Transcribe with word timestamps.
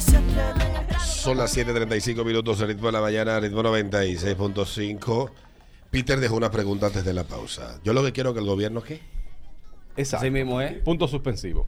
Son 0.00 1.36
las 1.38 1.56
7.35 1.56 2.24
minutos 2.24 2.58
de 2.58 2.66
ritmo 2.66 2.86
de 2.86 2.92
la 2.92 3.00
mañana, 3.00 3.40
ritmo 3.40 3.62
96.5. 3.62 5.30
Peter 5.90 6.20
dejó 6.20 6.36
una 6.36 6.50
pregunta 6.50 6.86
antes 6.86 7.04
de 7.04 7.12
la 7.14 7.24
pausa. 7.24 7.80
Yo 7.82 7.92
lo 7.92 8.04
que 8.04 8.12
quiero 8.12 8.34
que 8.34 8.40
el 8.40 8.46
gobierno, 8.46 8.82
¿qué? 8.82 9.00
Exacto. 9.96 10.24
Así 10.26 10.30
mismo 10.30 10.60
es. 10.60 10.74
Punto 10.82 11.08
suspensivo. 11.08 11.66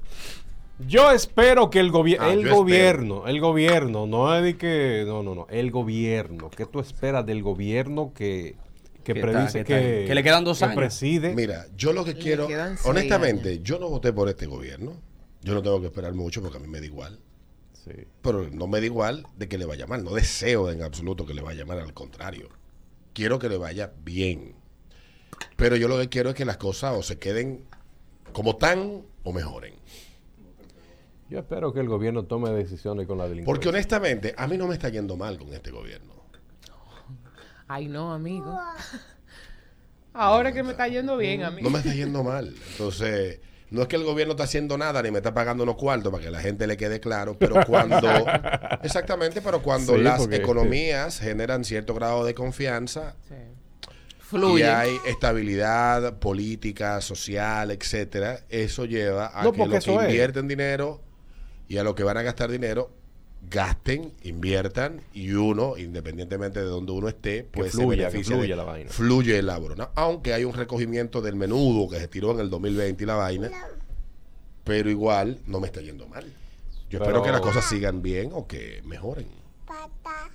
Yo 0.86 1.10
espero 1.10 1.70
que 1.70 1.80
el, 1.80 1.90
gobi- 1.90 2.16
Ah, 2.20 2.32
el 2.32 2.48
gobierno, 2.48 3.26
el 3.26 3.40
gobierno, 3.40 4.06
no 4.06 4.36
es 4.36 4.44
de 4.44 4.56
que, 4.56 5.04
no, 5.06 5.22
no, 5.24 5.34
no, 5.34 5.46
el 5.50 5.70
gobierno, 5.72 6.50
¿qué 6.50 6.66
tú 6.66 6.78
esperas 6.78 7.26
del 7.26 7.42
gobierno 7.42 8.12
que, 8.14 8.54
que, 9.02 9.14
Que 9.14 9.20
predice, 9.20 9.60
está- 9.60 9.64
que 9.64 9.64
que, 9.80 9.94
está- 10.00 10.08
que 10.08 10.14
le 10.14 10.22
quedan 10.22 10.44
dos 10.44 10.58
que 10.58 10.64
años. 10.66 10.76
preside? 10.76 11.34
Mira, 11.34 11.66
yo 11.76 11.92
lo 11.92 12.04
que 12.04 12.14
Le 12.14 12.20
quiero, 12.20 12.46
honestamente, 12.84 13.60
yo 13.62 13.78
no 13.80 13.88
voté 13.88 14.12
por 14.12 14.28
este 14.28 14.46
gobierno. 14.46 14.92
Yo 15.42 15.54
no 15.54 15.62
tengo 15.62 15.80
que 15.80 15.86
esperar 15.86 16.12
mucho 16.14 16.42
porque 16.42 16.58
a 16.58 16.60
mí 16.60 16.68
me 16.68 16.78
da 16.80 16.86
igual. 16.86 17.18
Sí. 17.88 18.06
Pero 18.22 18.48
no 18.50 18.66
me 18.66 18.80
da 18.80 18.86
igual 18.86 19.26
de 19.36 19.48
que 19.48 19.58
le 19.58 19.64
vaya 19.64 19.86
mal. 19.86 20.04
No 20.04 20.12
deseo 20.12 20.70
en 20.70 20.82
absoluto 20.82 21.26
que 21.26 21.34
le 21.34 21.42
vaya 21.42 21.64
mal, 21.64 21.78
al 21.78 21.94
contrario. 21.94 22.48
Quiero 23.14 23.38
que 23.38 23.48
le 23.48 23.56
vaya 23.56 23.92
bien. 24.04 24.54
Pero 25.56 25.76
yo 25.76 25.88
lo 25.88 25.98
que 25.98 26.08
quiero 26.08 26.30
es 26.30 26.34
que 26.34 26.44
las 26.44 26.56
cosas 26.56 26.96
o 26.96 27.02
se 27.02 27.18
queden 27.18 27.64
como 28.32 28.56
tan 28.56 29.02
o 29.24 29.32
mejoren. 29.32 29.74
Yo 31.28 31.40
espero 31.40 31.72
que 31.72 31.80
el 31.80 31.88
gobierno 31.88 32.24
tome 32.24 32.50
decisiones 32.50 33.06
con 33.06 33.18
la 33.18 33.24
delincuencia. 33.24 33.52
Porque 33.52 33.68
honestamente, 33.68 34.34
a 34.36 34.46
mí 34.46 34.56
no 34.56 34.66
me 34.66 34.74
está 34.74 34.88
yendo 34.88 35.16
mal 35.16 35.38
con 35.38 35.52
este 35.52 35.70
gobierno. 35.70 36.14
Ay, 37.66 37.86
no, 37.88 38.14
amigo. 38.14 38.58
Ahora 40.14 40.52
que 40.52 40.62
me 40.62 40.70
está 40.70 40.88
yendo 40.88 41.16
bien, 41.18 41.44
amigo. 41.44 41.68
No 41.68 41.70
me 41.70 41.80
está 41.80 41.92
yendo 41.92 42.24
mal. 42.24 42.54
Entonces, 42.72 43.40
no 43.70 43.82
es 43.82 43.88
que 43.88 43.96
el 43.96 44.04
gobierno 44.04 44.32
está 44.32 44.44
haciendo 44.44 44.78
nada 44.78 45.02
ni 45.02 45.10
me 45.10 45.18
está 45.18 45.34
pagando 45.34 45.62
unos 45.64 45.76
cuartos 45.76 46.10
para 46.12 46.24
que 46.24 46.30
la 46.30 46.40
gente 46.40 46.66
le 46.66 46.76
quede 46.76 47.00
claro, 47.00 47.36
pero 47.38 47.56
cuando... 47.66 47.98
exactamente, 48.82 49.40
pero 49.42 49.62
cuando 49.62 49.94
Sí, 49.94 50.00
las 50.02 50.18
porque- 50.20 50.36
economías 50.36 51.18
generan 51.20 51.64
cierto 51.64 51.94
grado 51.94 52.24
de 52.24 52.34
confianza, 52.34 53.14
Sí. 53.28 53.34
y 53.34 54.22
Fluye. 54.22 54.68
hay 54.68 54.90
estabilidad 55.06 56.18
política, 56.18 57.00
social, 57.00 57.70
etcétera, 57.70 58.40
eso 58.48 58.84
lleva 58.84 59.30
a 59.34 59.42
No, 59.42 59.52
que 59.52 59.58
los 59.66 59.84
que 59.84 59.94
es. 59.94 60.02
invierten 60.02 60.48
dinero 60.48 61.00
y 61.68 61.78
a 61.78 61.82
los 61.82 61.94
que 61.94 62.02
van 62.02 62.16
a 62.18 62.22
gastar 62.22 62.50
dinero 62.50 62.90
gasten, 63.50 64.12
inviertan 64.22 65.00
y 65.14 65.32
uno, 65.32 65.76
independientemente 65.78 66.60
de 66.60 66.66
donde 66.66 66.92
uno 66.92 67.08
esté, 67.08 67.44
pues 67.44 67.72
se 67.72 67.78
fluya, 67.78 67.96
que 68.08 68.16
beneficia 68.16 68.36
fluya 68.36 68.50
de- 68.50 68.56
la 68.56 68.64
vaina. 68.64 68.90
Fluye 68.90 69.42
la 69.42 69.58
broma. 69.58 69.90
Aunque 69.94 70.34
hay 70.34 70.44
un 70.44 70.52
recogimiento 70.54 71.20
del 71.22 71.36
menudo 71.36 71.88
que 71.88 71.98
se 71.98 72.08
tiró 72.08 72.32
en 72.32 72.40
el 72.40 72.50
2020 72.50 73.02
y 73.04 73.06
la 73.06 73.14
vaina, 73.14 73.50
pero 74.64 74.90
igual 74.90 75.38
no 75.46 75.60
me 75.60 75.66
está 75.66 75.80
yendo 75.80 76.06
mal. 76.08 76.24
Yo 76.90 76.98
Pero- 76.98 77.04
espero 77.04 77.22
que 77.22 77.32
las 77.32 77.40
cosas 77.40 77.64
sigan 77.68 78.02
bien 78.02 78.30
o 78.32 78.46
que 78.46 78.82
mejoren. 78.84 79.28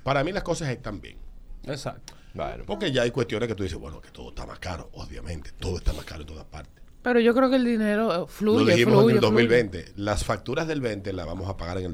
Para 0.03 0.23
mí 0.23 0.31
las 0.31 0.43
cosas 0.43 0.69
están 0.69 1.01
bien. 1.01 1.17
Exacto. 1.65 2.13
Bueno, 2.33 2.63
Porque 2.65 2.91
ya 2.91 3.03
hay 3.03 3.11
cuestiones 3.11 3.47
que 3.47 3.53
tú 3.55 3.61
dices, 3.63 3.77
bueno, 3.77 4.01
que 4.01 4.09
todo 4.09 4.29
está 4.29 4.45
más 4.47 4.57
caro, 4.59 4.89
obviamente, 4.93 5.51
todo 5.59 5.77
está 5.77 5.93
más 5.93 6.03
caro 6.05 6.21
en 6.21 6.27
todas 6.27 6.45
partes. 6.45 6.81
Pero 7.03 7.19
yo 7.19 7.33
creo 7.35 7.49
que 7.49 7.57
el 7.57 7.65
dinero 7.65 8.11
eh, 8.13 8.17
Lo 8.19 8.27
fluye, 8.27 8.71
dijimos 8.73 8.93
fluye, 9.03 9.11
en 9.11 9.17
el 9.17 9.19
fluye. 9.19 9.47
2020. 9.47 9.85
Las 9.97 10.23
facturas 10.23 10.67
del 10.67 10.81
20 10.81 11.13
las 11.13 11.25
vamos 11.27 11.47
a 11.49 11.57
pagar 11.57 11.77
en 11.77 11.85
el 11.85 11.93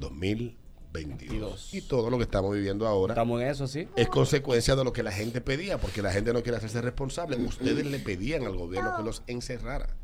2022. 0.91 1.73
Y 1.73 1.81
todo 1.81 2.09
lo 2.09 2.17
que 2.17 2.23
estamos 2.23 2.53
viviendo 2.53 2.87
ahora 2.87 3.13
Estamos 3.13 3.41
en 3.41 3.47
eso, 3.47 3.67
sí. 3.67 3.87
es 3.95 4.07
consecuencia 4.07 4.75
de 4.75 4.83
lo 4.83 4.93
que 4.93 5.03
la 5.03 5.11
gente 5.11 5.41
pedía, 5.41 5.77
porque 5.77 6.01
la 6.01 6.11
gente 6.11 6.33
no 6.33 6.41
quiere 6.41 6.57
hacerse 6.57 6.81
responsable. 6.81 7.37
Ustedes 7.37 7.85
le 7.85 7.99
pedían 7.99 8.45
al 8.45 8.55
gobierno 8.55 8.95
que 8.97 9.03
los 9.03 9.23
encerrara. 9.27 9.95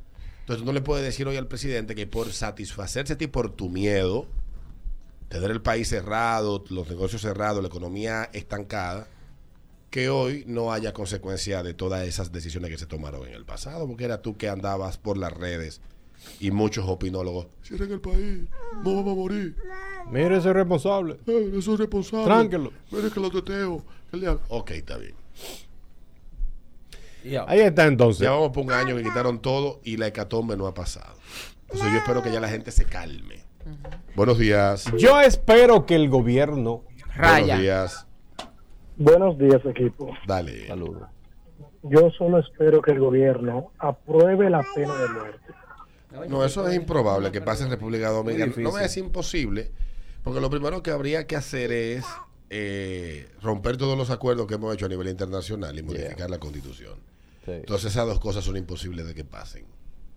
Entonces 0.42 0.64
no 0.66 0.74
le 0.74 0.82
puedes 0.82 1.04
decir 1.04 1.28
hoy 1.28 1.38
al 1.38 1.48
presidente 1.48 1.96
que 1.96 2.06
por 2.06 2.32
satisfacerse 2.32 3.14
a 3.14 3.18
ti 3.18 3.26
por 3.26 3.52
tu 3.52 3.70
miedo, 3.70 4.28
tener 5.28 5.50
el 5.50 5.62
país 5.62 5.90
cerrado, 5.90 6.64
los 6.70 6.88
negocios 6.88 7.24
cerrados, 7.24 7.64
la 7.64 7.68
economía 7.68 8.30
estancada, 8.32 9.08
que 9.90 10.10
hoy 10.10 10.44
no 10.46 10.72
haya 10.72 10.94
consecuencia 10.94 11.64
de 11.64 11.74
todas 11.74 12.06
esas 12.08 12.32
decisiones 12.32 12.70
que 12.70 12.78
se 12.78 12.86
tomaron 12.86 13.26
en 13.28 13.34
el 13.34 13.46
pasado, 13.46 13.88
porque 13.88 14.04
era 14.04 14.22
tú 14.22 14.38
que 14.38 14.50
andabas 14.50 14.98
por 15.00 15.18
las 15.18 15.34
redes 15.34 15.82
y 16.40 16.52
muchos 16.52 16.86
opinólogos, 16.88 17.48
cierren 17.64 17.92
el 17.92 18.02
país, 18.02 18.42
no 18.84 18.96
vamos 18.96 19.14
a 19.14 19.16
morir. 19.16 19.56
Mire 20.12 20.38
ese 20.38 20.54
responsable. 20.54 21.18
Eh, 21.28 21.52
eso 21.58 21.74
es 21.74 21.80
responsable. 21.80 22.26
Tranquilo. 22.26 22.72
Mire 22.92 23.10
que 23.12 23.20
lo 23.20 23.30
teteo. 23.30 23.84
que 24.12 24.18
le 24.18 24.28
haga- 24.28 24.40
Ok, 24.50 24.72
está 24.72 24.98
bien. 24.98 25.16
Ahí 27.48 27.60
está 27.62 27.86
entonces. 27.88 28.22
Ya 28.24 28.32
vamos 28.32 28.50
por 28.52 28.64
un 28.64 28.72
año 28.72 28.96
que 28.96 29.04
quitaron 29.04 29.40
todo 29.40 29.80
y 29.84 29.98
la 29.98 30.08
hecatombe 30.08 30.56
no 30.56 30.68
ha 30.68 30.74
pasado. 30.76 31.16
Entonces 31.64 31.92
yo 31.92 31.98
espero 31.98 32.22
que 32.22 32.32
ya 32.32 32.40
la 32.40 32.48
gente 32.50 32.70
se 32.72 32.86
calme. 32.86 33.44
Buenos 34.16 34.38
días. 34.38 34.86
Yo 34.98 35.20
espero 35.20 35.86
que 35.88 35.96
el 35.96 36.08
gobierno. 36.10 36.84
Raya. 37.16 37.56
Buenos 37.56 37.62
días. 37.62 38.08
Buenos 38.98 39.38
días, 39.40 39.62
equipo. 39.66 40.14
Dale. 40.28 40.68
Saludos. 40.68 41.04
Yo 41.82 42.12
solo 42.12 42.40
espero 42.40 42.82
que 42.82 42.92
el 42.92 43.00
gobierno 43.00 43.72
apruebe 43.80 44.50
la 44.50 44.64
pena 44.76 44.94
de 44.96 45.10
muerte. 45.10 45.40
No, 46.30 46.46
eso 46.46 46.68
es 46.68 46.76
improbable 46.76 47.32
que 47.32 47.42
pase 47.42 47.64
en 47.64 47.72
República 47.72 48.10
Dominicana. 48.10 48.54
No 48.58 48.78
es 48.80 48.96
imposible, 48.98 49.72
porque 50.26 50.42
lo 50.42 50.50
primero 50.50 50.84
que 50.84 50.92
habría 50.92 51.26
que 51.26 51.38
hacer 51.38 51.72
es 51.72 52.04
eh, 52.50 53.30
romper 53.42 53.78
todos 53.78 53.98
los 53.98 54.10
acuerdos 54.10 54.46
que 54.48 54.56
hemos 54.56 54.74
hecho 54.74 54.88
a 54.88 54.90
nivel 54.90 55.08
internacional 55.08 55.78
y 55.80 55.84
modificar 55.84 56.30
la 56.30 56.40
constitución. 56.40 56.96
Sí, 57.46 57.52
Entonces 57.52 57.92
esas 57.92 58.06
dos 58.08 58.20
cosas 58.20 58.44
son 58.44 58.58
imposibles 58.58 59.06
de 59.08 59.16
que 59.16 59.24
pasen. 59.24 59.66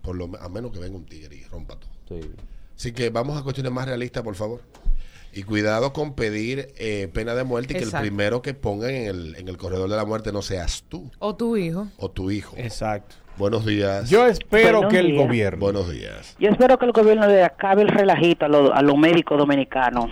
Por 0.01 0.15
lo, 0.17 0.25
a 0.41 0.49
menos 0.49 0.71
que 0.71 0.79
venga 0.79 0.97
un 0.97 1.05
tigre 1.05 1.35
y 1.35 1.43
rompa 1.45 1.79
todo. 1.79 1.91
sí. 2.09 2.19
Así 2.75 2.93
que 2.93 3.09
vamos 3.09 3.37
a 3.37 3.43
cuestiones 3.43 3.73
más 3.73 3.85
realistas, 3.85 4.23
por 4.23 4.35
favor. 4.35 4.61
Y 5.33 5.43
cuidado 5.43 5.91
con 5.91 6.15
pedir 6.15 6.73
eh, 6.77 7.09
pena 7.13 7.35
de 7.35 7.43
muerte 7.43 7.73
y 7.73 7.77
que 7.77 7.83
el 7.83 7.91
primero 7.91 8.41
que 8.41 8.53
pongan 8.53 8.91
en 8.91 9.07
el, 9.07 9.35
en 9.35 9.47
el 9.49 9.57
corredor 9.57 9.89
de 9.89 9.97
la 9.97 10.05
muerte 10.05 10.31
no 10.31 10.41
seas 10.41 10.85
tú 10.87 11.11
O 11.19 11.35
tu 11.35 11.57
hijo. 11.57 11.89
o 11.97 12.09
tu 12.09 12.31
hijo. 12.31 12.55
Exacto. 12.57 13.15
Buenos 13.39 13.65
días. 13.65 14.09
Yo 14.09 14.27
espero 14.27 14.79
Buenos 14.79 14.91
que 14.93 14.99
el 14.99 15.07
días. 15.07 15.25
gobierno. 15.25 15.59
Buenos 15.61 15.89
días. 15.89 16.35
Yo 16.39 16.49
espero 16.49 16.77
que 16.77 16.85
el 16.85 16.91
gobierno 16.91 17.25
le 17.25 17.41
acabe 17.41 17.81
el 17.83 17.87
relajito 17.87 18.43
a, 18.45 18.49
los- 18.49 18.69
a 18.71 18.81
los 18.81 18.97
médicos 18.97 19.37
dominicanos 19.37 20.11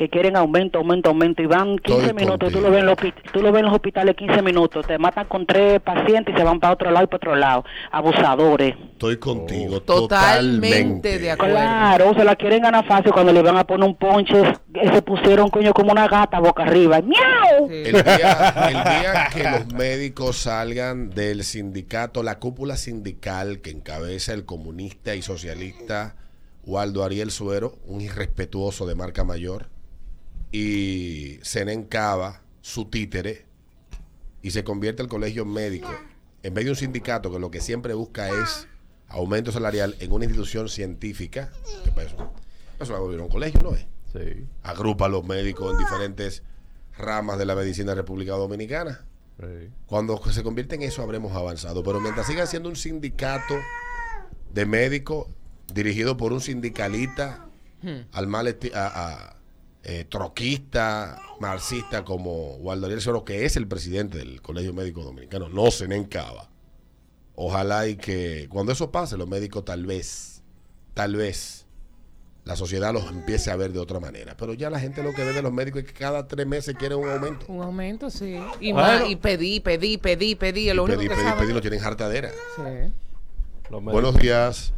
que 0.00 0.08
quieren 0.08 0.34
aumento, 0.34 0.78
aumento, 0.78 1.10
aumento 1.10 1.42
y 1.42 1.46
van 1.46 1.76
15 1.76 2.00
Estoy 2.00 2.14
minutos. 2.14 2.50
Tú 2.50 2.62
lo, 2.62 2.70
ves 2.70 2.80
en 2.80 2.86
los, 2.86 2.96
tú 3.34 3.42
lo 3.42 3.52
ves 3.52 3.60
en 3.60 3.66
los 3.66 3.74
hospitales 3.74 4.16
15 4.16 4.40
minutos. 4.40 4.86
Te 4.86 4.96
matan 4.96 5.26
con 5.26 5.44
tres 5.44 5.78
pacientes 5.80 6.34
y 6.34 6.38
se 6.38 6.42
van 6.42 6.58
para 6.58 6.72
otro 6.72 6.90
lado 6.90 7.04
y 7.04 7.06
para 7.06 7.16
otro 7.18 7.36
lado. 7.36 7.64
Abusadores. 7.90 8.76
Estoy 8.92 9.18
contigo. 9.18 9.82
Totalmente 9.82 10.08
Totalmente, 10.08 11.18
de 11.18 11.30
acuerdo. 11.32 11.54
Claro, 11.54 12.14
se 12.14 12.24
la 12.24 12.34
quieren 12.34 12.62
ganar 12.62 12.86
fácil 12.86 13.12
cuando 13.12 13.30
le 13.30 13.42
van 13.42 13.58
a 13.58 13.66
poner 13.66 13.86
un 13.86 13.94
ponche. 13.94 14.40
eh, 14.40 14.90
Se 14.90 15.02
pusieron, 15.02 15.50
coño, 15.50 15.74
como 15.74 15.92
una 15.92 16.08
gata 16.08 16.40
boca 16.40 16.62
arriba. 16.62 17.02
¡Miau! 17.02 17.68
Sí. 17.68 17.82
El 17.84 17.92
día, 18.02 18.54
el 18.68 18.72
día 18.72 19.28
que 19.34 19.50
los 19.50 19.66
médicos 19.74 20.38
salgan 20.38 21.10
del 21.10 21.44
sindicato, 21.44 22.22
la 22.22 22.38
cúpula 22.38 22.78
sindical 22.78 23.60
que 23.60 23.68
encabeza 23.68 24.32
el 24.32 24.46
comunista 24.46 25.14
y 25.14 25.20
socialista 25.20 26.14
Waldo 26.64 27.04
Ariel 27.04 27.30
Suero, 27.30 27.74
un 27.86 28.00
irrespetuoso 28.00 28.86
de 28.86 28.94
marca 28.94 29.24
mayor, 29.24 29.66
y 30.52 31.38
Senen 31.42 31.84
Cava, 31.84 32.42
su 32.60 32.86
títere, 32.86 33.46
y 34.42 34.50
se 34.50 34.64
convierte 34.64 35.02
el 35.02 35.08
colegio 35.08 35.44
médico, 35.44 35.90
en 36.42 36.54
vez 36.54 36.64
de 36.64 36.70
un 36.70 36.76
sindicato 36.76 37.30
que 37.30 37.38
lo 37.38 37.50
que 37.50 37.60
siempre 37.60 37.94
busca 37.94 38.28
es 38.28 38.66
aumento 39.08 39.52
salarial 39.52 39.96
en 40.00 40.12
una 40.12 40.24
institución 40.24 40.68
científica, 40.68 41.52
que 41.84 41.90
para 41.90 42.08
eso, 42.08 42.32
eso 42.78 42.92
va 42.92 42.98
a 42.98 43.02
volver 43.02 43.20
un 43.20 43.28
colegio, 43.28 43.60
¿no 43.62 43.74
es? 43.74 43.86
Sí, 44.12 44.46
agrupa 44.62 45.06
a 45.06 45.08
los 45.08 45.24
médicos 45.24 45.72
en 45.72 45.78
diferentes 45.78 46.42
ramas 46.96 47.38
de 47.38 47.46
la 47.46 47.54
medicina 47.54 47.90
de 47.90 47.96
República 47.96 48.32
Dominicana. 48.32 49.04
sí. 49.38 49.68
Cuando 49.86 50.20
se 50.32 50.42
convierte 50.42 50.74
en 50.74 50.82
eso 50.82 51.02
habremos 51.02 51.36
avanzado, 51.36 51.82
pero 51.82 52.00
mientras 52.00 52.26
siga 52.26 52.46
siendo 52.46 52.68
un 52.68 52.76
sindicato 52.76 53.54
de 54.52 54.66
médicos 54.66 55.28
dirigido 55.72 56.16
por 56.16 56.32
un 56.32 56.40
sindicalista 56.40 57.46
al 58.12 58.26
mal 58.26 58.46
a, 58.48 58.52
a, 58.74 59.36
eh, 59.82 60.04
troquista, 60.08 61.20
marxista 61.40 62.04
como 62.04 62.56
Waldo 62.56 62.86
Ariel 62.86 63.00
Soro, 63.00 63.24
que 63.24 63.44
es 63.44 63.56
el 63.56 63.66
presidente 63.66 64.18
del 64.18 64.42
Colegio 64.42 64.72
Médico 64.74 65.02
Dominicano, 65.02 65.48
no 65.48 65.70
se 65.70 65.84
encaba. 65.86 66.48
Ojalá 67.34 67.88
y 67.88 67.96
que 67.96 68.46
cuando 68.50 68.72
eso 68.72 68.90
pase, 68.90 69.16
los 69.16 69.26
médicos 69.28 69.64
tal 69.64 69.86
vez, 69.86 70.42
tal 70.92 71.16
vez, 71.16 71.66
la 72.44 72.56
sociedad 72.56 72.92
los 72.92 73.06
empiece 73.10 73.50
a 73.50 73.56
ver 73.56 73.72
de 73.72 73.78
otra 73.78 74.00
manera. 74.00 74.36
Pero 74.36 74.52
ya 74.54 74.68
la 74.68 74.80
gente 74.80 75.02
lo 75.02 75.12
que 75.14 75.24
ve 75.24 75.32
de 75.32 75.40
los 75.42 75.52
médicos 75.52 75.82
es 75.82 75.86
que 75.88 75.94
cada 75.98 76.26
tres 76.28 76.46
meses 76.46 76.74
quieren 76.76 76.98
un 76.98 77.08
aumento. 77.08 77.46
Un 77.48 77.62
aumento, 77.62 78.10
sí. 78.10 78.36
Y, 78.60 78.72
Bueno. 78.72 78.86
más, 79.00 79.08
y 79.08 79.16
pedí, 79.16 79.60
pedí, 79.60 79.96
pedí, 79.98 80.34
pedí. 80.34 80.68
Es 80.68 80.74
lo 80.74 80.82
Y 80.88 80.92
único 80.92 81.14
que 81.14 81.20
saben. 81.20 81.38
pedir, 81.38 81.54
lo 81.54 81.60
tienen 81.60 81.82
hartadera. 81.82 82.30
Sí. 82.56 82.92
Buenos 83.70 84.16
días. 84.18 84.74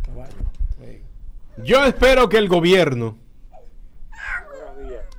Yo 1.65 1.85
espero 1.85 2.29
que 2.29 2.39
el 2.39 2.49
gobierno. 2.49 3.17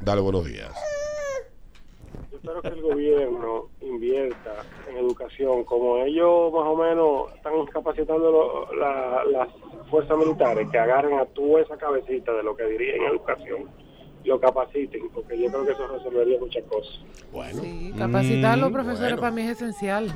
Dale 0.04 0.22
buenos 0.22 0.46
días. 0.46 0.72
Yo 2.32 2.38
espero 2.38 2.62
que 2.62 2.68
el 2.70 2.82
gobierno 2.82 3.70
invierta 3.82 4.54
en 4.90 4.98
educación, 4.98 5.64
como 5.64 5.98
ellos 6.04 6.52
más 6.52 6.64
o 6.66 6.76
menos 6.76 7.34
están 7.36 7.54
capacitando 7.68 8.32
lo- 8.32 8.76
la- 8.76 9.24
las 9.26 9.48
fuerzas 9.90 10.18
militares, 10.18 10.68
que 10.72 10.78
agarren 10.78 11.20
a 11.20 11.26
tu 11.28 11.58
esa 11.58 11.78
cabecita 11.78 12.34
de 12.34 12.44
lo 12.44 12.56
que 12.56 12.66
diría 12.66 12.96
en 12.96 13.04
educación, 13.04 13.70
lo 14.26 14.40
capaciten, 14.40 15.10
porque 15.14 15.40
yo 15.40 15.50
creo 15.50 15.66
que 15.66 15.72
eso 15.72 15.88
resolvería 15.88 16.40
muchas 16.40 16.64
cosas. 16.66 17.00
Bueno, 17.32 17.62
Sí, 17.64 17.94
capacitar 17.98 18.54
a 18.54 18.58
los 18.58 18.70
Mm, 18.72 18.74
profesores 18.74 19.02
bueno. 19.12 19.22
para 19.22 19.32
mí 19.32 19.42
es 19.44 19.50
esencial. 19.52 20.08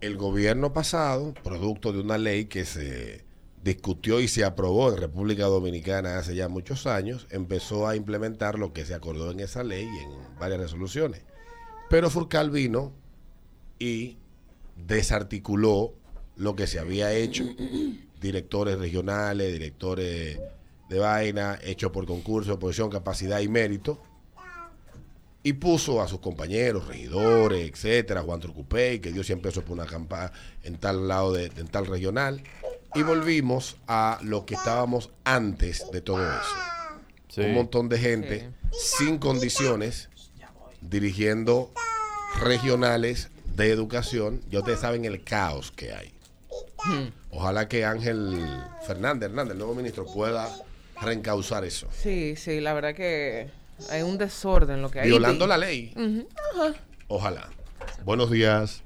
el 0.00 0.16
gobierno 0.16 0.72
pasado, 0.72 1.32
producto 1.44 1.92
de 1.92 2.00
una 2.00 2.18
ley 2.18 2.46
que 2.46 2.64
se 2.64 3.24
discutió 3.62 4.20
y 4.20 4.28
se 4.28 4.44
aprobó 4.44 4.90
en 4.90 4.98
República 4.98 5.44
Dominicana 5.44 6.18
hace 6.18 6.34
ya 6.34 6.48
muchos 6.48 6.86
años, 6.86 7.26
empezó 7.30 7.86
a 7.86 7.96
implementar 7.96 8.58
lo 8.58 8.72
que 8.72 8.84
se 8.84 8.94
acordó 8.94 9.30
en 9.30 9.40
esa 9.40 9.62
ley 9.62 9.84
y 9.84 9.98
en 9.98 10.38
varias 10.38 10.60
resoluciones. 10.60 11.22
Pero 11.88 12.10
Furcal 12.10 12.50
vino 12.50 12.92
y 13.78 14.18
desarticuló 14.76 15.94
lo 16.36 16.56
que 16.56 16.66
se 16.66 16.78
había 16.78 17.12
hecho. 17.12 17.44
Directores 18.20 18.78
regionales, 18.78 19.52
directores 19.52 20.38
de 20.88 20.98
vaina, 20.98 21.58
hechos 21.62 21.90
por 21.90 22.06
concurso, 22.06 22.58
posición, 22.58 22.90
capacidad 22.90 23.40
y 23.40 23.48
mérito. 23.48 24.00
Y 25.44 25.54
puso 25.54 26.00
a 26.00 26.06
sus 26.06 26.20
compañeros, 26.20 26.86
regidores, 26.86 27.68
etcétera, 27.68 28.22
Juan 28.22 28.38
Trucupey, 28.38 29.00
que 29.00 29.10
dio 29.10 29.24
100 29.24 29.42
pesos 29.42 29.64
por 29.64 29.72
una 29.72 29.86
campaña 29.86 30.30
en 30.62 30.78
tal 30.78 31.08
lado 31.08 31.32
de, 31.32 31.46
en 31.46 31.66
tal 31.66 31.86
regional. 31.86 32.42
Y 32.94 33.02
volvimos 33.02 33.76
a 33.88 34.18
lo 34.22 34.44
que 34.44 34.54
estábamos 34.54 35.10
antes 35.24 35.90
de 35.92 36.00
todo 36.00 36.22
eso 36.22 36.56
Sí. 37.28 37.40
un 37.40 37.54
montón 37.54 37.88
de 37.88 37.98
gente 37.98 38.50
sin 38.72 39.18
condiciones 39.18 40.10
dirigiendo 40.82 41.70
regionales 42.40 43.30
de 43.56 43.70
educación. 43.70 44.42
Ya 44.50 44.58
ustedes 44.58 44.80
saben 44.80 45.06
el 45.06 45.24
caos 45.24 45.70
que 45.72 45.94
hay. 45.94 46.12
Ojalá 47.30 47.68
que 47.68 47.84
Ángel 47.86 48.38
Fernández, 48.86 49.30
Hernández, 49.30 49.52
el 49.52 49.58
nuevo 49.58 49.74
ministro, 49.74 50.04
pueda 50.04 50.48
reencauzar 51.00 51.64
eso. 51.64 51.88
Sí, 51.92 52.36
sí, 52.36 52.60
la 52.60 52.74
verdad 52.74 52.94
que 52.94 53.48
hay 53.90 54.02
un 54.02 54.18
desorden 54.18 54.82
lo 54.82 54.90
que 54.90 55.00
hay. 55.00 55.08
Violando 55.08 55.46
la 55.46 55.56
ley. 55.56 55.94
Ajá. 56.54 56.74
Ojalá. 57.08 57.48
Buenos 58.04 58.30
días. 58.30 58.82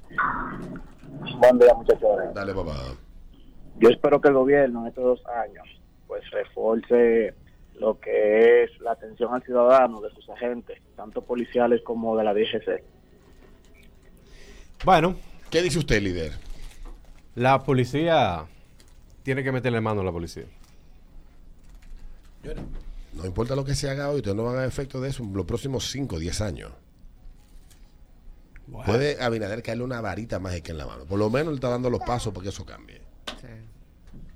Buen 1.38 1.58
día, 1.58 1.74
muchachos. 1.74 2.08
Dale, 2.34 2.54
papá. 2.54 2.94
Yo 3.78 3.90
espero 3.90 4.20
que 4.20 4.28
el 4.28 4.34
gobierno 4.34 4.82
en 4.82 4.88
estos 4.88 5.04
dos 5.04 5.26
años 5.26 5.66
pues 6.06 6.28
reforce 6.30 7.34
lo 7.78 7.98
que 8.00 8.62
es 8.64 8.80
la 8.80 8.92
atención 8.92 9.34
al 9.34 9.42
ciudadano 9.42 10.00
de 10.00 10.10
sus 10.10 10.28
agentes, 10.30 10.80
tanto 10.96 11.22
policiales 11.22 11.82
como 11.82 12.16
de 12.16 12.24
la 12.24 12.32
DGC. 12.32 12.82
Bueno, 14.84 15.16
¿Qué 15.50 15.62
dice 15.62 15.78
usted, 15.78 16.00
líder? 16.02 16.32
la 17.34 17.62
policía 17.62 18.46
tiene 19.22 19.42
que 19.44 19.52
meterle 19.52 19.80
mano 19.80 20.00
a 20.00 20.04
la 20.04 20.12
policía. 20.12 20.44
No 23.12 23.26
importa 23.26 23.56
lo 23.56 23.64
que 23.64 23.74
se 23.74 23.90
haga 23.90 24.08
hoy, 24.10 24.16
ustedes 24.16 24.36
no 24.36 24.44
van 24.44 24.56
a 24.56 24.60
ver 24.60 24.68
efecto 24.68 25.00
de 25.00 25.10
eso 25.10 25.22
en 25.22 25.32
los 25.34 25.46
próximos 25.46 25.90
5 25.90 26.16
o 26.16 26.18
10 26.18 26.40
años. 26.40 26.72
Puede 28.70 29.22
Abinader 29.22 29.62
caerle 29.62 29.84
una 29.84 30.00
varita 30.00 30.38
mágica 30.38 30.72
en 30.72 30.78
la 30.78 30.86
mano. 30.86 31.04
Por 31.04 31.18
lo 31.18 31.30
menos 31.30 31.48
le 31.48 31.54
está 31.56 31.68
dando 31.68 31.88
los 31.90 32.00
pasos 32.00 32.32
para 32.32 32.44
que 32.44 32.48
eso 32.48 32.64
cambie. 32.64 33.00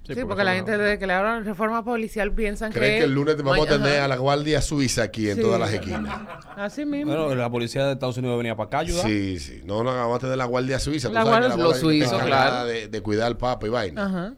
Sí, 0.03 0.07
Sí, 0.09 0.15
Sí, 0.15 0.21
por 0.23 0.31
porque 0.31 0.45
la 0.45 0.55
gente 0.55 0.77
desde 0.77 0.99
que 0.99 1.07
le 1.07 1.13
hablan 1.13 1.45
reforma 1.45 1.85
policial 1.85 2.33
piensan 2.33 2.73
¿Creen 2.73 2.93
que... 2.95 2.99
que 3.01 3.05
el 3.05 3.13
lunes 3.15 3.37
vamos 3.43 3.67
a 3.69 3.71
tener 3.71 4.01
a 4.01 4.09
la 4.09 4.17
Guardia 4.17 4.61
Suiza 4.61 5.03
aquí 5.05 5.29
en 5.31 5.37
Sí. 5.37 5.43
todas 5.43 5.61
las 5.61 5.73
esquinas? 5.73 6.19
Así 6.57 6.85
mismo. 6.85 7.13
Bueno, 7.15 7.35
la 7.35 7.49
policía 7.51 7.87
de 7.87 7.93
Estados 7.93 8.17
Unidos 8.17 8.37
venía 8.39 8.57
para 8.57 8.67
acá 8.67 8.79
ayudar. 8.81 9.07
Sí, 9.07 9.39
sí. 9.39 9.61
No, 9.65 9.85
no, 9.85 9.95
vamos 9.95 10.17
a 10.17 10.21
tener 10.21 10.37
la 10.39 10.47
Guardia 10.47 10.79
Suiza. 10.81 11.09
Tú 11.09 11.15
La 11.15 11.23
sabes 11.25 11.35
que 11.35 11.47
Guardia- 11.47 11.65
los 11.65 11.83
Guardia 11.83 12.09
suizos, 12.09 12.23
claro. 12.27 12.67
De, 12.67 12.89
de 12.89 13.01
cuidar 13.03 13.27
al 13.29 13.37
Papa 13.37 13.67
y 13.67 13.71
vaina. 13.71 14.07
Ajá. 14.07 14.35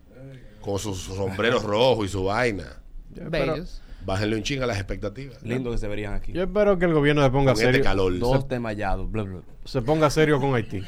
Con 0.61 0.79
sus 0.79 0.99
sombreros 1.03 1.62
rojos 1.62 2.06
y 2.06 2.09
su 2.09 2.25
vaina. 2.25 2.82
Bellos. 3.11 3.81
Bájenle 4.05 4.37
un 4.37 4.43
ching 4.43 4.62
a 4.62 4.67
las 4.67 4.76
expectativas. 4.79 5.43
Lindo 5.43 5.70
que 5.70 5.79
se 5.79 5.87
verían 5.88 6.14
aquí. 6.14 6.32
Yo 6.32 6.43
espero 6.43 6.76
que 6.79 6.85
el 6.87 6.93
gobierno 6.93 7.23
se 7.23 7.31
ponga 7.31 7.53
Con 7.53 7.61
este 7.62 7.64
serio, 7.73 7.85
calor. 7.85 8.19
Dos 8.19 8.49
bla, 8.49 9.23
bla. 9.23 9.41
se 9.64 9.81
ponga 9.82 10.11
serio 10.11 10.41
con 10.41 10.55
Haití. 10.55 10.82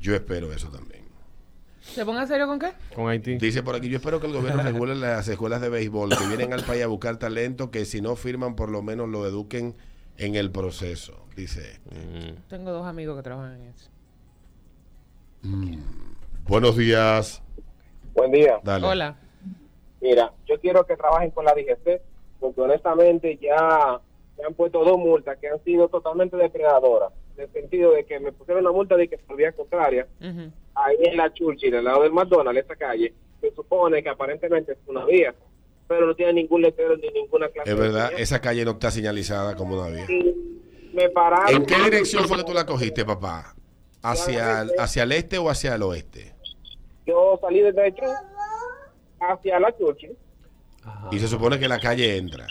Yo 0.00 0.14
espero 0.14 0.52
eso 0.52 0.68
también. 0.68 0.97
¿Se 1.94 2.04
ponga 2.04 2.26
serio 2.26 2.46
con 2.46 2.58
qué? 2.58 2.72
Con 2.94 3.08
Haití. 3.08 3.36
Dice 3.38 3.62
por 3.62 3.74
aquí, 3.74 3.88
yo 3.88 3.96
espero 3.96 4.20
que 4.20 4.26
el 4.26 4.32
gobierno 4.32 4.62
regule 4.64 4.94
las 4.94 5.26
escuelas 5.28 5.60
de 5.60 5.68
béisbol 5.68 6.10
que 6.16 6.26
vienen 6.26 6.52
al 6.52 6.62
país 6.62 6.84
a 6.84 6.86
buscar 6.86 7.16
talento, 7.18 7.70
que 7.70 7.84
si 7.84 8.00
no 8.00 8.14
firman 8.16 8.54
por 8.54 8.70
lo 8.70 8.82
menos 8.82 9.08
lo 9.08 9.26
eduquen 9.26 9.74
en 10.16 10.34
el 10.34 10.50
proceso. 10.50 11.26
Dice. 11.36 11.80
Tengo 12.48 12.72
dos 12.72 12.86
amigos 12.86 13.16
que 13.16 13.22
trabajan 13.22 13.60
en 13.60 13.68
eso. 13.68 13.90
Buenos 16.46 16.76
días. 16.76 17.42
Buen 18.14 18.32
día. 18.32 18.58
Dale. 18.62 18.86
Hola. 18.86 19.16
Mira, 20.00 20.32
yo 20.46 20.60
quiero 20.60 20.84
que 20.86 20.96
trabajen 20.96 21.30
con 21.30 21.44
la 21.44 21.52
DGC, 21.52 22.00
porque 22.40 22.60
honestamente 22.60 23.38
ya 23.40 24.00
me 24.38 24.44
han 24.44 24.54
puesto 24.54 24.84
dos 24.84 24.98
multas 24.98 25.38
que 25.38 25.48
han 25.48 25.62
sido 25.64 25.88
totalmente 25.88 26.36
depredadoras, 26.36 27.12
en 27.36 27.44
el 27.44 27.52
sentido 27.52 27.92
de 27.92 28.04
que 28.04 28.20
me 28.20 28.32
pusieron 28.32 28.64
una 28.64 28.72
multa 28.72 28.96
de 28.96 29.08
que 29.08 29.18
por 29.18 29.36
vía 29.36 29.52
contraria, 29.52 30.06
Ujú. 30.20 30.52
Ahí 30.84 30.96
en 31.00 31.16
la 31.16 31.32
Churchill, 31.32 31.74
al 31.76 31.84
lado 31.84 32.02
del 32.02 32.12
McDonald's, 32.12 32.64
esa 32.64 32.76
calle, 32.76 33.12
se 33.40 33.50
supone 33.54 34.02
que 34.02 34.08
aparentemente 34.08 34.72
es 34.72 34.78
una 34.86 35.04
vía, 35.04 35.34
pero 35.86 36.06
no 36.06 36.14
tiene 36.14 36.32
ningún 36.34 36.62
letrero 36.62 36.96
ni 36.96 37.08
ninguna 37.10 37.48
clase 37.48 37.70
Es 37.70 37.76
verdad, 37.78 38.12
esa 38.16 38.40
calle 38.40 38.64
no 38.64 38.72
está 38.72 38.90
señalizada 38.90 39.54
como 39.56 39.80
una 39.80 39.88
vía. 39.88 40.06
Y 40.10 40.90
me 40.92 41.08
pararon. 41.10 41.54
¿En 41.54 41.66
qué 41.66 41.76
dirección 41.84 42.26
fue 42.28 42.36
que 42.38 42.44
tú 42.44 42.52
la 42.52 42.66
cogiste, 42.66 43.04
papá? 43.04 43.54
¿Hacia 44.02 44.62
el, 44.62 44.70
hacia 44.78 45.02
el 45.02 45.12
este 45.12 45.38
o 45.38 45.48
hacia 45.50 45.74
el 45.74 45.82
oeste? 45.82 46.34
Yo 47.06 47.38
salí 47.40 47.60
desde 47.60 47.88
hecho 47.88 48.02
hacia 49.20 49.58
la 49.58 49.76
Churchill, 49.76 50.16
Y 51.10 51.18
se 51.18 51.26
supone 51.28 51.58
que 51.58 51.68
la 51.68 51.80
calle 51.80 52.16
entra. 52.16 52.46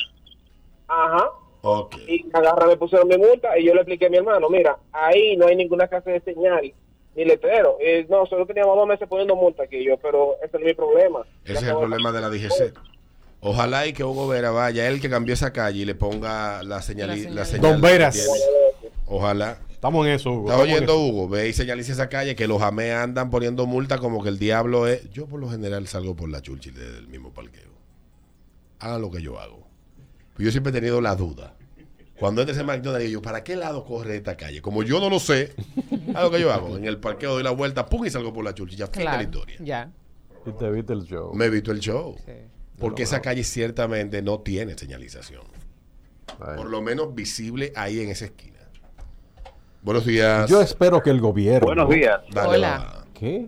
ajá, 0.87 1.31
Ok. 1.61 1.95
y 2.07 2.25
agarra, 2.33 2.67
me 2.67 2.77
pusieron 2.77 3.07
mi 3.07 3.17
multa 3.17 3.57
y 3.57 3.65
yo 3.65 3.73
le 3.73 3.81
expliqué 3.81 4.05
a 4.05 4.09
mi 4.09 4.17
hermano, 4.17 4.49
mira, 4.49 4.77
ahí 4.91 5.35
no 5.37 5.47
hay 5.47 5.55
ninguna 5.55 5.87
clase 5.87 6.11
de 6.11 6.21
señal 6.21 6.73
ni 7.17 7.25
letrero. 7.25 7.77
Eh, 7.81 8.05
no, 8.09 8.27
solo 8.27 8.45
teníamos 8.45 8.77
dos 8.77 8.87
meses 8.87 9.07
poniendo 9.09 9.35
multa 9.35 9.63
aquí 9.63 9.83
yo, 9.83 9.97
pero 9.97 10.35
ese 10.43 10.55
es 10.57 10.63
mi 10.63 10.73
problema. 10.75 11.25
Ese 11.43 11.55
Ya 11.55 11.59
es 11.59 11.65
el 11.65 11.77
problema 11.77 12.11
de 12.11 12.21
la 12.21 12.29
DGC. 12.29 12.73
Ojalá 13.41 13.87
y 13.87 13.93
que 13.93 14.03
Hugo 14.03 14.27
Vera 14.27 14.51
vaya, 14.51 14.87
él 14.87 15.01
que 15.01 15.09
cambió 15.09 15.33
esa 15.33 15.51
calle 15.51 15.79
y 15.79 15.85
le 15.85 15.95
ponga 15.95 16.61
la 16.61 16.81
señal. 16.83 17.09
La 17.09 17.29
La 17.31 17.45
señal. 17.45 17.61
Don 17.61 17.81
Veras. 17.81 18.29
Ojalá. 19.07 19.57
Estamos 19.71 20.05
en 20.05 20.13
eso, 20.13 20.31
Hugo. 20.31 20.51
¿Está 20.51 20.61
oyendo 20.61 20.93
eso. 20.93 20.99
Hugo? 21.05 21.29
Ve 21.29 21.49
y 21.49 21.53
señaliza 21.53 21.91
esa 21.91 22.07
calle 22.07 22.35
que 22.35 22.47
los 22.47 22.61
amé 22.61 22.91
andan 22.91 23.31
poniendo 23.31 23.65
multa 23.65 23.97
como 23.97 24.21
que 24.21 24.29
el 24.29 24.37
diablo 24.37 24.87
es. 24.87 25.09
Yo 25.09 25.25
por 25.25 25.39
lo 25.39 25.49
general 25.49 25.87
salgo 25.87 26.15
por 26.15 26.29
la 26.29 26.41
Churchill 26.41 26.75
desde 26.75 26.99
el 26.99 27.07
mismo 27.07 27.31
parqueo. 27.31 27.71
Hagan 28.79 29.01
lo 29.01 29.09
que 29.09 29.23
yo 29.23 29.39
hago. 29.39 29.67
Pues 30.35 30.45
yo 30.45 30.51
siempre 30.51 30.69
he 30.69 30.73
tenido 30.73 31.01
la 31.01 31.15
duda. 31.15 31.55
Cuando 32.19 32.41
entres 32.41 32.57
en 32.57 32.65
McDonald's, 32.65 33.05
digo 33.07 33.19
yo, 33.19 33.21
¿para 33.21 33.43
qué 33.43 33.55
lado 33.55 33.83
corre 33.85 34.17
esta 34.17 34.35
calle? 34.35 34.61
Como 34.61 34.81
yo 34.83 34.99
no 34.99 35.09
lo 35.09 35.19
sé, 35.19 35.53
lo 36.13 36.31
que 36.31 36.39
yo 36.41 36.51
hago. 36.51 36.75
En 36.77 36.85
el 36.85 36.97
parqueo 36.99 37.33
doy 37.33 37.43
la 37.43 37.51
vuelta, 37.51 37.85
pum, 37.85 38.05
y 38.05 38.09
salgo 38.09 38.33
por 38.33 38.43
la 38.43 38.53
Churchill. 38.55 38.77
Ya 38.77 38.87
fin 38.87 38.99
de 38.99 39.03
la 39.05 39.11
Claro. 39.11 39.23
historia. 39.23 39.55
Ya. 39.59 39.91
Y 40.45 40.51
te 40.51 40.71
viste 40.71 40.93
el 40.93 41.03
show. 41.03 41.33
Me 41.35 41.45
he 41.45 41.49
visto 41.49 41.71
el 41.71 41.79
show. 41.79 42.15
Sí. 42.25 42.31
Porque 42.79 43.03
esa 43.03 43.21
calle 43.21 43.43
ciertamente 43.43 44.21
no 44.21 44.39
tiene 44.39 44.77
señalización. 44.77 45.43
Ay. 46.39 46.57
Por 46.57 46.69
lo 46.69 46.81
menos 46.81 47.13
visible 47.13 47.71
ahí 47.75 47.99
en 48.01 48.09
esa 48.09 48.25
esquina. 48.25 48.57
Buenos 49.83 50.05
días. 50.05 50.49
Yo 50.49 50.61
espero 50.61 51.01
que 51.01 51.09
el 51.11 51.19
gobierno. 51.21 51.67
Buenos 51.67 51.89
días. 51.89 52.19
Dale, 52.33 52.57
Hola. 52.57 52.77
va. 52.77 53.05
¿Qué? 53.13 53.47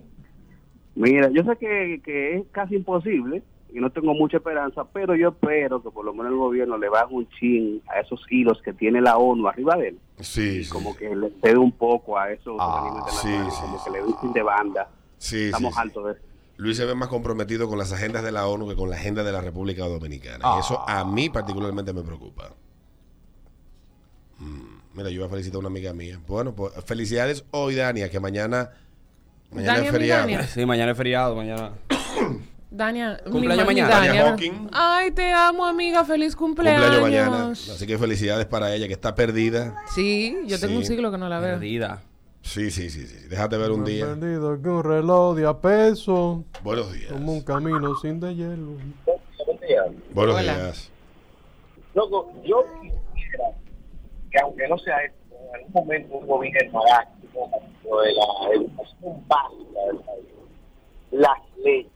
Mira, 0.94 1.28
yo 1.30 1.42
sé 1.44 1.56
que, 1.58 2.00
que 2.04 2.36
es 2.38 2.42
casi 2.52 2.76
imposible 2.76 3.42
y 3.74 3.80
no 3.80 3.90
tengo 3.90 4.14
mucha 4.14 4.38
esperanza, 4.38 4.84
pero 4.92 5.14
yo 5.14 5.28
espero 5.30 5.82
que 5.82 5.90
por 5.90 6.04
lo 6.04 6.12
menos 6.12 6.32
el 6.32 6.38
gobierno 6.38 6.76
le 6.78 6.88
baje 6.88 7.12
un 7.14 7.28
chin 7.38 7.82
a 7.88 8.00
esos 8.00 8.20
hilos 8.30 8.60
que 8.62 8.72
tiene 8.72 9.00
la 9.00 9.16
ONU 9.16 9.46
arriba 9.48 9.76
de 9.76 9.88
él. 9.88 9.98
Sí, 10.20 10.64
sí. 10.64 10.70
Como 10.70 10.96
que 10.96 11.14
le 11.14 11.30
cede 11.42 11.58
un 11.58 11.72
poco 11.72 12.18
a 12.18 12.30
esos 12.32 12.56
Ah, 12.58 13.04
sí, 13.10 13.28
sí, 13.28 13.60
como 13.62 13.78
sí. 13.78 13.84
que 13.84 13.90
le 13.90 13.98
dé 13.98 14.04
un 14.04 14.20
chin 14.20 14.32
de 14.32 14.42
banda. 14.42 14.88
Sí, 15.18 15.44
Estamos 15.46 15.76
altos 15.78 16.04
de 16.06 16.12
eso. 16.12 16.20
Luis 16.56 16.76
se 16.76 16.84
ve 16.84 16.94
más 16.94 17.08
comprometido 17.08 17.68
con 17.68 17.78
las 17.78 17.90
agendas 17.92 18.22
de 18.22 18.32
la 18.32 18.46
ONU 18.46 18.68
que 18.68 18.76
con 18.76 18.90
la 18.90 18.96
agenda 18.96 19.22
de 19.24 19.32
la 19.32 19.40
República 19.40 19.86
Dominicana. 19.86 20.44
Y 20.56 20.60
eso 20.60 20.86
a 20.86 21.04
mí 21.04 21.30
particularmente 21.30 21.92
me 21.92 22.02
preocupa. 22.02 22.50
Mm, 24.38 24.80
Mira, 24.94 25.08
yo 25.10 25.20
voy 25.20 25.28
a 25.28 25.30
felicitar 25.30 25.56
a 25.56 25.58
una 25.60 25.68
amiga 25.68 25.92
mía. 25.92 26.18
Bueno, 26.26 26.52
pues 26.54 26.72
felicidades 26.84 27.44
hoy, 27.52 27.76
Dania, 27.76 28.10
que 28.10 28.18
mañana, 28.20 28.70
mañana 29.52 29.74
Dania, 29.74 29.86
es 29.88 29.92
feriado. 29.92 30.42
Sí, 30.48 30.66
mañana 30.66 30.90
es 30.92 30.96
feriado, 30.98 31.36
mañana. 31.36 31.72
Dania, 32.70 33.18
Cumpleaños 33.24 33.66
mañana. 33.66 33.88
Dania 33.90 34.08
Dania. 34.12 34.30
Hawking. 34.30 34.68
Ay, 34.72 35.10
te 35.10 35.32
amo, 35.32 35.66
amiga. 35.66 36.04
Feliz 36.04 36.36
cumpleaños. 36.36 36.82
Cumpleaños 37.00 37.28
mañana. 37.30 37.50
Así 37.52 37.86
que 37.86 37.98
felicidades 37.98 38.46
para 38.46 38.72
ella, 38.74 38.86
que 38.86 38.92
está 38.92 39.14
perdida. 39.14 39.74
Sí, 39.94 40.36
yo 40.46 40.58
tengo 40.60 40.74
Sí. 40.74 40.78
un 40.78 40.84
siglo 40.84 41.10
que 41.10 41.18
no 41.18 41.28
la 41.28 41.40
veo. 41.40 41.54
Perdida. 41.54 42.02
Sí, 42.42 42.70
sí, 42.70 42.88
sí, 42.88 43.06
sí. 43.06 43.28
Déjate 43.28 43.56
ver 43.58 43.70
un 43.72 43.84
día. 43.84 44.06
Perdido 44.06 44.62
que 44.62 44.68
un 44.68 44.84
reloj 44.84 45.36
de 45.36 45.46
a 45.46 45.58
peso. 45.58 46.44
Buenos 46.62 46.92
días. 46.92 47.12
Como 47.12 47.32
un 47.32 47.42
camino 47.42 47.96
sin 47.96 48.20
de 48.20 48.34
hielo. 48.36 48.72
Buenos 50.14 50.36
Hola. 50.36 50.54
días. 50.54 50.90
Loco, 51.94 52.32
yo 52.44 52.64
quisiera 53.14 53.44
que 54.30 54.38
aunque 54.40 54.68
no 54.68 54.78
sea 54.78 54.96
esto, 55.02 55.18
en 55.34 55.54
algún 55.56 55.72
momento 55.72 56.14
un 56.18 56.26
gobierno 56.26 56.80
haga 56.84 57.08
de 57.34 58.12
la 58.14 58.54
educación 58.54 59.24
básica 59.26 59.80
del 59.88 59.96
país, 59.98 60.26
las 61.10 61.38
leyes. 61.64 61.86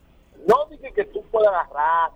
No 0.46 0.66
dije 0.70 0.92
que 0.92 1.04
tú 1.06 1.22
puedas 1.30 1.52
agarrar 1.52 2.10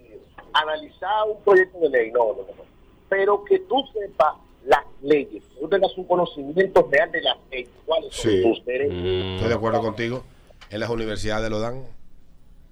y 0.00 0.14
analizar 0.52 1.28
un 1.28 1.42
proyecto 1.42 1.78
de 1.80 1.88
ley, 1.90 2.10
no, 2.12 2.18
no, 2.28 2.42
no. 2.42 2.64
pero 3.08 3.44
que 3.44 3.58
tú 3.60 3.76
sepas 3.92 4.34
las 4.66 4.84
leyes, 5.02 5.42
que 5.42 5.60
tú 5.60 5.68
tengas 5.68 5.96
un 5.96 6.04
conocimiento 6.04 6.88
real 6.90 7.10
de 7.12 7.22
las 7.22 7.36
leyes, 7.50 7.68
cuáles 7.86 8.14
son 8.14 8.30
tus 8.42 8.64
derechos. 8.64 8.94
Mm, 8.94 9.34
Estoy 9.36 9.48
de 9.48 9.54
acuerdo 9.54 9.80
contigo. 9.80 10.24
En 10.70 10.80
las 10.80 10.90
universidades 10.90 11.50
lo 11.50 11.58
dan. 11.60 11.84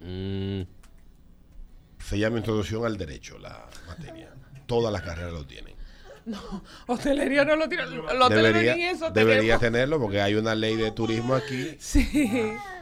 mm. 0.01 0.63
Se 1.99 2.19
llama 2.19 2.39
Introducción 2.39 2.85
al 2.87 2.97
Derecho, 2.97 3.39
la 3.39 3.67
materia. 3.87 4.33
Todas 4.67 4.93
las 4.93 5.03
carreras 5.03 5.33
lo 5.33 5.45
tienen. 5.47 5.75
Hostelería 6.87 7.45
no 7.45 7.57
lo 7.57 7.69
tiene. 7.69 7.85
Los 7.87 8.29
Debería, 8.31 8.75
ni 8.77 8.85
eso 8.85 9.11
debería 9.11 9.59
tenemos. 9.59 9.61
tenerlo 9.61 10.01
porque 10.01 10.21
hay 10.21 10.35
una 10.35 10.55
ley 10.55 10.77
de 10.77 10.91
turismo 10.91 11.35
aquí. 11.35 11.77
Sí. 11.79 12.33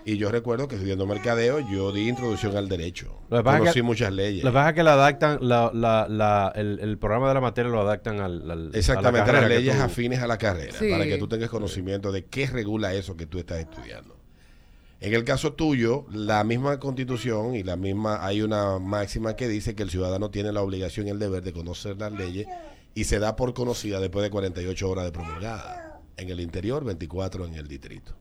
Y 0.04 0.18
yo 0.18 0.30
recuerdo 0.30 0.68
que 0.68 0.76
estudiando 0.76 1.04
mercadeo, 1.06 1.58
yo 1.68 1.90
di 1.90 2.08
introducción 2.08 2.56
al 2.56 2.68
derecho. 2.68 3.18
Lo 3.28 3.42
Conocí 3.42 3.72
que- 3.74 3.82
muchas 3.82 4.12
leyes. 4.12 4.44
Lo 4.44 4.50
que 4.50 4.54
pasa 4.54 4.68
es 4.70 4.74
que 4.76 4.82
la 4.84 4.92
adaptan, 4.92 5.38
la, 5.40 5.70
la, 5.74 6.06
la- 6.08 6.52
el, 6.54 6.78
el 6.80 6.96
programa 6.98 7.28
de 7.28 7.34
la 7.34 7.40
materia 7.40 7.70
lo 7.70 7.80
adaptan 7.80 8.20
al, 8.20 8.48
al- 8.50 8.70
a 8.72 8.78
Exactamente, 8.78 9.18
la 9.20 9.26
carrera 9.26 9.48
las 9.48 9.58
leyes 9.58 9.76
tú- 9.76 9.82
afines 9.82 10.20
a 10.20 10.26
la 10.28 10.38
carrera, 10.38 10.72
Sí. 10.78 10.90
para 10.90 11.04
que 11.06 11.18
tú 11.18 11.26
tengas 11.28 11.50
conocimiento 11.50 12.12
de 12.12 12.24
qué 12.26 12.46
regula 12.46 12.94
eso 12.94 13.16
que 13.16 13.26
tú 13.26 13.38
estás 13.40 13.58
estudiando. 13.58 14.14
En 15.00 15.12
el 15.12 15.24
caso 15.24 15.52
tuyo, 15.52 16.06
la 16.10 16.42
misma 16.44 16.78
constitución 16.80 17.54
y 17.54 17.62
la 17.62 17.76
misma, 17.76 18.24
hay 18.24 18.40
una 18.42 18.78
máxima 18.78 19.36
que 19.36 19.46
dice 19.46 19.74
que 19.74 19.82
el 19.82 19.90
ciudadano 19.90 20.30
tiene 20.30 20.52
la 20.52 20.62
obligación 20.62 21.06
y 21.06 21.10
el 21.10 21.18
deber 21.18 21.42
de 21.42 21.52
conocer 21.52 21.96
las 21.98 22.12
leyes 22.12 22.46
y 22.96 23.04
se 23.04 23.18
da 23.18 23.36
por 23.36 23.52
conocida 23.52 24.00
después 24.00 24.22
de 24.22 24.30
48 24.30 24.88
horas 24.90 25.04
de 25.04 25.12
promulgada. 25.12 26.00
En 26.16 26.30
el 26.30 26.40
interior, 26.40 26.82
24 26.82 27.44
en 27.44 27.54
el 27.54 27.68
distrito. 27.68 28.16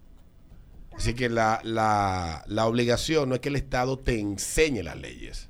Así 0.92 1.14
que 1.14 1.30
la, 1.30 1.62
la, 1.64 2.44
la 2.46 2.66
obligación 2.66 3.30
no 3.30 3.36
es 3.36 3.42
que 3.42 3.48
el 3.48 3.56
Estado 3.56 3.98
te 3.98 4.20
enseñe 4.20 4.84
las 4.84 4.98
leyes. 4.98 5.48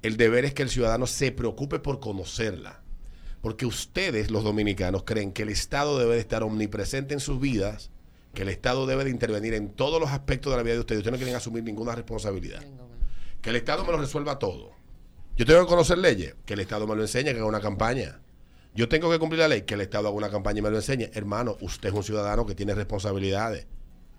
El 0.00 0.16
deber 0.16 0.46
es 0.46 0.54
que 0.54 0.62
el 0.62 0.70
ciudadano 0.70 1.06
se 1.06 1.30
preocupe 1.30 1.78
por 1.78 2.00
conocerla. 2.00 2.80
Porque 3.42 3.66
ustedes, 3.66 4.30
los 4.30 4.44
dominicanos, 4.44 5.04
creen 5.04 5.32
que 5.32 5.42
el 5.42 5.50
Estado 5.50 5.98
debe 5.98 6.14
de 6.14 6.20
estar 6.20 6.42
omnipresente 6.42 7.12
en 7.12 7.20
sus 7.20 7.38
vidas, 7.38 7.90
que 8.32 8.42
el 8.42 8.48
Estado 8.48 8.86
debe 8.86 9.04
de 9.04 9.10
intervenir 9.10 9.52
en 9.52 9.68
todos 9.68 10.00
los 10.00 10.08
aspectos 10.08 10.52
de 10.52 10.56
la 10.56 10.62
vida 10.62 10.74
de 10.74 10.80
ustedes. 10.80 11.00
Ustedes 11.00 11.12
no 11.12 11.18
quieren 11.18 11.36
asumir 11.36 11.64
ninguna 11.64 11.94
responsabilidad. 11.94 12.64
Que 13.42 13.50
el 13.50 13.56
Estado 13.56 13.84
me 13.84 13.92
lo 13.92 13.98
resuelva 13.98 14.38
todo. 14.38 14.75
Yo 15.36 15.44
tengo 15.44 15.60
que 15.60 15.66
conocer 15.66 15.98
leyes, 15.98 16.34
que 16.46 16.54
el 16.54 16.60
Estado 16.60 16.86
me 16.86 16.96
lo 16.96 17.02
enseñe, 17.02 17.24
que 17.24 17.30
haga 17.36 17.44
una 17.44 17.60
campaña. 17.60 18.20
Yo 18.74 18.88
tengo 18.88 19.10
que 19.10 19.18
cumplir 19.18 19.40
la 19.40 19.48
ley, 19.48 19.62
que 19.62 19.74
el 19.74 19.82
Estado 19.82 20.08
haga 20.08 20.16
una 20.16 20.30
campaña 20.30 20.60
y 20.60 20.62
me 20.62 20.70
lo 20.70 20.76
enseñe. 20.76 21.10
Hermano, 21.12 21.58
usted 21.60 21.90
es 21.90 21.94
un 21.94 22.02
ciudadano 22.02 22.46
que 22.46 22.54
tiene 22.54 22.74
responsabilidades. 22.74 23.66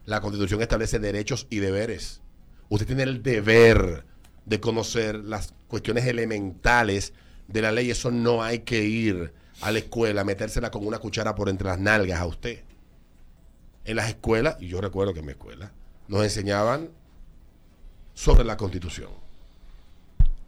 La 0.06 0.22
Constitución 0.22 0.62
establece 0.62 1.00
derechos 1.00 1.48
y 1.50 1.58
deberes. 1.58 2.22
Usted 2.70 2.86
tiene 2.86 3.04
el 3.04 3.24
deber 3.24 4.06
de 4.46 4.60
conocer 4.60 5.16
las 5.16 5.56
cuestiones 5.68 6.06
elementales 6.06 7.14
de 7.48 7.62
la 7.64 7.72
ley. 7.72 7.90
Eso 7.90 8.12
no 8.12 8.44
hay 8.44 8.60
que 8.60 8.84
ir 8.84 9.34
a 9.62 9.72
la 9.72 9.80
escuela, 9.80 10.24
metérsela 10.24 10.70
con 10.70 10.86
una 10.86 11.00
cuchara 11.00 11.34
por 11.34 11.50
entre 11.50 11.68
las 11.68 11.80
nalgas 11.80 12.20
a 12.20 12.28
usted. 12.28 12.64
En 13.86 13.96
las 13.96 14.10
escuelas, 14.10 14.58
y 14.60 14.68
yo 14.68 14.82
recuerdo 14.82 15.14
que 15.14 15.22
en 15.22 15.26
mi 15.26 15.32
escuela, 15.32 15.72
nos 16.08 16.24
enseñaban 16.24 16.90
sobre 18.14 18.44
la 18.44 18.56
Constitución. 18.56 19.27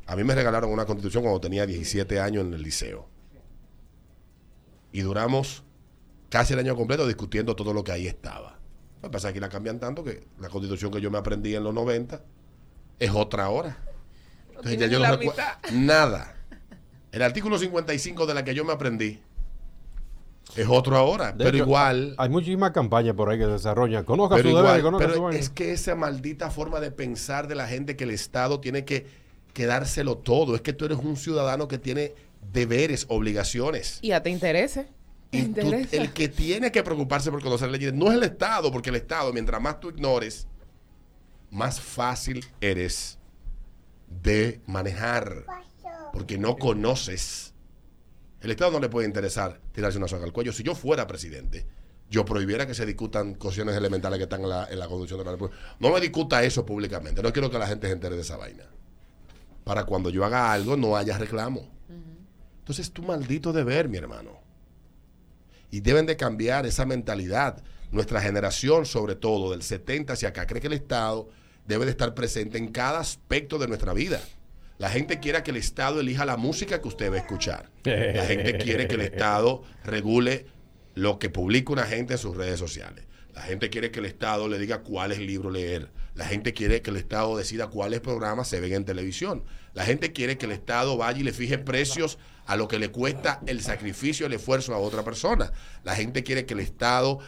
A 0.09 0.15
mí 0.15 0.23
me 0.23 0.33
regalaron 0.33 0.71
una 0.71 0.85
Constitución 0.85 1.21
cuando 1.21 1.39
tenía 1.39 1.67
17 1.67 2.19
años 2.19 2.43
en 2.43 2.51
el 2.55 2.63
liceo. 2.63 3.07
Y 4.91 5.01
duramos 5.01 5.63
casi 6.29 6.53
el 6.53 6.59
año 6.59 6.75
completo 6.75 7.05
discutiendo 7.05 7.55
todo 7.55 7.73
lo 7.73 7.83
que 7.83 7.91
ahí 7.91 8.07
estaba. 8.07 8.57
Lo 9.03 9.09
que 9.09 9.13
pasa 9.13 9.27
es 9.27 9.35
que 9.35 9.39
la 9.39 9.49
cambian 9.49 9.79
tanto 9.79 10.03
que 10.03 10.25
la 10.39 10.49
constitución 10.49 10.91
que 10.91 10.99
yo 10.99 11.11
me 11.11 11.19
aprendí 11.19 11.53
en 11.53 11.63
los 11.63 11.75
90 11.75 12.23
es 12.97 13.11
otra 13.11 13.45
ahora. 13.45 13.77
Entonces 14.49 14.79
ya 14.79 14.87
yo 14.87 14.97
no 14.97 15.15
recuerdo 15.15 15.43
nada. 15.73 16.35
El 17.11 17.21
artículo 17.21 17.59
55 17.59 18.25
de 18.25 18.33
la 18.33 18.43
que 18.43 18.55
yo 18.55 18.65
me 18.65 18.73
aprendí 18.73 19.21
es 20.55 20.67
otro 20.67 20.97
ahora, 20.97 21.31
De 21.33 21.43
pero 21.45 21.57
hecho, 21.57 21.65
igual. 21.65 22.15
Hay 22.17 22.29
muchísimas 22.29 22.71
campañas 22.71 23.13
por 23.13 23.29
ahí 23.29 23.37
que 23.37 23.45
se 23.45 23.51
desarrollan. 23.51 24.03
Conozca 24.05 24.37
Pero, 24.37 24.49
su 24.49 24.57
igual, 24.57 24.65
deber, 24.65 24.81
conozca 24.81 25.07
pero 25.07 25.17
su 25.19 25.29
es 25.29 25.51
que 25.51 25.71
esa 25.71 25.93
maldita 25.93 26.49
forma 26.49 26.79
de 26.79 26.89
pensar 26.89 27.47
de 27.47 27.53
la 27.53 27.67
gente 27.67 27.95
que 27.95 28.05
el 28.05 28.09
Estado 28.09 28.59
tiene 28.59 28.85
que, 28.85 29.28
que 29.53 29.65
dárselo 29.65 30.17
todo. 30.17 30.55
Es 30.55 30.61
que 30.61 30.73
tú 30.73 30.85
eres 30.85 30.97
un 30.99 31.17
ciudadano 31.17 31.67
que 31.67 31.77
tiene 31.77 32.13
deberes, 32.53 33.05
obligaciones. 33.09 33.99
Y 34.01 34.11
a 34.11 34.21
te 34.23 34.29
interese. 34.29 34.87
Te 35.31 35.43
tú- 35.43 35.71
el 35.91 36.11
que 36.13 36.27
tiene 36.27 36.71
que 36.71 36.81
preocuparse 36.81 37.29
por 37.29 37.41
conocer 37.43 37.69
leyes 37.69 37.93
no 37.93 38.09
es 38.09 38.15
el 38.17 38.23
Estado, 38.23 38.71
porque 38.71 38.89
el 38.89 38.95
Estado, 38.95 39.31
mientras 39.31 39.61
más 39.61 39.79
tú 39.79 39.89
ignores, 39.89 40.47
más 41.51 41.79
fácil 41.79 42.43
eres 42.61 43.19
de 44.07 44.59
manejar, 44.65 45.45
porque 46.13 46.37
no 46.39 46.57
conoces. 46.57 47.53
El 48.41 48.51
Estado 48.51 48.71
no 48.71 48.79
le 48.79 48.89
puede 48.89 49.05
interesar 49.05 49.59
tirarse 49.71 49.97
una 49.97 50.07
soga 50.07 50.23
al 50.25 50.33
cuello. 50.33 50.51
Si 50.53 50.63
yo 50.63 50.73
fuera 50.73 51.05
presidente, 51.05 51.67
yo 52.09 52.25
prohibiera 52.25 52.65
que 52.65 52.73
se 52.73 52.85
discutan 52.87 53.35
cuestiones 53.35 53.75
elementales 53.75 54.17
que 54.17 54.23
están 54.23 54.41
en 54.41 54.49
la, 54.49 54.65
en 54.67 54.79
la 54.79 54.87
Constitución 54.87 55.19
de 55.19 55.25
la 55.25 55.31
República. 55.33 55.59
No 55.79 55.91
me 55.93 55.99
discuta 55.99 56.41
eso 56.43 56.65
públicamente. 56.65 57.21
No 57.21 57.31
quiero 57.31 57.51
que 57.51 57.59
la 57.59 57.67
gente 57.67 57.85
se 57.87 57.93
entere 57.93 58.15
de 58.15 58.21
esa 58.21 58.37
vaina. 58.37 58.63
Para 59.63 59.85
cuando 59.85 60.09
yo 60.09 60.25
haga 60.25 60.51
algo 60.51 60.75
no 60.77 60.95
haya 60.95 61.17
reclamo. 61.17 61.67
Entonces 62.59 62.87
es 62.87 62.93
tu 62.93 63.01
maldito 63.01 63.51
deber, 63.51 63.89
mi 63.89 63.97
hermano 63.97 64.49
y 65.71 65.81
deben 65.81 66.05
de 66.05 66.17
cambiar 66.17 66.65
esa 66.65 66.85
mentalidad. 66.85 67.61
Nuestra 67.91 68.21
generación, 68.21 68.85
sobre 68.85 69.15
todo 69.15 69.51
del 69.51 69.63
70 69.63 70.13
hacia 70.13 70.29
acá, 70.29 70.45
cree 70.45 70.61
que 70.61 70.67
el 70.67 70.73
Estado 70.73 71.29
debe 71.65 71.85
de 71.85 71.91
estar 71.91 72.13
presente 72.13 72.57
en 72.57 72.69
cada 72.69 72.99
aspecto 72.99 73.57
de 73.57 73.67
nuestra 73.67 73.93
vida. 73.93 74.19
La 74.77 74.89
gente 74.89 75.19
quiere 75.19 75.43
que 75.43 75.51
el 75.51 75.57
Estado 75.57 75.99
elija 75.99 76.25
la 76.25 76.37
música 76.37 76.81
que 76.81 76.87
usted 76.87 77.11
va 77.11 77.15
a 77.15 77.19
escuchar. 77.19 77.69
La 77.83 78.25
gente 78.25 78.57
quiere 78.57 78.87
que 78.87 78.95
el 78.95 79.01
Estado 79.01 79.63
regule 79.83 80.45
lo 80.95 81.19
que 81.19 81.29
publica 81.29 81.73
una 81.73 81.83
gente 81.83 82.13
en 82.13 82.19
sus 82.19 82.35
redes 82.35 82.59
sociales. 82.59 83.05
La 83.33 83.41
gente 83.41 83.69
quiere 83.69 83.91
que 83.91 83.99
el 83.99 84.05
Estado 84.05 84.47
le 84.47 84.57
diga 84.57 84.81
cuáles 84.81 85.19
libros 85.19 85.51
leer. 85.51 85.91
La 86.19 86.25
gente 86.25 86.53
quiere 86.53 86.81
que 86.81 86.89
el 86.89 86.97
Estado 86.97 87.37
decida 87.37 87.67
cuáles 87.67 88.01
programas 88.01 88.49
se 88.49 88.59
ven 88.59 88.73
en 88.73 88.83
televisión. 88.83 89.45
La 89.73 89.85
gente 89.85 90.11
quiere 90.11 90.37
que 90.37 90.47
el 90.47 90.51
Estado 90.51 90.97
vaya 90.97 91.17
y 91.17 91.23
le 91.23 91.31
fije 91.31 91.57
precios 91.57 92.17
a 92.45 92.57
lo 92.57 92.67
que 92.67 92.77
le 92.77 92.91
cuesta 92.91 93.39
el 93.45 93.61
sacrificio, 93.61 94.25
el 94.25 94.33
esfuerzo 94.33 94.73
a 94.73 94.79
otra 94.79 95.05
persona. 95.05 95.53
La 95.85 95.95
gente 95.95 96.25
quiere 96.25 96.45
que 96.45 96.55
el 96.55 96.59
Estado 96.59 97.19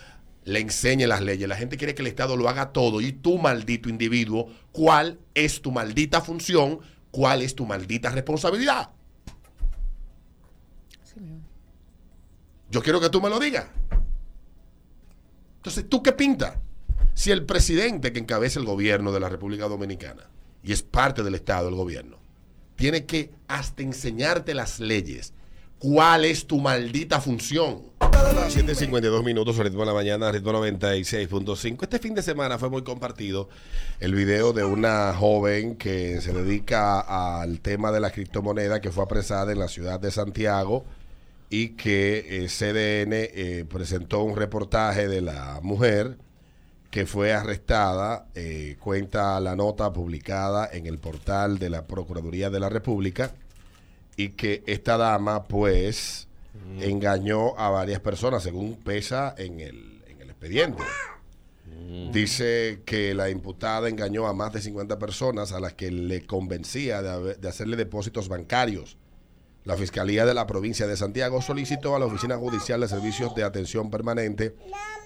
le 0.43 0.60
enseñe 0.60 1.07
las 1.07 1.21
leyes. 1.21 1.48
La 1.48 1.55
gente 1.55 1.77
quiere 1.77 1.95
que 1.95 2.01
el 2.01 2.07
Estado 2.10 2.36
lo 2.36 2.50
haga 2.50 2.74
todo. 2.74 3.00
Y 3.00 3.13
tú, 3.13 3.38
maldito 3.38 3.88
individuo, 3.88 4.51
¿cuál 4.74 5.21
es 5.36 5.62
tu 5.62 5.71
maldita 5.71 6.19
función? 6.19 6.81
¿Cuál 7.12 7.43
es 7.43 7.55
tu 7.55 7.65
maldita 7.65 8.10
responsabilidad? 8.10 8.89
Yo 12.69 12.83
quiero 12.83 13.00
que 13.00 13.10
tú 13.10 13.21
me 13.21 13.29
lo 13.29 13.39
digas. 13.39 13.67
Entonces, 15.60 15.88
¿tú 15.88 16.03
qué 16.03 16.12
pinta? 16.12 16.60
Si 17.13 17.32
el 17.32 17.46
presidente 17.46 18.13
que 18.13 18.20
encabeza 18.20 18.60
el 18.60 18.65
gobierno 18.65 19.12
de 19.12 19.20
la 19.20 19.30
República 19.30 19.68
Dominicana 19.68 20.30
y 20.63 20.72
es 20.72 20.82
parte 20.82 21.24
del 21.24 21.36
Estado, 21.36 21.70
el 21.70 21.75
gobierno, 21.75 22.18
tiene 22.75 23.06
que 23.06 23.32
hasta 23.48 23.84
enseñarte 23.84 24.53
las 24.53 24.80
leyes, 24.80 25.34
¿cuál 25.77 26.25
es 26.25 26.48
tu 26.48 26.60
maldita 26.60 27.22
función? 27.22 27.91
7.52 28.00 29.24
minutos, 29.24 29.58
ritmo 29.58 29.82
de 29.82 29.86
la 29.88 29.94
mañana, 29.94 30.32
ritmo 30.32 30.51
96.5. 30.53 31.84
Este 31.84 32.00
fin 32.00 32.13
de 32.15 32.22
semana 32.22 32.58
fue 32.58 32.70
muy 32.70 32.84
compartido 32.84 33.50
el 34.00 34.15
video 34.15 34.53
de 34.53 34.63
una 34.63 35.13
joven 35.13 35.75
que 35.75 36.22
se 36.22 36.34
dedica 36.34 37.00
al 37.41 37.60
tema 37.60 37.91
de 37.91 38.00
la 38.00 38.12
criptomoneda 38.12 38.82
que 38.82 38.91
fue 38.91 39.03
apresada 39.03 39.51
en 39.51 39.60
la 39.60 39.68
ciudad 39.68 40.00
de 40.00 40.12
Santiago 40.12 40.86
y 41.50 41.70
que 41.70 42.44
eh, 42.44 42.48
CDN 42.48 43.13
eh, 43.13 43.65
presentó 43.70 44.24
un 44.24 44.36
reportaje 44.36 45.08
de 45.08 45.22
la 45.22 45.60
mujer 45.62 46.18
que 46.91 47.05
fue 47.05 47.33
arrestada, 47.33 48.27
eh, 48.36 48.75
cuenta 48.79 49.39
la 49.39 49.55
nota 49.55 49.91
publicada 49.93 50.69
en 50.71 50.86
el 50.86 51.00
portal 51.00 51.57
de 51.57 51.69
la 51.69 51.88
Procuraduría 51.88 52.50
de 52.50 52.60
la 52.60 52.69
República, 52.69 53.31
y 54.17 54.29
que 54.29 54.62
esta 54.67 54.98
dama 54.98 55.43
pues 55.45 56.27
engañó 56.79 57.57
a 57.57 57.69
varias 57.69 58.01
personas, 58.01 58.43
según 58.43 58.75
pesa 58.75 59.33
en 59.38 59.62
el, 59.62 60.03
en 60.07 60.21
el 60.21 60.29
expediente. 60.29 60.83
Dice 62.12 62.81
que 62.86 63.13
la 63.13 63.29
imputada 63.29 63.88
engañó 63.89 64.27
a 64.27 64.33
más 64.33 64.51
de 64.53 64.62
50 64.62 65.00
personas 65.00 65.51
a 65.53 65.60
las 65.60 65.74
que 65.74 65.89
le 65.91 66.25
convencía 66.25 67.01
de, 67.01 67.10
haber- 67.10 67.38
de 67.39 67.48
hacerle 67.50 67.77
depósitos 67.77 68.27
bancarios. 68.27 68.98
La 69.63 69.77
Fiscalía 69.77 70.25
de 70.25 70.34
la 70.34 70.48
provincia 70.48 70.88
de 70.88 70.98
Santiago 70.98 71.39
solicitó 71.41 71.96
a 71.96 72.00
la 72.00 72.08
Oficina 72.08 72.36
Judicial 72.36 72.82
de 72.82 72.88
Servicios 72.88 73.36
de 73.36 73.44
Atención 73.44 73.91
Permanente 73.91 74.56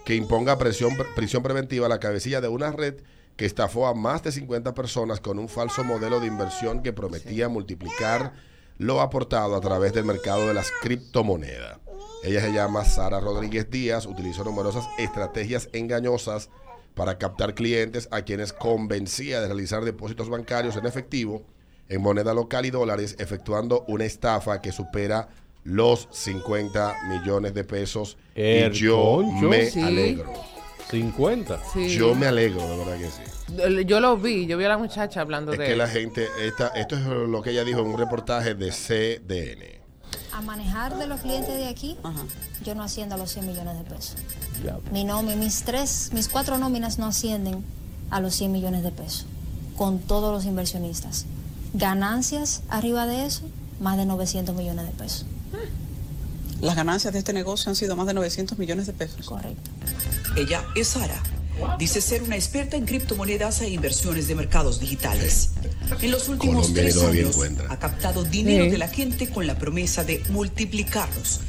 que 0.06 0.16
imponga 0.16 0.58
prisión 0.58 1.44
preventiva 1.44 1.88
a 1.88 1.90
la 1.90 2.00
cabecilla 2.00 2.40
de 2.40 2.48
una 2.48 2.72
red 2.72 2.96
que 3.36 3.46
estafó 3.46 3.86
a 3.86 3.94
más 3.94 4.24
de 4.24 4.32
50 4.32 4.74
personas 4.74 5.20
con 5.20 5.40
un 5.40 5.50
falso 5.50 5.84
modelo 5.84 6.22
de 6.22 6.28
inversión 6.28 6.84
que 6.84 6.94
prometía 6.94 7.50
multiplicar 7.50 8.34
lo 8.78 9.02
aportado 9.02 9.56
a 9.56 9.62
través 9.62 9.94
del 9.94 10.06
mercado 10.06 10.48
de 10.48 10.54
las 10.54 10.72
criptomonedas. 10.82 11.80
Ella 12.24 12.40
se 12.40 12.54
llama 12.54 12.86
Sara 12.86 13.20
Rodríguez 13.20 13.70
Díaz, 13.70 14.06
utilizó 14.06 14.46
numerosas 14.46 14.88
estrategias 14.98 15.70
engañosas 15.74 16.50
para 16.94 17.18
captar 17.18 17.56
clientes 17.56 18.08
a 18.12 18.22
quienes 18.22 18.54
convencía 18.54 19.42
de 19.42 19.48
realizar 19.48 19.84
depósitos 19.84 20.30
bancarios 20.30 20.78
en 20.78 20.86
efectivo 20.86 21.46
en 21.90 22.02
moneda 22.02 22.34
local 22.34 22.66
y 22.66 22.72
dólares, 22.72 23.16
efectuando 23.20 23.86
una 23.88 24.06
estafa 24.06 24.62
que 24.62 24.72
supera 24.72 25.28
los 25.64 26.08
50 26.12 26.94
millones 27.10 27.54
de 27.54 27.64
pesos. 27.64 28.18
El 28.36 28.74
y 28.76 28.78
yo 28.80 29.22
concho. 29.22 29.48
me 29.50 29.66
Sí. 29.70 29.82
alegro. 29.82 30.34
50. 30.92 31.60
Sí. 31.74 31.90
Yo 31.90 32.14
me 32.14 32.28
alegro, 32.28 32.62
de 32.68 32.78
verdad 32.78 32.98
que 32.98 33.10
sí. 33.10 33.86
Yo 33.88 34.00
lo 34.00 34.18
vi, 34.18 34.46
yo 34.46 34.58
vi 34.58 34.66
a 34.66 34.70
la 34.70 34.78
muchacha 34.78 35.22
hablando 35.22 35.52
Es 35.54 35.58
de 35.60 35.66
que 35.66 35.72
él. 35.72 35.78
la 35.80 35.88
gente, 35.88 36.28
esta, 36.44 36.68
esto 36.70 36.96
es 36.96 37.04
lo 37.06 37.42
que 37.42 37.52
ella 37.52 37.64
dijo 37.64 37.80
en 37.80 37.88
un 37.88 37.98
reportaje 37.98 38.54
de 38.54 38.70
CDN. 38.72 39.82
A 40.32 40.42
manejar 40.42 40.98
de 40.98 41.08
los 41.08 41.22
clientes 41.22 41.56
de 41.56 41.68
aquí, 41.68 41.98
yo 42.64 42.76
no 42.76 42.84
asciendo 42.84 43.16
a 43.16 43.18
los 43.18 43.32
100 43.32 43.48
millones 43.48 43.78
de 43.80 43.84
pesos. 43.86 44.16
Mi 44.92 45.04
nómina, 45.04 45.36
mis 45.38 45.64
tres, 45.64 46.12
mis 46.14 46.28
cuatro 46.30 46.58
nóminas 46.58 47.00
no 47.00 47.08
ascienden 47.08 47.64
a 48.12 48.20
los 48.20 48.36
100 48.36 48.52
millones 48.52 48.84
de 48.84 48.92
pesos, 48.92 49.26
con 49.78 50.00
todos 50.00 50.32
los 50.34 50.46
inversionistas. 50.46 51.26
Ganancias 51.80 52.62
arriba 52.70 53.06
de 53.06 53.26
eso, 53.26 53.42
más 53.82 53.98
de 53.98 54.06
900 54.06 54.56
millones 54.56 54.86
de 54.86 54.92
pesos. 54.94 55.26
Las 56.62 56.76
ganancias 56.78 57.12
de 57.12 57.20
este 57.20 57.34
negocio 57.34 57.70
han 57.70 57.76
sido 57.76 57.98
más 57.98 58.08
de 58.08 58.14
900 58.14 58.58
millones 58.58 58.88
de 58.88 58.94
pesos. 58.94 59.26
Correcto. 59.26 59.72
Ella 60.38 60.64
es 60.76 60.88
Sara. 60.88 61.22
Dice 61.78 62.00
ser 62.00 62.24
una 62.24 62.36
experta 62.36 62.78
en 62.78 62.86
criptomonedas 62.86 63.60
e 63.62 63.70
inversiones 63.70 64.28
de 64.30 64.36
mercados 64.36 64.80
digitales. 64.80 65.50
En 66.02 66.12
los 66.12 66.30
últimos 66.30 66.68
Colombia 66.68 66.84
tres 66.84 66.98
años 67.04 67.30
encuentra. 67.36 67.68
ha 67.72 67.78
captado 67.78 68.24
dinero 68.24 68.66
Sí. 68.66 68.72
de 68.72 68.78
la 68.78 68.88
gente 68.88 69.30
con 69.30 69.46
la 69.46 69.58
promesa 69.58 70.06
de 70.06 70.24
multiplicarlos, 70.30 71.42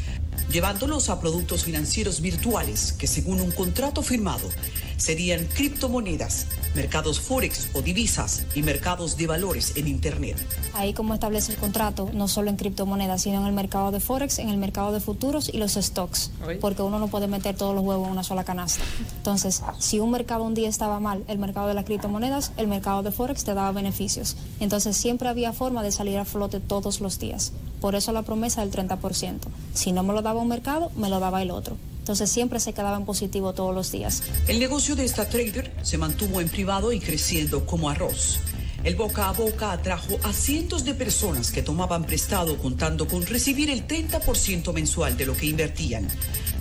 llevándolos 0.50 1.10
a 1.10 1.20
productos 1.20 1.64
financieros 1.64 2.20
virtuales 2.20 2.92
que 2.92 3.06
según 3.06 3.40
un 3.40 3.50
contrato 3.50 4.02
firmado 4.02 4.48
serían 4.96 5.44
criptomonedas, 5.46 6.46
mercados 6.74 7.20
forex 7.20 7.68
o 7.74 7.82
divisas 7.82 8.44
y 8.54 8.62
mercados 8.62 9.16
de 9.16 9.26
valores 9.26 9.76
en 9.76 9.88
Internet. 9.88 10.36
Ahí 10.74 10.94
como 10.94 11.14
establece 11.14 11.52
el 11.52 11.58
contrato, 11.58 12.10
no 12.12 12.28
solo 12.28 12.50
en 12.50 12.56
criptomonedas, 12.56 13.22
sino 13.22 13.40
en 13.40 13.46
el 13.46 13.52
mercado 13.52 13.90
de 13.90 14.00
Forex, 14.00 14.38
en 14.38 14.48
el 14.48 14.56
mercado 14.56 14.92
de 14.92 15.00
futuros 15.00 15.50
y 15.52 15.58
los 15.58 15.74
stocks, 15.74 16.30
porque 16.60 16.82
uno 16.82 16.98
no 16.98 17.08
puede 17.08 17.26
meter 17.26 17.56
todos 17.56 17.74
los 17.74 17.84
huevos 17.84 18.06
en 18.06 18.12
una 18.12 18.24
sola 18.24 18.44
canasta. 18.44 18.82
Entonces, 19.18 19.62
si 19.78 20.00
un 20.00 20.10
mercado 20.10 20.44
un 20.44 20.54
día 20.54 20.68
estaba 20.68 21.00
mal, 21.00 21.24
el 21.28 21.38
mercado 21.38 21.68
de 21.68 21.74
las 21.74 21.84
criptomonedas, 21.84 22.52
el 22.56 22.66
mercado 22.66 23.02
de 23.02 23.12
Forex 23.12 23.44
te 23.44 23.54
daba 23.54 23.72
beneficios. 23.72 24.36
Entonces, 24.60 24.96
siempre 24.96 25.28
había 25.28 25.52
forma 25.52 25.82
de 25.82 25.92
salir 25.92 26.18
a 26.18 26.24
flote 26.24 26.60
todos 26.60 27.00
los 27.00 27.18
días. 27.18 27.52
Por 27.80 27.94
eso 27.94 28.12
la 28.12 28.22
promesa 28.22 28.60
del 28.62 28.70
30%. 28.70 29.38
Si 29.74 29.92
no 29.92 30.02
me 30.02 30.12
lo 30.12 30.22
daba 30.22 30.40
un 30.40 30.48
mercado, 30.48 30.90
me 30.96 31.08
lo 31.08 31.20
daba 31.20 31.42
el 31.42 31.50
otro. 31.50 31.76
Entonces, 31.98 32.30
siempre 32.30 32.60
se 32.60 32.72
quedaba 32.72 32.96
en 32.96 33.04
positivo 33.04 33.52
todos 33.52 33.74
los 33.74 33.90
días. 33.90 34.22
El 34.46 34.60
negocio 34.60 34.94
de 34.94 35.04
esta 35.04 35.28
trader 35.28 35.74
se 35.82 35.98
mantuvo 35.98 36.40
en 36.40 36.48
privado 36.48 36.92
y 36.92 37.00
creciendo 37.00 37.66
como 37.66 37.90
arroz. 37.90 38.38
El 38.84 38.94
boca 38.94 39.28
a 39.28 39.32
boca 39.32 39.72
atrajo 39.72 40.16
a 40.22 40.32
cientos 40.32 40.84
de 40.84 40.94
personas 40.94 41.50
que 41.50 41.62
tomaban 41.62 42.04
prestado 42.04 42.56
contando 42.58 43.08
con 43.08 43.26
recibir 43.26 43.70
el 43.70 43.88
30% 43.88 44.72
mensual 44.72 45.16
de 45.16 45.26
lo 45.26 45.36
que 45.36 45.46
invertían. 45.46 46.06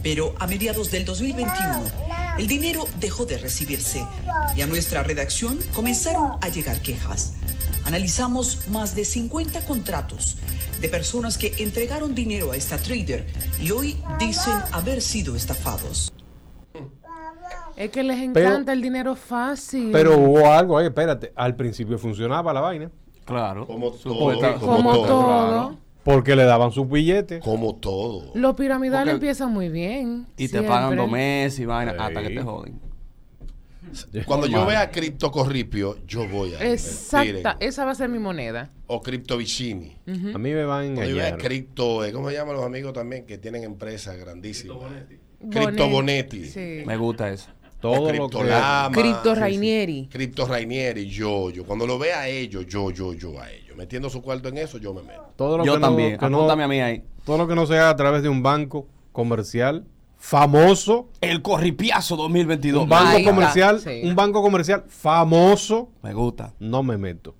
Pero 0.01 0.33
a 0.39 0.47
mediados 0.47 0.89
del 0.89 1.05
2021, 1.05 1.83
el 2.39 2.47
dinero 2.47 2.87
dejó 2.99 3.27
de 3.27 3.37
recibirse 3.37 4.03
y 4.57 4.61
a 4.61 4.65
nuestra 4.65 5.03
redacción 5.03 5.59
comenzaron 5.75 6.39
a 6.41 6.49
llegar 6.49 6.81
quejas. 6.81 7.33
Analizamos 7.85 8.67
más 8.69 8.95
de 8.95 9.05
50 9.05 9.65
contratos 9.65 10.37
de 10.81 10.89
personas 10.89 11.37
que 11.37 11.53
entregaron 11.59 12.13
dinero 12.15 12.51
a 12.51 12.55
esta 12.57 12.77
trader 12.77 13.25
y 13.61 13.71
hoy 13.71 13.97
dicen 14.19 14.53
haber 14.71 15.01
sido 15.01 15.35
estafados. 15.35 16.11
Es 17.75 17.89
que 17.91 18.03
les 18.03 18.29
Pero- 18.33 18.47
encanta 18.49 18.71
el 18.73 18.81
dinero 18.81 19.15
fácil. 19.15 19.89
Pero 19.91 20.17
hubo 20.17 20.49
algo 20.49 20.77
ahí, 20.77 20.87
espérate. 20.87 21.33
Al 21.35 21.55
principio 21.55 21.97
funcionaba 21.97 22.53
la 22.53 22.61
vaina. 22.61 22.89
Claro. 23.25 23.65
Como 23.67 23.91
todo, 23.91 24.13
como 24.59 24.59
como 24.59 24.93
todo. 25.05 25.77
Porque 26.03 26.35
le 26.35 26.43
daban 26.45 26.71
sus 26.71 26.87
billetes. 26.87 27.43
Como 27.43 27.75
todo. 27.75 28.31
Los 28.35 28.55
piramidales 28.55 29.13
Porque- 29.13 29.25
empiezan 29.25 29.51
muy 29.51 29.69
bien. 29.69 30.27
Y 30.37 30.47
te 30.47 30.61
pagan 30.61 30.95
dos 30.95 31.09
meses 31.09 31.59
y 31.59 31.65
vaina 31.65 31.91
Sí. 31.93 31.97
hasta 31.99 32.21
que 32.21 32.29
te 32.29 32.41
joden. 32.43 32.79
Cuando 34.25 34.47
yo 34.47 34.65
vea 34.65 34.89
Cripto 34.91 35.31
Corripio, 35.31 35.97
yo 36.05 36.27
voy 36.27 36.53
a 36.53 36.71
Exacta, 36.71 37.57
esa 37.59 37.85
va 37.85 37.91
a 37.91 37.95
ser 37.95 38.09
mi 38.09 38.19
moneda. 38.19 38.71
O 38.87 39.01
Cripto 39.01 39.37
Vicini. 39.37 39.97
A 40.07 40.37
mí 40.37 40.51
me 40.51 40.65
van 40.65 40.83
a 40.91 40.95
Cuando 40.95 41.03
yo 41.09 41.15
vea 41.15 41.27
engañar. 41.29 41.37
Cripto, 41.47 42.03
eh, 42.05 42.11
¿cómo 42.11 42.29
se 42.29 42.35
llaman 42.35 42.55
los 42.55 42.65
amigos 42.65 42.93
también 42.93 43.25
que 43.25 43.37
tienen 43.37 43.63
empresas 43.63 44.17
grandísimas? 44.17 44.77
Cripto 45.51 45.89
Bonetti. 45.89 46.45
Sí. 46.45 46.83
Me 46.85 46.97
gusta 46.97 47.29
eso. 47.29 47.49
Todo 47.79 48.11
lo 48.11 48.29
que... 48.29 48.37
Cripto 48.93 49.29
Sí, 49.29 49.35
sí. 49.35 49.39
Rainieri. 49.39 50.07
Cripto 50.11 50.47
Rainieri, 50.47 51.07
yo, 51.07 51.51
yo. 51.51 51.65
Cuando 51.65 51.85
lo 51.85 51.99
vea 51.99 52.21
a 52.21 52.27
ellos, 52.27 52.65
yo, 52.67 52.89
yo, 52.89 53.13
yo 53.13 53.39
a 53.39 53.51
ellos. 53.51 53.77
Metiendo 53.77 54.09
su 54.09 54.21
cuarto 54.23 54.49
en 54.49 54.57
eso, 54.57 54.77
yo 54.79 54.93
me 54.93 55.03
meto. 55.03 55.33
Todo 55.35 55.57
lo 55.59 55.65
Yo 55.65 55.73
que 55.73 55.79
no- 55.79 55.87
también. 55.87 56.17
que 56.17 56.29
no- 56.29 56.49
a 56.49 56.67
mí 56.67 56.81
ahí. 56.81 57.03
todo 57.25 57.37
lo 57.37 57.47
que 57.47 57.53
no 57.53 57.67
se 57.67 57.73
haga 57.75 57.89
a 57.91 57.95
través 57.95 58.23
de 58.23 58.29
un 58.29 58.41
banco 58.41 58.87
comercial 59.11 59.85
famoso, 60.25 61.09
El 61.21 61.43
corripiazo 61.43 62.15
2022. 62.15 62.83
un 62.83 62.89
banco 62.89 63.23
comercial, 63.23 63.79
sí. 63.79 64.01
un 64.03 64.15
banco 64.15 64.41
comercial 64.41 64.83
famoso, 64.87 65.89
Me 66.01 66.13
gusta. 66.13 66.51
no 66.59 66.81
me 66.81 66.97
meto. 66.97 67.35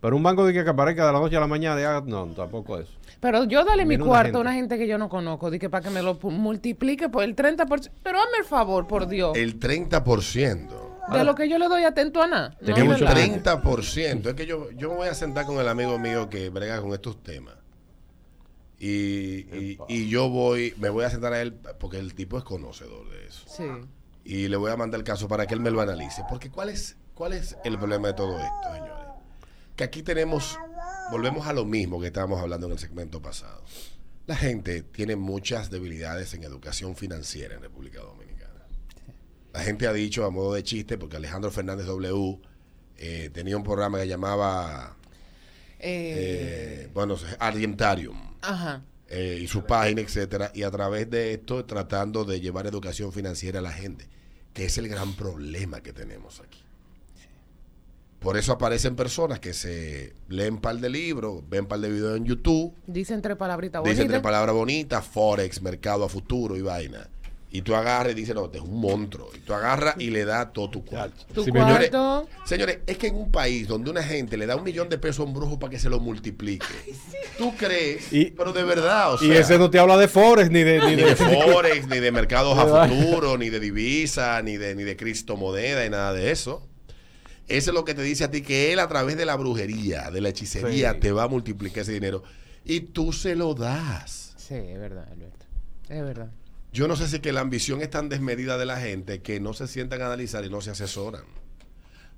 Pero 0.00 0.16
un 0.16 0.22
banco 0.24 0.44
de 0.44 0.52
que 0.52 0.68
aparezca 0.68 1.06
de 1.06 1.12
la 1.12 1.20
noche 1.20 1.36
a 1.36 1.40
la 1.40 1.46
mañana, 1.46 1.76
de, 1.76 2.10
no, 2.10 2.26
tampoco 2.26 2.78
eso. 2.80 2.90
Pero 3.20 3.44
yo 3.44 3.64
dale 3.64 3.86
mi 3.86 3.98
cuarto 3.98 4.24
gente. 4.24 4.38
a 4.38 4.40
una 4.40 4.52
gente 4.52 4.76
que 4.76 4.88
yo 4.88 4.98
no 4.98 5.08
conozco, 5.08 5.48
di 5.48 5.60
que 5.60 5.70
para 5.70 5.84
que 5.84 5.90
me 5.90 6.02
lo 6.02 6.18
multiplique 6.22 7.08
por 7.08 7.22
el 7.22 7.36
30%. 7.36 7.90
Pero 8.02 8.18
hazme 8.18 8.38
el 8.40 8.44
favor, 8.44 8.88
por 8.88 9.06
Dios. 9.06 9.36
El 9.36 9.60
30%. 9.60 10.68
de 11.12 11.24
lo 11.24 11.36
que 11.36 11.48
yo 11.48 11.58
le 11.58 11.68
doy 11.68 11.84
atento 11.84 12.20
a 12.20 12.26
nada. 12.26 12.56
No, 12.60 12.74
el 12.76 12.84
mucho 12.84 13.04
¿verdad? 13.04 13.62
30%. 13.62 14.26
Es 14.26 14.34
que 14.34 14.44
yo, 14.44 14.72
yo 14.72 14.90
me 14.90 14.96
voy 14.96 15.08
a 15.08 15.14
sentar 15.14 15.46
con 15.46 15.58
el 15.58 15.68
amigo 15.68 16.00
mío 16.00 16.28
que 16.28 16.50
brega 16.50 16.80
con 16.80 16.92
estos 16.92 17.22
temas. 17.22 17.54
Y, 18.78 19.46
y, 19.56 19.78
y 19.88 20.08
yo 20.08 20.28
voy, 20.28 20.74
me 20.78 20.88
voy 20.88 21.04
a 21.04 21.10
sentar 21.10 21.32
a 21.32 21.40
él 21.40 21.54
porque 21.78 21.98
el 21.98 22.14
tipo 22.14 22.36
es 22.36 22.44
conocedor 22.44 23.08
de 23.08 23.26
eso. 23.26 23.44
Sí. 23.48 23.64
Y 24.24 24.48
le 24.48 24.56
voy 24.56 24.70
a 24.70 24.76
mandar 24.76 24.98
el 25.00 25.04
caso 25.04 25.28
para 25.28 25.46
que 25.46 25.54
él 25.54 25.60
me 25.60 25.70
lo 25.70 25.80
analice. 25.80 26.22
Porque 26.28 26.50
¿cuál 26.50 26.68
es, 26.70 26.96
cuál 27.14 27.32
es 27.32 27.56
el 27.64 27.78
problema 27.78 28.08
de 28.08 28.14
todo 28.14 28.38
esto, 28.38 28.74
señores? 28.74 29.06
Que 29.76 29.84
aquí 29.84 30.02
tenemos, 30.02 30.58
volvemos 31.10 31.46
a 31.46 31.52
lo 31.52 31.64
mismo 31.64 32.00
que 32.00 32.08
estábamos 32.08 32.40
hablando 32.40 32.66
en 32.66 32.72
el 32.72 32.78
segmento 32.78 33.20
pasado. 33.22 33.62
La 34.26 34.36
gente 34.36 34.82
tiene 34.82 35.16
muchas 35.16 35.70
debilidades 35.70 36.32
en 36.34 36.44
educación 36.44 36.96
financiera 36.96 37.54
en 37.54 37.62
República 37.62 38.00
Dominicana. 38.00 38.66
La 39.52 39.60
gente 39.60 39.86
ha 39.86 39.92
dicho 39.92 40.24
a 40.24 40.30
modo 40.30 40.54
de 40.54 40.62
chiste, 40.62 40.96
porque 40.96 41.16
Alejandro 41.16 41.50
Fernández 41.50 41.86
W 41.86 42.40
eh, 42.96 43.30
tenía 43.32 43.56
un 43.56 43.62
programa 43.62 43.98
que 43.98 44.08
llamaba, 44.08 44.96
Eh, 45.80 46.86
eh, 46.86 46.90
bueno, 46.94 47.16
Argentarium 47.38 48.33
ajá. 48.48 48.82
eh, 49.08 49.38
y 49.42 49.46
su 49.46 49.64
página, 49.64 50.00
etcétera, 50.00 50.50
y 50.54 50.62
a 50.62 50.70
través 50.70 51.08
de 51.10 51.34
esto 51.34 51.64
tratando 51.64 52.24
de 52.24 52.40
llevar 52.40 52.66
educación 52.66 53.12
financiera 53.12 53.58
a 53.58 53.62
la 53.62 53.72
gente, 53.72 54.08
que 54.52 54.64
es 54.66 54.78
el 54.78 54.88
gran 54.88 55.12
problema 55.14 55.80
que 55.80 55.92
tenemos 55.92 56.40
aquí. 56.40 56.60
Por 58.20 58.38
eso 58.38 58.52
aparecen 58.52 58.96
personas 58.96 59.38
que 59.38 59.52
se 59.52 60.14
leen 60.28 60.54
un 60.54 60.60
par 60.62 60.76
de 60.78 60.88
libros, 60.88 61.42
ven 61.46 61.62
un 61.62 61.66
par 61.66 61.78
de 61.80 61.90
videos 61.90 62.16
en 62.16 62.24
YouTube, 62.24 62.74
Dice 62.86 63.12
entre 63.12 63.36
palabritas 63.36 63.82
dicen 63.82 63.96
bonitas. 63.98 64.12
tres 64.12 64.22
palabras 64.22 64.54
bonitas, 64.54 65.04
Forex, 65.06 65.60
mercado 65.60 66.04
a 66.04 66.08
futuro 66.08 66.56
y 66.56 66.62
vaina. 66.62 67.10
Y 67.56 67.62
tú 67.62 67.76
agarras 67.76 68.10
y 68.14 68.16
dices, 68.16 68.34
no, 68.34 68.46
este 68.46 68.58
es 68.58 68.64
un 68.64 68.80
monstruo. 68.80 69.30
Y 69.32 69.38
tú 69.38 69.54
agarras 69.54 69.94
y 70.00 70.10
le 70.10 70.24
das 70.24 70.52
todo 70.52 70.68
tu 70.70 70.84
cuarto. 70.84 71.24
Tu 71.32 71.44
me- 71.46 71.52
cuarto. 71.52 72.28
Señores, 72.44 72.80
es 72.84 72.98
que 72.98 73.06
en 73.06 73.14
un 73.14 73.30
país 73.30 73.68
donde 73.68 73.92
una 73.92 74.02
gente 74.02 74.36
le 74.36 74.44
da 74.46 74.56
un 74.56 74.64
millón 74.64 74.88
de 74.88 74.98
pesos 74.98 75.20
a 75.20 75.22
un 75.22 75.34
brujo 75.34 75.56
para 75.60 75.70
que 75.70 75.78
se 75.78 75.88
lo 75.88 76.00
multiplique, 76.00 76.66
tú 77.38 77.54
crees, 77.56 78.12
Y- 78.12 78.32
pero 78.32 78.52
de 78.52 78.64
verdad, 78.64 79.14
o 79.14 79.18
sea, 79.18 79.28
y 79.28 79.30
ese 79.36 79.56
no 79.56 79.70
te 79.70 79.78
habla 79.78 79.96
de 79.96 80.08
Forex 80.08 80.50
ni 80.50 80.64
de... 80.64 80.80
Ni 80.80 80.86
ni 80.96 80.96
de, 80.96 81.04
de 81.10 81.14
Forex, 81.14 81.86
ni 81.86 82.00
de 82.00 82.10
mercados 82.10 82.58
a 82.58 82.88
futuro, 82.88 83.38
ni 83.38 83.50
de 83.50 83.60
divisa, 83.60 84.42
ni 84.42 84.56
de, 84.56 84.74
ni 84.74 84.82
de 84.82 84.96
criptomoneda, 84.96 85.86
y 85.86 85.90
nada 85.90 86.12
de 86.12 86.32
eso. 86.32 86.66
Eso 87.46 87.70
es 87.70 87.74
lo 87.74 87.84
que 87.84 87.94
te 87.94 88.02
dice 88.02 88.24
a 88.24 88.32
ti 88.32 88.42
que 88.42 88.72
él 88.72 88.80
a 88.80 88.88
través 88.88 89.16
de 89.16 89.26
la 89.26 89.36
brujería, 89.36 90.10
de 90.10 90.20
la 90.20 90.30
hechicería, 90.30 90.94
Sí. 90.94 90.98
te 90.98 91.12
va 91.12 91.22
a 91.22 91.28
multiplicar 91.28 91.82
ese 91.82 91.92
dinero. 91.92 92.24
Y 92.64 92.80
tú 92.80 93.12
se 93.12 93.36
lo 93.36 93.54
das. 93.54 94.34
Sí, 94.38 94.54
es 94.56 94.80
verdad, 94.80 95.06
Alberto. 95.12 95.46
Es 95.88 96.02
verdad. 96.02 96.30
Yo 96.74 96.88
no 96.88 96.96
sé 96.96 97.06
si 97.06 97.20
que 97.20 97.32
la 97.32 97.40
ambición 97.40 97.82
es 97.82 97.90
tan 97.90 98.08
desmedida 98.08 98.58
de 98.58 98.66
la 98.66 98.80
gente 98.80 99.22
que 99.22 99.38
no 99.38 99.52
se 99.52 99.68
sientan 99.68 100.02
a 100.02 100.06
analizar 100.06 100.44
y 100.44 100.50
no 100.50 100.60
se 100.60 100.72
asesoran. 100.72 101.22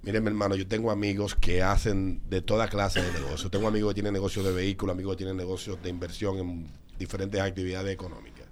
Miren, 0.01 0.25
mi 0.25 0.31
hermano, 0.31 0.55
yo 0.55 0.67
tengo 0.67 0.91
amigos 0.91 1.35
que 1.35 1.63
hacen 1.63 2.23
de 2.31 2.41
toda 2.41 2.67
clase 2.69 3.03
de 3.03 3.13
negocios. 3.13 3.51
Tengo 3.51 3.69
amigos 3.69 3.91
que 3.91 3.97
tienen 3.97 4.15
negocios 4.15 4.47
de 4.47 4.53
vehículos, 4.53 4.95
amigos 4.95 5.13
que 5.13 5.19
tienen 5.19 5.37
negocios 5.37 5.83
de 5.83 5.91
inversión 5.91 6.39
en 6.39 6.71
diferentes 6.99 7.39
actividades 7.39 7.93
económicas. 7.93 8.47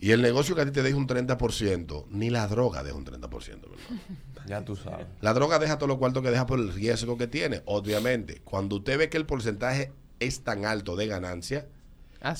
Y 0.00 0.12
el 0.12 0.22
negocio 0.22 0.54
que 0.54 0.62
a 0.62 0.64
ti 0.64 0.70
te 0.70 0.82
deja 0.82 0.96
un 0.96 1.06
30%, 1.06 2.06
ni 2.08 2.30
la 2.30 2.46
droga 2.46 2.82
deja 2.82 2.96
un 2.96 3.04
30%. 3.04 3.46
mi 3.48 3.52
hermano. 3.52 4.00
Ya 4.46 4.64
tú 4.64 4.76
sabes. 4.76 5.06
La 5.20 5.34
droga 5.34 5.58
deja 5.58 5.76
todo 5.76 5.88
lo 5.88 5.98
cuarto 5.98 6.22
que 6.22 6.30
deja 6.30 6.46
por 6.46 6.58
el 6.58 6.72
riesgo 6.72 7.18
que 7.18 7.26
tiene. 7.26 7.60
Obviamente, 7.66 8.40
cuando 8.44 8.76
usted 8.76 8.96
ve 8.96 9.10
que 9.10 9.18
el 9.18 9.26
porcentaje 9.26 9.92
es 10.20 10.42
tan 10.42 10.64
alto 10.64 10.96
de 10.96 11.06
ganancia, 11.06 11.68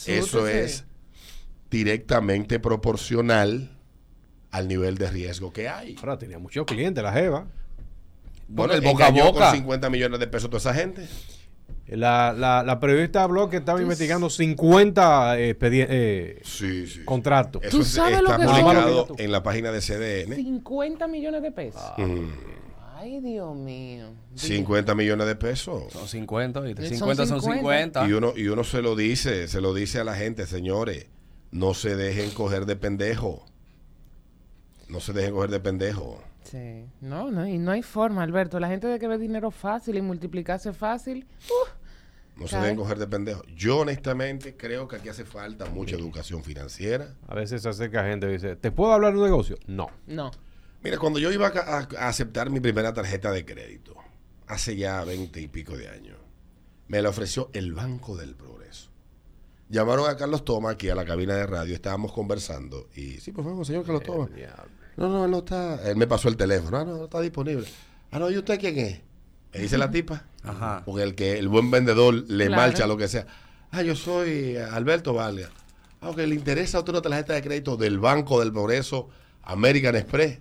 eso 0.07 0.49
es 0.49 0.87
directamente 1.73 2.61
proporcional 2.61 3.71
al 4.53 4.69
nivel 4.69 4.97
de 4.99 5.11
riesgo 5.11 5.53
que 5.53 5.69
hay. 5.69 5.97
Ahora 5.99 6.19
tenía 6.19 6.39
muchos 6.39 6.67
clientes, 6.67 7.03
la 7.03 7.13
Jeva. 7.13 7.47
Bueno, 8.47 8.75
el 8.75 8.83
boca 8.83 9.07
a 9.07 9.11
boca 9.11 9.47
con 9.49 9.57
50 9.57 9.91
millones 9.91 10.21
de 10.21 10.27
pesos 10.27 10.51
toda 10.51 10.59
esa 10.61 10.75
gente. 10.75 11.09
La, 11.89 12.33
la, 12.37 12.63
la 12.63 12.79
periodista 12.79 13.23
habló 13.23 13.49
que 13.51 13.57
estaba 13.59 13.81
investigando 13.83 14.31
50 14.31 15.39
eh, 15.39 15.57
eh, 15.61 16.41
Sí, 16.45 16.87
sí. 16.87 17.05
contratos. 17.05 17.63
Eso 17.65 17.77
¿Tú 17.79 17.83
es- 17.83 17.89
sabes 17.89 18.21
lo 18.21 18.31
está 18.31 18.37
que 18.39 18.45
son? 18.45 18.61
publicado 18.63 19.07
en 19.19 19.33
la 19.33 19.43
página 19.43 19.73
de 19.73 19.81
CDN. 19.81 20.37
50 20.37 21.09
millones 21.09 21.43
de 21.43 21.51
pesos. 21.51 21.83
Mm, 21.99 22.29
Ay, 22.97 23.21
Dios 23.21 23.57
mío. 23.57 24.11
50 24.35 24.95
millones 24.95 25.27
de 25.27 25.35
pesos. 25.35 25.93
Son 25.93 26.07
50, 26.07 26.61
¿viste? 26.61 26.83
Son 26.89 26.99
50 26.99 27.27
son 27.27 27.41
50. 27.41 28.01
50. 28.03 28.09
Y 28.09 28.13
uno, 28.13 28.33
y 28.37 28.47
uno 28.49 28.63
se 28.65 28.81
lo 28.81 28.95
dice, 28.95 29.49
se 29.49 29.61
lo 29.61 29.75
dice 29.75 29.99
a 29.99 30.05
la 30.05 30.15
gente, 30.15 30.47
señores, 30.47 31.07
no 31.53 31.73
se 31.75 31.95
dejen 31.95 32.31
coger 32.33 32.67
de 32.67 32.75
pendejo. 32.77 33.45
No 34.89 35.01
se 35.01 35.13
dejen 35.13 35.33
coger 35.35 35.51
de 35.51 35.61
pendejo. 35.61 36.23
Sí. 36.45 36.85
No, 37.01 37.31
no, 37.31 37.47
y 37.47 37.57
no 37.59 37.71
hay 37.71 37.83
forma, 37.83 38.23
Alberto. 38.23 38.59
La 38.61 38.69
gente 38.69 38.87
de 38.89 38.99
que 38.99 39.07
ve 39.09 39.17
dinero 39.19 39.51
fácil 39.51 39.97
y 39.97 40.03
multiplicarse 40.03 40.73
fácil. 40.73 41.27
uh, 41.49 42.41
No 42.41 42.49
se 42.49 42.57
dejen 42.59 42.77
coger 42.77 42.99
de 42.99 43.07
pendejo. 43.07 43.43
Yo 43.55 43.79
honestamente 43.79 44.57
creo 44.57 44.89
que 44.89 44.97
aquí 44.97 45.09
hace 45.09 45.25
falta 45.25 45.67
mucha 45.67 45.95
educación 45.97 46.43
financiera. 46.43 47.15
A 47.29 47.35
veces 47.35 47.63
se 47.63 47.69
acerca 47.69 48.05
gente 48.05 48.29
y 48.29 48.33
dice, 48.33 48.57
¿te 48.57 48.71
puedo 48.73 48.93
hablar 48.93 49.13
de 49.13 49.19
un 49.21 49.25
negocio? 49.25 49.57
No. 49.67 49.89
no. 50.07 50.31
Mira, 50.83 50.99
cuando 50.99 51.21
yo 51.21 51.31
iba 51.31 51.47
a, 51.47 51.51
a- 51.79 51.89
a 51.99 52.09
aceptar 52.09 52.51
mi 52.51 52.59
primera 52.59 52.93
tarjeta 52.93 53.31
de 53.31 53.45
crédito, 53.45 53.95
hace 54.49 54.77
ya 54.77 55.05
veinte 55.05 55.41
y 55.41 55.47
pico 55.49 55.77
de 55.77 55.89
años, 55.89 56.19
me 56.89 57.01
la 57.01 57.11
ofreció 57.11 57.51
el 57.53 57.73
Banco 57.73 58.17
del 58.17 58.35
Progreso. 58.35 58.91
Llamaron 59.73 60.07
a 60.11 60.17
Carlos 60.19 60.45
Toma 60.45 60.73
aquí 60.73 60.91
a 60.91 60.95
la 60.95 61.07
cabina 61.07 61.35
de 61.35 61.47
radio, 61.47 61.75
estábamos 61.75 62.13
conversando 62.13 62.91
y, 62.95 63.13
sí, 63.21 63.33
por 63.33 63.43
favor, 63.43 63.65
señor 63.65 63.87
Carlos 63.87 64.03
Toma. 64.03 64.29
No, 64.99 65.09
no, 65.09 65.25
él 65.25 65.31
no 65.31 65.39
está. 65.39 65.89
Él 65.91 65.97
me 65.97 66.07
pasó 66.07 66.29
el 66.29 66.37
teléfono. 66.37 66.77
Ah, 66.77 66.85
no, 66.85 66.99
no 66.99 67.05
está 67.05 67.23
disponible. 67.23 67.67
Ah, 68.11 68.19
no, 68.19 68.31
¿y 68.31 68.37
usted 68.37 68.61
quién 68.61 68.79
es? 68.79 69.01
Me 69.55 69.61
dice 69.61 69.79
la 69.79 69.91
tipa. 69.91 70.27
Ajá. 70.45 70.83
Porque 70.85 71.03
el 71.03 71.15
que 71.15 71.39
el 71.39 71.49
buen 71.49 71.71
vendedor 71.71 72.13
le 72.13 72.49
Claro. 72.49 72.61
marcha 72.63 72.87
lo 72.87 72.99
que 72.99 73.09
sea. 73.09 73.27
Ah, 73.71 73.81
yo 73.81 73.97
soy 73.97 74.59
Alberto 74.59 75.15
Valga. 75.15 75.49
Ah, 76.03 76.11
ok, 76.11 76.19
¿le 76.19 76.35
interesa 76.35 76.77
a 76.77 76.81
usted 76.81 76.93
una 76.93 77.01
tarjeta 77.01 77.33
de 77.33 77.41
crédito 77.41 77.79
del 77.79 77.99
Banco 77.99 78.41
del 78.41 78.53
Progreso 78.53 79.09
American 79.43 79.97
Express? 79.97 80.39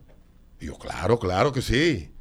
Y 0.59 0.65
yo, 0.65 0.77
claro, 0.77 1.17
claro 1.19 1.53
que 1.53 1.61
sí. 1.61 2.11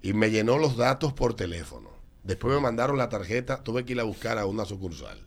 Y 0.00 0.14
me 0.14 0.30
llenó 0.30 0.56
los 0.56 0.78
datos 0.78 1.12
por 1.12 1.34
teléfono. 1.34 1.90
Después 2.24 2.54
me 2.54 2.60
mandaron 2.62 2.96
la 2.96 3.10
tarjeta, 3.10 3.62
tuve 3.62 3.84
que 3.84 3.92
ir 3.92 4.00
a 4.00 4.04
buscar 4.04 4.38
a 4.38 4.46
una 4.46 4.64
sucursal. 4.64 5.25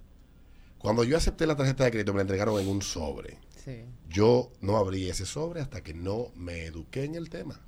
Cuando 0.80 1.04
yo 1.04 1.18
acepté 1.18 1.46
la 1.46 1.56
tarjeta 1.56 1.84
de 1.84 1.92
crédito, 1.92 2.14
me 2.14 2.18
la 2.18 2.22
entregaron 2.24 2.60
en 2.60 2.68
un 2.68 2.82
sobre. 2.82 3.38
Sí. 3.64 3.86
Yo 4.08 4.52
no 4.62 4.78
abrí 4.78 5.10
ese 5.10 5.26
sobre 5.26 5.62
hasta 5.62 5.84
que 5.84 5.94
no 5.94 6.32
me 6.36 6.66
eduqué 6.66 7.04
en 7.04 7.16
el 7.16 7.30
tema 7.30 7.60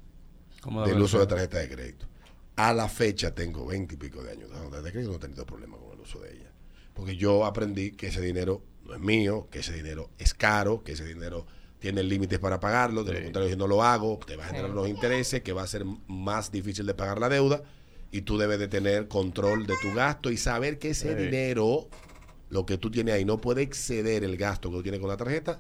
¿Cómo 0.62 0.86
del 0.86 1.02
uso 1.02 1.20
de 1.20 1.28
tarjeta 1.28 1.60
de 1.60 1.70
crédito. 1.70 2.08
A 2.56 2.74
la 2.74 2.88
fecha 2.88 3.34
tengo 3.36 3.66
20 3.66 3.96
y 3.96 3.98
pico 3.98 4.24
de 4.24 4.32
años 4.32 4.50
de 4.50 4.56
tarjeta 4.56 4.82
de 4.82 4.92
crédito, 4.92 5.12
no 5.12 5.18
he 5.18 5.20
tenido 5.20 5.46
problema 5.46 5.78
con 5.78 5.92
el 5.94 6.00
uso 6.00 6.20
de 6.20 6.34
ella. 6.34 6.52
Porque 6.94 7.18
yo 7.18 7.46
aprendí 7.46 7.92
que 7.92 8.08
ese 8.08 8.22
dinero 8.22 8.64
no 8.86 8.94
es 8.94 9.00
mío, 9.00 9.48
que 9.52 9.60
ese 9.60 9.74
dinero 9.74 10.10
es 10.18 10.34
caro, 10.34 10.84
que 10.84 10.94
ese 10.94 11.06
dinero 11.06 11.46
tiene 11.80 12.04
límites 12.04 12.40
para 12.40 12.60
pagarlo, 12.60 13.04
de 13.04 13.14
lo 13.14 13.24
contrario 13.24 13.50
si 13.50 13.56
no 13.56 13.68
lo 13.68 13.84
hago, 13.84 14.20
te 14.26 14.36
va 14.36 14.46
a 14.46 14.48
generar 14.48 14.70
unos 14.70 14.88
intereses, 14.88 15.42
que 15.42 15.52
va 15.52 15.64
a 15.64 15.68
ser 15.68 15.84
más 16.08 16.52
difícil 16.52 16.86
de 16.86 16.94
pagar 16.94 17.20
la 17.20 17.28
deuda 17.28 17.64
y 18.12 18.22
tú 18.22 18.38
debes 18.38 18.60
de 18.60 18.68
tener 18.68 19.08
control 19.08 19.66
de 19.66 19.74
tu 19.82 19.94
gasto 19.94 20.30
y 20.30 20.38
saber 20.38 20.78
que 20.78 20.90
ese 20.92 21.16
dinero, 21.16 21.88
lo 22.52 22.66
que 22.68 22.78
tú 22.78 22.92
tienes 22.92 23.16
ahí, 23.16 23.26
no 23.26 23.40
puede 23.42 23.64
exceder 23.64 24.24
el 24.24 24.38
gasto 24.38 24.70
que 24.70 24.76
tú 24.78 24.84
tienes 24.84 25.00
con 25.02 25.10
la 25.10 25.18
tarjeta, 25.18 25.60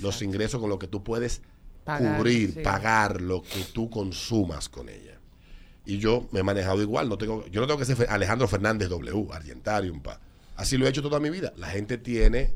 los 0.00 0.20
ingresos 0.20 0.60
con 0.60 0.68
lo 0.68 0.78
que 0.78 0.86
tú 0.88 1.02
puedes 1.02 1.40
Pagar, 1.84 2.16
cubrir, 2.18 2.52
sí. 2.54 2.60
pagar 2.60 3.20
lo 3.22 3.42
que 3.42 3.64
tú 3.72 3.88
consumas 3.88 4.68
con 4.68 4.88
ella. 4.88 5.18
Y 5.86 5.98
yo 5.98 6.28
me 6.30 6.40
he 6.40 6.42
manejado 6.42 6.82
igual, 6.82 7.08
no 7.08 7.16
tengo, 7.18 7.46
yo 7.46 7.60
no 7.60 7.66
tengo 7.66 7.78
que 7.78 7.84
ser 7.86 8.06
Alejandro 8.10 8.46
Fernández 8.46 8.88
W, 8.88 9.28
Argentarium, 9.32 10.00
pa. 10.02 10.20
Así 10.56 10.76
lo 10.76 10.86
he 10.86 10.90
hecho 10.90 11.02
toda 11.02 11.18
mi 11.18 11.30
vida. 11.30 11.52
La 11.56 11.68
gente 11.68 11.96
tiene 11.98 12.52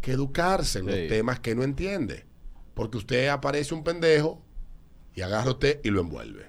que 0.00 0.12
educarse 0.12 0.80
en 0.80 0.84
Sí. 0.84 0.90
los 0.90 1.08
temas 1.08 1.40
que 1.40 1.54
no 1.56 1.62
entiende. 1.64 2.24
Porque 2.74 2.98
usted 2.98 3.28
aparece 3.28 3.74
un 3.74 3.82
pendejo 3.82 4.40
y 5.14 5.22
agarra 5.22 5.50
usted 5.50 5.80
y 5.82 5.90
lo 5.90 6.00
envuelve. 6.00 6.46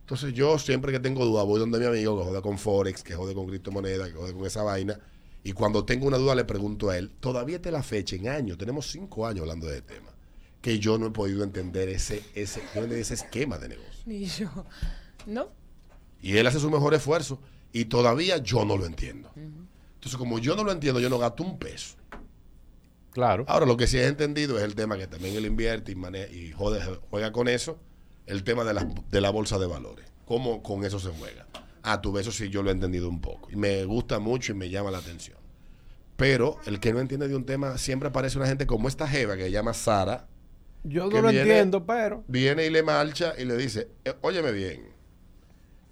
Entonces 0.00 0.32
yo 0.34 0.58
siempre 0.58 0.90
que 0.90 0.98
tengo 1.00 1.24
duda 1.24 1.44
voy 1.44 1.60
donde 1.60 1.78
mi 1.78 1.86
amigo 1.86 2.18
que 2.18 2.24
jode 2.24 2.42
con 2.42 2.58
Forex, 2.58 3.02
que 3.04 3.14
jode 3.14 3.34
con 3.34 3.46
criptomonedas, 3.46 4.08
que 4.08 4.14
jode 4.16 4.32
con 4.34 4.44
esa 4.46 4.62
vaina. 4.64 4.98
Y 5.44 5.52
cuando 5.52 5.84
tengo 5.84 6.06
una 6.06 6.16
duda 6.16 6.34
le 6.34 6.44
pregunto 6.44 6.88
a 6.90 6.96
él, 6.98 7.10
todavía 7.20 7.60
te 7.60 7.70
la 7.70 7.82
fecha 7.82 8.16
en 8.16 8.28
años, 8.28 8.56
tenemos 8.58 8.90
cinco 8.90 9.26
años 9.26 9.42
hablando 9.42 9.66
de 9.66 9.76
este 9.78 9.94
tema, 9.96 10.10
que 10.62 10.78
yo 10.78 10.96
no 10.98 11.06
he 11.06 11.10
podido 11.10 11.44
entender 11.44 11.88
ese, 11.90 12.22
ese, 12.34 12.62
esquema 13.14 13.58
de 13.58 13.68
negocio. 13.68 14.02
Ni 14.06 14.24
yo. 14.24 14.48
No. 15.26 15.48
Y 16.22 16.38
él 16.38 16.46
hace 16.46 16.58
su 16.58 16.70
mejor 16.70 16.94
esfuerzo 16.94 17.40
y 17.72 17.84
todavía 17.84 18.38
yo 18.38 18.64
no 18.64 18.76
lo 18.78 18.86
entiendo. 18.86 19.30
Entonces 19.36 20.16
como 20.18 20.38
yo 20.38 20.56
no 20.56 20.64
lo 20.64 20.72
entiendo, 20.72 20.98
yo 21.00 21.10
no 21.10 21.18
gasto 21.18 21.42
un 21.42 21.58
peso. 21.58 21.96
Claro. 23.12 23.44
Ahora, 23.46 23.64
lo 23.66 23.76
que 23.76 23.86
sí 23.86 23.96
he 23.98 24.06
entendido 24.06 24.58
es 24.58 24.64
el 24.64 24.74
tema 24.74 24.96
que 24.98 25.06
también 25.06 25.36
él 25.36 25.46
invierte 25.46 25.92
y, 25.92 25.94
mane- 25.94 26.28
y 26.32 26.52
jode- 26.52 27.00
juega 27.10 27.30
con 27.32 27.46
eso, 27.46 27.78
el 28.26 28.42
tema 28.42 28.64
de 28.64 28.74
la, 28.74 28.88
de 29.10 29.20
la 29.20 29.30
bolsa 29.30 29.58
de 29.58 29.66
valores. 29.66 30.06
¿Cómo 30.24 30.62
con 30.62 30.84
eso 30.84 30.98
se 30.98 31.10
juega? 31.10 31.46
Ah, 31.84 32.00
tú 32.00 32.12
ves, 32.12 32.26
eso 32.26 32.32
sí, 32.36 32.48
yo 32.50 32.62
lo 32.62 32.70
he 32.70 32.72
entendido 32.72 33.08
un 33.08 33.20
poco. 33.20 33.50
Y 33.50 33.56
me 33.56 33.84
gusta 33.84 34.18
mucho 34.18 34.52
y 34.52 34.54
me 34.54 34.70
llama 34.70 34.90
la 34.90 34.98
atención. 34.98 35.36
Pero 36.16 36.58
el 36.66 36.80
que 36.80 36.92
no 36.92 37.00
entiende 37.00 37.28
de 37.28 37.36
un 37.36 37.44
tema, 37.44 37.76
siempre 37.78 38.08
aparece 38.08 38.38
una 38.38 38.46
gente 38.46 38.66
como 38.66 38.88
esta 38.88 39.06
jeva 39.06 39.36
que 39.36 39.44
se 39.44 39.50
llama 39.50 39.74
Sara, 39.74 40.26
Yo 40.84 41.06
no 41.10 41.20
lo 41.22 41.28
viene- 41.30 41.40
entiendo, 41.40 41.84
pero... 41.84 42.24
viene 42.28 42.66
y 42.66 42.70
le 42.70 42.82
marcha 42.82 43.34
y 43.38 43.44
le 43.44 43.56
dice, 43.56 43.88
"Eh, 44.04 44.14
óyeme 44.22 44.52
bien, 44.52 44.82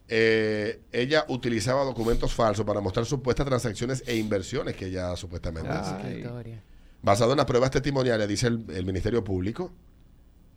eh, 0.09 0.81
ella 0.93 1.25
utilizaba 1.29 1.85
documentos 1.85 2.33
falsos 2.35 2.65
para 2.67 2.81
mostrar 2.81 3.07
supuestas 3.07 3.47
transacciones 3.47 4.03
e 4.07 4.17
inversiones 4.17 4.77
que 4.77 4.87
ella 4.87 5.17
supuestamente. 5.17 5.71
Ay. 5.73 6.19
Historia. 6.19 6.63
Basado 7.03 7.33
en 7.33 7.39
las 7.39 7.47
pruebas 7.47 7.71
testimoniales, 7.71 8.29
dice 8.29 8.47
el, 8.49 8.65
el 8.71 8.85
Ministerio 8.85 9.25
Público, 9.25 9.73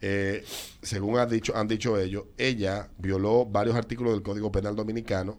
eh, 0.01 0.43
según 0.81 1.17
han 1.17 1.29
dicho, 1.29 1.55
han 1.55 1.67
dicho 1.67 1.97
ellos, 1.99 2.25
ella 2.37 2.89
violó 2.97 3.45
varios 3.45 3.75
artículos 3.75 4.13
del 4.13 4.21
Código 4.23 4.51
Penal 4.51 4.75
Dominicano, 4.75 5.37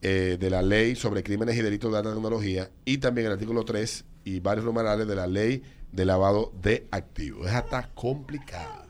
eh, 0.00 0.36
de 0.40 0.50
la 0.50 0.62
Ley 0.62 0.96
sobre 0.96 1.22
Crímenes 1.22 1.56
y 1.56 1.62
Delitos 1.62 1.92
de 1.92 1.98
Alta 1.98 2.12
Tecnología 2.12 2.70
y 2.84 2.98
también 2.98 3.28
el 3.28 3.32
artículo 3.34 3.64
3 3.64 4.04
y 4.24 4.40
varios 4.40 4.64
numerales 4.64 5.06
de 5.06 5.14
la 5.14 5.26
Ley 5.26 5.62
de 5.92 6.04
Lavado 6.04 6.52
de 6.60 6.86
Activos. 6.90 7.46
Esa 7.46 7.60
está 7.60 7.88
complicada. 7.94 8.86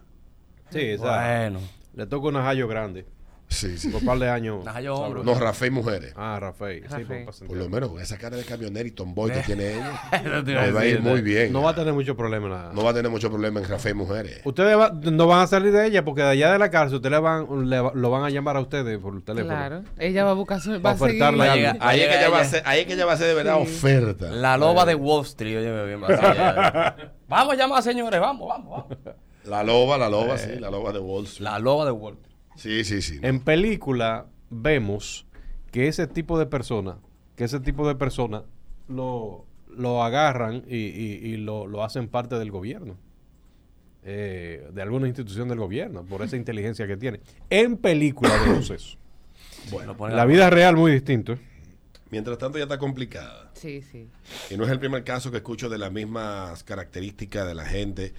Sí, 0.71 0.81
esa- 0.81 1.03
Bueno. 1.49 1.61
Le 1.95 2.07
toca 2.07 2.29
una 2.29 2.43
Jayo 2.43 2.67
grande. 2.69 3.05
Sí, 3.53 3.79
sí. 3.79 3.89
Por 3.89 4.01
un 4.01 4.07
par 4.07 4.19
de 4.19 4.29
años. 4.29 4.65
Najayo. 4.65 5.23
No, 5.23 5.35
Rafael 5.39 5.71
Mujeres. 5.71 6.13
Ah, 6.17 6.39
Rafael. 6.41 6.85
Sí, 6.89 7.05
por- 7.47 7.57
lo 7.57 7.69
menos 7.69 7.91
con 7.91 8.01
esa 8.01 8.19
cara 8.19 8.37
de 8.37 8.45
camionero 8.45 8.89
y 8.89 8.93
tomboy 8.93 9.31
que 9.31 9.41
tiene 9.41 9.75
ella, 9.75 10.01
te 10.45 10.51
le 10.53 10.71
va 10.73 10.81
a 10.81 10.87
ir 10.87 11.01
muy 11.01 11.17
¿no? 11.19 11.23
bien. 11.23 11.53
No 11.53 11.63
va 11.63 11.71
a 11.71 11.75
tener 11.75 11.93
mucho 11.93 12.17
problema. 12.17 12.49
nada. 12.49 12.73
No 12.73 12.83
va 12.83 12.91
a 12.91 12.95
tener 12.95 13.11
mucho 13.11 13.31
problema 13.31 13.61
en 13.61 13.69
Rafael 13.69 13.95
Mujeres. 13.95 14.41
Ustedes 14.45 14.77
va- 14.77 14.91
no 14.93 15.27
van 15.27 15.41
a 15.43 15.47
salir 15.47 15.71
de 15.73 15.87
ella 15.87 16.05
porque 16.05 16.23
de 16.23 16.29
allá 16.31 16.53
de 16.53 16.59
la 16.59 16.71
cárcel 16.71 16.97
ustedes 16.97 17.13
le 17.13 17.19
van, 17.21 17.69
le 17.71 17.77
lo 17.95 18.11
van 18.11 18.25
a 18.25 18.31
llamar 18.31 18.57
a 18.57 18.61
ustedes 18.61 18.99
por 18.99 19.15
el 19.15 19.23
teléfono. 19.23 19.55
Claro. 19.55 19.83
Ella 19.99 20.25
va 20.25 20.31
a 20.31 20.35
buscar 20.35 20.61
su. 20.61 20.71
Va 20.73 20.77
a 20.77 20.81
Para 20.83 20.99
seguir. 20.99 21.23
ofertarle 21.23 21.39
Va 21.39 21.45
a 21.45 21.53
algo. 21.53 21.57
llegar- 21.61 21.77
Ahí 21.81 22.01
es, 22.01 22.09
que 22.09 22.15
ella 22.19 22.29
va 22.31 22.41
a 22.41 22.45
ser, 22.45 22.63
ahí 22.65 22.81
es 22.81 22.87
que 22.87 22.93
ella 22.95 23.07
va 23.07 23.13
a 23.13 23.17
ser 23.17 23.27
de 23.29 23.35
verdad 23.35 23.57
oferta. 23.61 24.31
La 24.31 24.57
loba 24.57 24.85
de 24.87 24.95
Wall 24.95 25.25
Street, 25.27 25.59
oye, 25.59 25.87
bien. 25.87 26.01
Vamos 27.29 27.55
a 27.55 27.57
llamar, 27.57 27.83
señores, 27.83 28.21
vamos, 28.21 28.49
vamos, 28.49 28.85
vamos. 28.89 29.17
La 29.45 29.63
loba, 29.65 29.99
la 29.99 30.09
loba, 30.09 30.39
sí, 30.39 30.51
la 30.61 30.71
loba 30.71 30.93
de 30.93 30.99
Wall 31.01 31.25
Street. 31.25 31.45
La 31.51 31.59
loba 31.59 31.85
de 31.85 31.91
Wall 31.91 32.15
Street. 32.15 32.32
Sí, 32.57 32.85
sí, 32.85 33.03
sí. 33.03 33.19
En 33.23 33.41
película 33.41 34.27
vemos 34.51 35.27
que 35.71 35.89
ese 35.89 36.07
tipo 36.07 36.39
de 36.39 36.47
personas, 36.47 36.97
que 37.37 37.45
ese 37.45 37.61
tipo 37.61 37.87
de 37.89 37.95
personas 37.95 38.43
lo, 38.89 39.45
lo 39.75 40.03
agarran 40.03 40.65
y, 40.69 40.77
y- 40.77 41.21
y 41.25 41.37
lo, 41.39 41.67
lo 41.67 41.83
hacen 41.85 42.09
parte 42.09 42.39
del 42.39 42.51
gobierno. 42.51 42.97
eh, 44.05 44.69
de 44.73 44.83
alguna 44.83 45.07
institución 45.07 45.49
del 45.49 45.59
gobierno, 45.59 46.05
por 46.05 46.23
esa 46.23 46.37
inteligencia 46.37 46.89
que 46.89 46.97
tiene. 46.97 47.21
En 47.51 47.77
película 47.77 48.33
vemos 48.45 48.69
eso. 48.71 48.97
Bueno, 49.71 49.95
En 50.09 50.17
la 50.17 50.25
vida 50.25 50.51
real 50.51 50.75
muy 50.77 50.91
distinto. 50.91 51.35
¿eh? 51.35 51.39
Mientras 52.11 52.37
tanto 52.37 52.59
ya 52.59 52.65
está 52.65 52.79
complicada. 52.79 53.53
Sí, 53.55 53.81
sí. 53.81 54.09
Y 54.51 54.57
no 54.57 54.65
es 54.65 54.71
el 54.73 54.81
primer 54.81 55.05
caso 55.05 55.31
que 55.31 55.37
escucho 55.37 55.69
de 55.69 55.79
las 55.79 55.93
mismas 55.93 56.65
características 56.65 57.47
de 57.47 57.55
la 57.55 57.65
gente. 57.65 58.13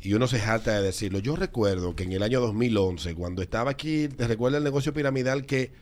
Y 0.00 0.14
uno 0.14 0.26
se 0.26 0.38
jata 0.38 0.74
de 0.76 0.82
decirlo. 0.82 1.18
Yo 1.18 1.36
recuerdo 1.36 1.96
que 1.96 2.04
en 2.04 2.12
el 2.12 2.22
año 2.22 2.40
2011, 2.40 3.14
cuando 3.14 3.42
estaba 3.42 3.70
aquí, 3.70 4.08
¿te 4.08 4.26
recuerda 4.28 4.58
el 4.58 4.64
negocio 4.64 4.92
piramidal 4.92 5.46
que 5.46 5.72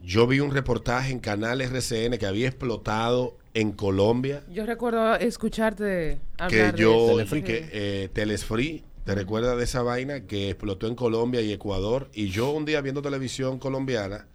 yo 0.00 0.26
vi 0.26 0.40
un 0.40 0.50
reportaje 0.50 1.12
en 1.12 1.20
Canal 1.20 1.60
RCN 1.60 2.18
que 2.18 2.26
había 2.26 2.48
explotado 2.48 3.36
en 3.54 3.72
Colombia? 3.72 4.42
Yo 4.52 4.66
recuerdo 4.66 5.14
escucharte 5.16 6.18
que 6.36 6.42
hablar 6.42 6.74
de 6.74 6.80
yo, 6.80 7.16
que 7.44 7.68
eh, 7.72 8.08
Telesfree, 8.12 8.82
¿te 9.04 9.14
recuerdas 9.14 9.56
de 9.58 9.64
esa 9.64 9.82
vaina 9.82 10.26
que 10.26 10.50
explotó 10.50 10.86
en 10.86 10.94
Colombia 10.94 11.40
y 11.40 11.52
Ecuador? 11.52 12.10
Y 12.14 12.28
yo 12.28 12.50
un 12.50 12.64
día 12.64 12.80
viendo 12.80 13.02
televisión 13.02 13.58
colombiana 13.58 14.26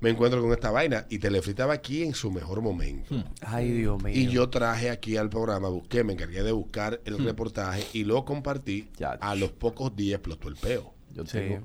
me 0.00 0.10
encuentro 0.10 0.40
con 0.40 0.52
esta 0.52 0.70
vaina 0.70 1.06
y 1.10 1.18
Telefree 1.18 1.50
estaba 1.52 1.74
aquí 1.74 2.02
en 2.02 2.14
su 2.14 2.30
mejor 2.30 2.60
momento. 2.62 3.14
Ay, 3.42 3.70
Dios 3.72 4.02
mío. 4.02 4.14
Y 4.16 4.28
yo 4.28 4.48
traje 4.48 4.90
aquí 4.90 5.16
al 5.16 5.28
programa, 5.30 5.68
busqué, 5.68 6.04
me 6.04 6.14
encargué 6.14 6.42
de 6.42 6.52
buscar 6.52 7.00
el 7.04 7.18
reportaje 7.24 7.84
y 7.92 8.04
lo 8.04 8.24
compartí. 8.24 8.88
Ya. 8.98 9.10
A 9.20 9.34
los 9.34 9.50
pocos 9.52 9.94
días 9.94 10.18
explotó 10.18 10.48
el 10.48 10.56
peo. 10.56 10.94
Yo 11.14 11.24
Sí. 11.26 11.32
tengo- 11.32 11.60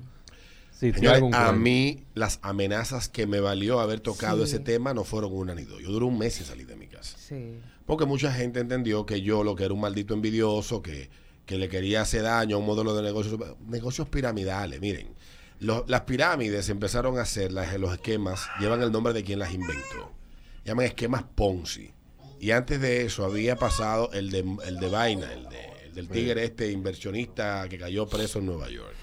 Sí, 0.78 0.92
Señores, 0.92 1.22
a 1.32 1.52
mí 1.52 2.04
las 2.12 2.38
amenazas 2.42 3.08
que 3.08 3.26
me 3.26 3.40
valió 3.40 3.80
haber 3.80 4.00
tocado 4.00 4.44
Sí. 4.44 4.52
ese 4.56 4.58
tema 4.62 4.92
no 4.92 5.04
fueron 5.04 5.32
una 5.32 5.54
ni 5.54 5.62
dos. 5.62 5.80
Yo 5.80 5.90
duré 5.90 6.04
un 6.04 6.18
mes 6.18 6.34
sin 6.34 6.44
salir 6.44 6.66
de 6.66 6.76
mi 6.76 6.86
casa. 6.86 7.16
Sí. 7.16 7.60
Porque 7.86 8.04
mucha 8.04 8.30
gente 8.30 8.60
entendió 8.60 9.06
que 9.06 9.22
yo 9.22 9.42
lo 9.42 9.56
que 9.56 9.64
era 9.64 9.72
un 9.72 9.80
maldito 9.80 10.12
envidioso, 10.12 10.82
que, 10.82 11.08
que 11.46 11.56
le 11.56 11.70
quería 11.70 12.02
hacer 12.02 12.24
daño 12.24 12.56
a 12.56 12.58
un 12.58 12.66
modelo 12.66 12.94
de 12.94 13.02
negocios, 13.02 13.40
negocios 13.66 14.06
piramidales. 14.10 14.78
Miren, 14.82 15.08
las 15.60 16.02
pirámides 16.02 16.68
empezaron 16.68 17.18
a 17.18 17.22
hacer, 17.22 17.52
las- 17.52 17.78
los 17.78 17.92
esquemas, 17.94 18.46
llevan 18.60 18.82
el 18.82 18.92
nombre 18.92 19.12
de 19.12 19.24
quien 19.24 19.38
las 19.38 19.52
inventó. 19.54 20.12
Llaman 20.64 20.86
esquemas 20.86 21.22
Ponzi. 21.34 21.92
Y 22.40 22.50
antes 22.50 22.80
de 22.80 23.04
eso 23.06 23.24
había 23.24 23.56
pasado 23.56 24.10
el 24.12 24.30
de, 24.30 24.44
el 24.66 24.78
de 24.78 24.88
Vaina, 24.90 25.32
el, 25.32 25.48
de- 25.48 25.84
el 25.86 25.94
del 25.94 26.08
tigre 26.08 26.44
este 26.44 26.70
inversionista 26.70 27.66
que 27.68 27.78
cayó 27.78 28.06
preso 28.06 28.38
en 28.40 28.46
Nueva 28.46 28.68
York. 28.68 28.94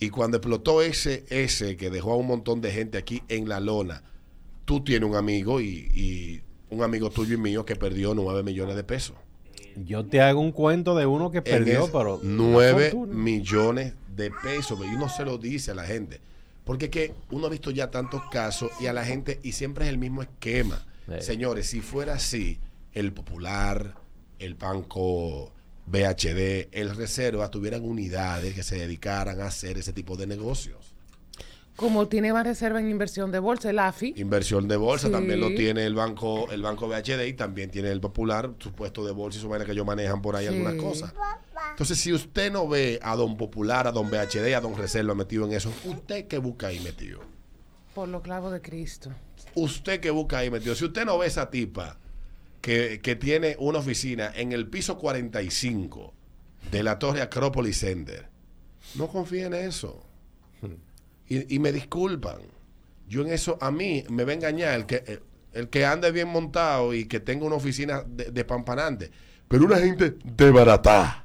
Y 0.00 0.10
cuando 0.10 0.38
explotó 0.38 0.82
ese, 0.82 1.24
ese 1.30 1.76
que 1.76 1.88
dejó 1.90 2.12
a 2.12 2.16
un 2.16 2.26
montón 2.26 2.60
de 2.60 2.72
gente 2.72 2.98
aquí 2.98 3.22
en 3.28 3.48
la 3.48 3.60
lona, 3.60 4.02
tú 4.64 4.82
tienes 4.82 5.08
un 5.08 5.14
amigo 5.16 5.60
y, 5.60 5.88
y 5.94 6.42
un 6.68 6.82
amigo 6.82 7.10
tuyo 7.10 7.34
y 7.34 7.38
mío 7.38 7.64
que 7.64 7.76
perdió 7.76 8.12
9 8.14 8.42
millones 8.42 8.74
de 8.76 8.82
pesos. 8.84 9.16
Yo 9.84 10.06
te 10.06 10.20
hago 10.20 10.40
un 10.40 10.52
cuento 10.52 10.94
de 10.96 11.06
uno 11.06 11.30
que 11.30 11.42
perdió, 11.42 11.90
pero. 11.92 12.20
nueve 12.22 12.90
fortuna. 12.90 13.14
millones 13.14 13.94
de 14.14 14.30
pesos. 14.42 14.78
Y 14.80 14.94
uno 14.94 15.08
se 15.08 15.24
lo 15.24 15.38
dice 15.38 15.72
a 15.72 15.74
la 15.74 15.84
gente. 15.84 16.20
Porque 16.64 16.86
es 16.86 16.90
que 16.90 17.14
uno 17.30 17.46
ha 17.46 17.50
visto 17.50 17.70
ya 17.70 17.90
tantos 17.90 18.22
casos 18.30 18.70
y 18.80 18.86
a 18.86 18.92
la 18.92 19.04
gente, 19.04 19.38
y 19.42 19.52
siempre 19.52 19.84
es 19.84 19.90
el 19.90 19.98
mismo 19.98 20.22
esquema. 20.22 20.84
Sí. 21.06 21.14
Señores, 21.20 21.68
si 21.68 21.80
fuera 21.80 22.14
así, 22.14 22.58
el 22.92 23.12
Popular, 23.12 23.94
el 24.38 24.54
Banco 24.54 25.52
BHD, 25.86 26.68
el 26.72 26.96
Reserva 26.96 27.50
tuvieran 27.50 27.84
unidades 27.84 28.54
que 28.54 28.64
se 28.64 28.76
dedicaran 28.76 29.40
a 29.40 29.46
hacer 29.46 29.78
ese 29.78 29.92
tipo 29.92 30.16
de 30.16 30.26
negocios. 30.26 30.95
Como 31.76 32.08
tiene 32.08 32.32
más 32.32 32.46
reserva 32.46 32.80
en 32.80 32.88
inversión 32.90 33.30
de 33.30 33.38
bolsa, 33.38 33.68
el 33.70 33.78
AFI. 33.78 34.14
Inversión 34.16 34.66
de 34.66 34.76
bolsa 34.76 35.08
Sí. 35.08 35.12
también 35.12 35.40
lo 35.40 35.48
tiene 35.54 35.84
el 35.84 35.94
banco 35.94 36.50
el 36.50 36.62
banco 36.62 36.88
BHD 36.88 37.26
y 37.28 37.34
también 37.34 37.70
tiene 37.70 37.90
el 37.92 38.00
Popular, 38.00 38.50
su 38.58 38.72
puesto 38.72 39.04
de 39.04 39.12
bolsa 39.12 39.38
y 39.38 39.42
su 39.42 39.48
vaina 39.48 39.64
que 39.66 39.72
ellos 39.72 39.84
manejan 39.86 40.22
por 40.22 40.36
ahí 40.36 40.46
Sí. 40.46 40.54
algunas 40.54 40.74
cosas. 40.82 41.12
Entonces, 41.70 41.98
si 41.98 42.12
usted 42.14 42.50
no 42.50 42.66
ve 42.66 42.98
a 43.02 43.14
Don 43.14 43.36
Popular, 43.36 43.86
a 43.86 43.92
Don 43.92 44.08
BHD, 44.10 44.54
a 44.54 44.60
Don 44.60 44.76
Reserva 44.76 45.14
metido 45.14 45.44
en 45.44 45.52
eso, 45.52 45.70
¿usted 45.84 46.26
qué 46.26 46.38
busca 46.38 46.68
ahí 46.68 46.80
metido? 46.80 47.20
Por 47.94 48.08
los 48.08 48.22
clavos 48.22 48.52
de 48.52 48.62
Cristo. 48.62 49.10
¿Usted 49.54 50.00
qué 50.00 50.10
busca 50.10 50.38
ahí 50.38 50.50
metido? 50.50 50.74
Si 50.74 50.84
usted 50.84 51.04
no 51.04 51.18
ve 51.18 51.26
esa 51.26 51.50
tipa 51.50 51.98
que, 52.62 53.00
que 53.02 53.16
tiene 53.16 53.56
una 53.58 53.78
oficina 53.80 54.32
en 54.34 54.52
el 54.52 54.66
piso 54.68 54.96
45 54.98 56.14
de 56.70 56.82
la 56.82 56.98
Torre 56.98 57.20
Acropolis 57.22 57.78
Center, 57.80 58.28
no 58.94 59.08
confíe 59.08 59.44
en 59.44 59.54
eso. 59.54 60.02
Y, 61.28 61.54
y 61.54 61.58
me 61.58 61.72
disculpan. 61.72 62.38
Yo 63.08 63.22
en 63.22 63.32
eso, 63.32 63.58
a 63.60 63.70
mí 63.70 64.04
me 64.10 64.24
va 64.24 64.32
a 64.32 64.34
engañar 64.34 64.74
el 64.74 64.86
que, 64.86 65.02
el, 65.06 65.20
el 65.52 65.68
que 65.68 65.84
ande 65.84 66.10
bien 66.12 66.28
montado 66.28 66.92
y 66.94 67.06
que 67.06 67.20
tenga 67.20 67.44
una 67.46 67.56
oficina 67.56 68.02
de, 68.06 68.30
de 68.30 68.44
pampanante. 68.44 69.10
Pero 69.48 69.64
una 69.64 69.78
gente 69.78 70.16
de 70.24 70.50
barata. 70.50 71.24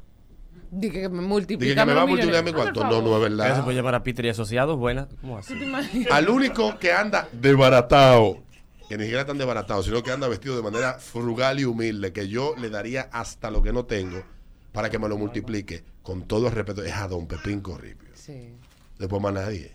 Dije 0.70 1.02
que 1.02 1.10
me 1.10 1.18
Dije 1.18 1.28
multiplica 1.28 1.82
que 1.82 1.86
me 1.86 1.94
va 1.94 2.04
a 2.04 2.06
multiplicar 2.06 2.44
mi 2.46 2.54
cuarto. 2.54 2.84
No, 2.84 2.90
no 2.90 2.98
es 2.98 3.04
favor. 3.04 3.32
Gracias 3.32 3.58
por 3.58 3.66
verdad. 3.68 3.74
llamar 3.74 3.96
a 3.96 4.04
Peter 4.04 4.26
y 4.26 4.30
Asociados. 4.30 4.78
Buenas. 4.78 5.08
¿Cómo 5.20 5.38
así? 5.38 5.56
Al 6.12 6.30
único 6.30 6.80
que 6.80 6.94
anda 6.94 7.28
desbaratado, 7.34 8.42
que 8.88 8.98
ni 8.98 9.04
siquiera 9.04 9.26
tan 9.26 9.38
desbaratado, 9.38 9.84
sino 9.84 10.02
que 10.02 10.12
anda 10.12 10.28
vestido 10.30 10.56
de 10.56 10.62
manera 10.62 10.94
frugal 10.94 11.60
y 11.60 11.66
humilde, 11.66 12.14
que 12.14 12.30
yo 12.30 12.56
le 12.58 12.70
daría 12.70 13.10
hasta 13.12 13.52
lo 13.52 13.62
que 13.62 13.74
no 13.74 13.86
tengo 13.86 14.24
para 14.72 14.90
que 14.90 14.98
me 14.98 15.10
lo 15.10 15.18
multiplique, 15.18 15.84
con 16.04 16.24
todo 16.24 16.48
el 16.48 16.54
respeto, 16.54 16.84
es 16.84 16.94
a 16.94 17.08
don 17.08 17.28
Pepín 17.28 17.60
Corripio. 17.60 18.10
Sí. 18.14 18.54
Después 18.98 19.22
más 19.22 19.34
nadie. 19.34 19.72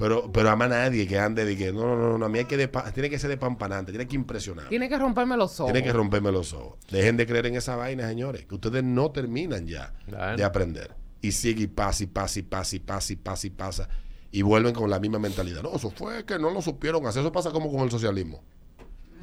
Pero, 0.00 0.32
pero 0.32 0.50
a 0.50 0.56
más 0.56 0.68
nadie 0.70 1.06
que 1.06 1.18
ande 1.18 1.44
de 1.44 1.56
que 1.56 1.72
no, 1.72 1.94
no, 1.94 1.96
no, 1.96 2.18
no, 2.18 2.26
a 2.26 2.28
mí 2.28 2.38
hay 2.40 2.46
que 2.46 2.56
de 2.56 2.68
tiene 2.94 3.10
que 3.10 3.18
ser 3.18 3.28
de 3.30 3.36
pampanante, 3.36 3.92
tiene 3.92 4.08
que 4.08 4.16
impresionar. 4.16 4.68
Tiene 4.68 4.88
que 4.88 4.98
romperme 4.98 5.36
los 5.36 5.60
ojos. 5.60 5.72
Tiene 5.72 5.86
que 5.86 5.92
romperme 5.92 6.32
los 6.32 6.52
ojos. 6.54 6.78
Dejen 6.90 7.16
de 7.18 7.26
creer 7.26 7.46
en 7.46 7.54
esa 7.56 7.76
vaina, 7.76 8.08
señores, 8.08 8.46
que 8.46 8.54
ustedes 8.54 8.82
no 8.82 9.10
terminan 9.12 9.66
ya 9.66 9.92
Claro. 10.06 10.36
de 10.36 10.42
aprender. 10.44 10.94
Y 11.20 11.32
sigue 11.32 11.64
y 11.64 11.66
pasa 11.66 12.02
y 12.02 12.06
pasa 12.06 12.38
y 12.38 12.42
pasa 12.42 12.76
y 12.76 12.78
pasa 12.80 13.12
y 13.12 13.16
pasa 13.16 13.46
y 13.46 13.50
pasa. 13.50 13.88
Y 14.32 14.42
vuelven 14.42 14.72
con 14.74 14.88
la 14.88 14.98
misma 14.98 15.18
mentalidad. 15.18 15.62
No, 15.62 15.74
eso 15.76 15.90
fue 15.90 16.24
que 16.24 16.38
no 16.38 16.50
lo 16.50 16.62
supieron 16.62 17.06
hacer. 17.06 17.20
Eso 17.20 17.30
pasa 17.30 17.50
como 17.50 17.70
con 17.70 17.80
el 17.82 17.90
socialismo. 17.90 18.42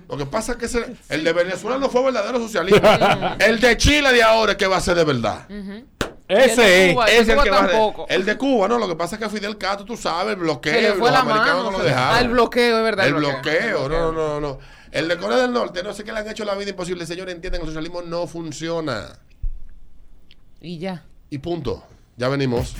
Lo 0.08 0.16
que 0.18 0.26
pasa 0.26 0.54
es 0.54 0.58
que 0.58 0.66
ese- 0.68 0.96
el 1.10 1.24
de 1.24 1.34
Venezuela 1.34 1.78
no 1.80 1.90
fue 1.90 2.04
verdadero 2.04 2.38
socialismo. 2.40 2.80
el 3.40 3.60
de 3.60 3.76
Chile 3.78 4.13
de 4.13 4.24
ahora 4.24 4.52
es 4.54 4.58
que 4.58 4.68
va 4.68 4.78
a 4.78 4.82
ser 4.82 4.96
de 4.96 5.04
verdad. 5.04 5.48
Ese 6.28 6.92
es. 6.92 6.98
Ese 7.08 7.22
es 7.22 7.30
el 7.30 7.42
que 7.42 7.50
va 7.50 7.63
a 7.63 7.68
tampoco. 7.68 8.06
El 8.10 8.26
de 8.26 8.38
Cuba, 8.38 8.68
no. 8.68 8.78
Lo 8.78 8.88
que 8.88 8.96
pasa 8.96 9.16
es 9.16 9.22
que 9.22 9.30
Fidel 9.30 9.58
Castro, 9.58 9.86
tú 9.86 9.96
sabes, 9.96 10.34
el 10.34 10.40
bloqueo. 10.40 10.74
Se 10.74 10.82
le 10.82 10.94
fue 10.94 11.10
los 11.10 11.12
la 11.12 11.20
americanos 11.20 11.66
mano. 11.66 11.72
no 11.72 11.78
lo 11.78 11.84
dejaron. 11.84 12.18
Al 12.18 12.30
bloqueo, 12.30 12.78
es 12.78 12.84
verdad. 12.84 13.08
El 13.08 13.13
bloqueo, 13.13 13.90
no, 13.90 14.12
no, 14.12 14.12
no, 14.12 14.40
no. 14.42 14.60
El 14.92 15.08
de 15.08 15.18
Corea 15.18 15.38
del 15.38 15.54
Norte, 15.54 15.84
no 15.84 15.94
sé 15.94 16.04
qué 16.04 16.12
le 16.12 16.20
han 16.20 16.30
hecho 16.30 16.44
la 16.44 16.56
vida 16.56 16.70
imposible. 16.70 17.06
Señores, 17.06 17.36
entienden 17.36 17.62
que 17.62 17.68
el 17.68 17.72
socialismo 17.72 18.02
no 18.02 18.28
funciona. 18.28 19.20
Y 20.62 20.80
ya. 20.80 21.06
Y 21.30 21.38
punto. 21.38 21.84
Ya 22.18 22.30
venimos. 22.30 22.76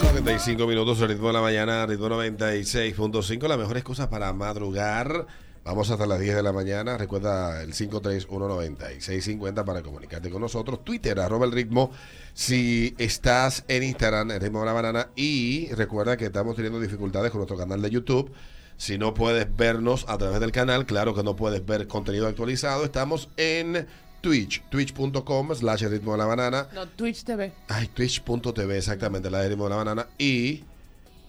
35 0.00 0.66
minutos, 0.66 1.00
el 1.00 1.08
ritmo 1.08 1.28
de 1.28 1.32
la 1.34 1.40
mañana, 1.40 1.86
ritmo 1.86 2.08
96.5. 2.08 3.48
La 3.48 3.56
mejor 3.56 3.76
excusa 3.76 4.10
para 4.10 4.32
madrugar. 4.32 5.26
Vamos 5.70 5.88
hasta 5.88 6.04
las 6.04 6.18
10 6.18 6.34
de 6.34 6.42
la 6.42 6.52
mañana. 6.52 6.98
Recuerda 6.98 7.62
el 7.62 7.72
5319650 7.72 9.64
para 9.64 9.82
comunicarte 9.82 10.28
con 10.28 10.40
nosotros. 10.40 10.82
Twitter, 10.82 11.20
arroba 11.20 11.46
el 11.46 11.52
ritmo. 11.52 11.92
Si 12.34 12.96
estás 12.98 13.62
en 13.68 13.84
Instagram, 13.84 14.32
el 14.32 14.40
ritmo 14.40 14.58
de 14.58 14.66
la 14.66 14.72
banana. 14.72 15.10
Y 15.14 15.68
recuerda 15.74 16.16
que 16.16 16.24
estamos 16.24 16.56
teniendo 16.56 16.80
dificultades 16.80 17.30
con 17.30 17.38
nuestro 17.38 17.56
canal 17.56 17.80
de 17.80 17.88
YouTube. 17.88 18.32
Si 18.78 18.98
no 18.98 19.14
puedes 19.14 19.46
vernos 19.56 20.06
a 20.08 20.18
través 20.18 20.40
del 20.40 20.50
canal, 20.50 20.86
claro 20.86 21.14
que 21.14 21.22
no 21.22 21.36
puedes 21.36 21.64
ver 21.64 21.86
contenido 21.86 22.26
actualizado. 22.26 22.84
Estamos 22.84 23.28
en 23.36 23.86
Twitch, 24.22 24.64
twitch.com 24.70 25.54
slash 25.54 25.84
el 25.84 25.92
ritmo 25.92 26.12
de 26.12 26.18
la 26.18 26.26
banana. 26.26 26.66
No, 26.74 26.88
Twitch 26.88 27.22
TV. 27.22 27.52
Ay, 27.68 27.86
twitch.tv, 27.86 28.76
exactamente, 28.76 29.30
la 29.30 29.38
de 29.38 29.50
ritmo 29.50 29.64
de 29.64 29.70
la 29.70 29.76
banana. 29.76 30.08
Y, 30.18 30.64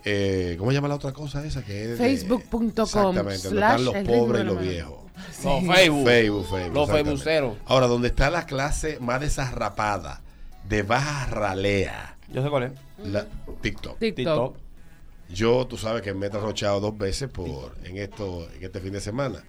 eh, 0.04 0.56
¿cómo 0.58 0.72
se 0.72 0.76
llama 0.76 0.88
la 0.88 0.96
otra 0.96 1.12
cosa 1.14 1.46
esa? 1.46 1.64
Que 1.64 1.96
Facebook.com 1.98 2.68
Exactamente, 2.68 3.50
donde 3.50 3.62
están 3.62 3.86
los 3.86 3.94
pobres 3.96 4.42
y 4.42 4.46
los 4.46 4.60
viejos. 4.62 4.98
No, 5.44 5.62
Facebook. 5.62 6.06
Facebook, 6.06 6.48
Facebook. 6.50 6.74
Los 6.74 6.90
facebookeros. 6.90 7.58
Ahora, 7.66 7.88
donde 7.88 8.08
está 8.08 8.30
la 8.30 8.46
clase 8.46 8.98
más 9.00 9.22
desarrapada, 9.22 10.22
de 10.68 10.84
baja 10.84 11.26
ralea, 11.28 12.18
Yo 12.34 12.44
sé 12.44 12.50
cuál 12.50 12.64
es. 12.64 12.72
la, 13.04 13.26
TikTok. 13.62 14.00
TikTok. 14.00 14.16
TikTok. 14.16 14.56
Yo, 15.34 15.66
tú 15.68 15.78
sabes 15.78 16.02
que 16.02 16.14
me 16.14 16.28
he 16.28 16.30
trasnochado 16.30 16.80
dos 16.80 16.98
veces 16.98 17.30
por 17.30 17.76
en 17.86 17.98
esto 17.98 18.48
en 18.58 18.64
este 18.64 18.80
fin 18.80 18.92
de 18.94 19.00
semana 19.00 19.44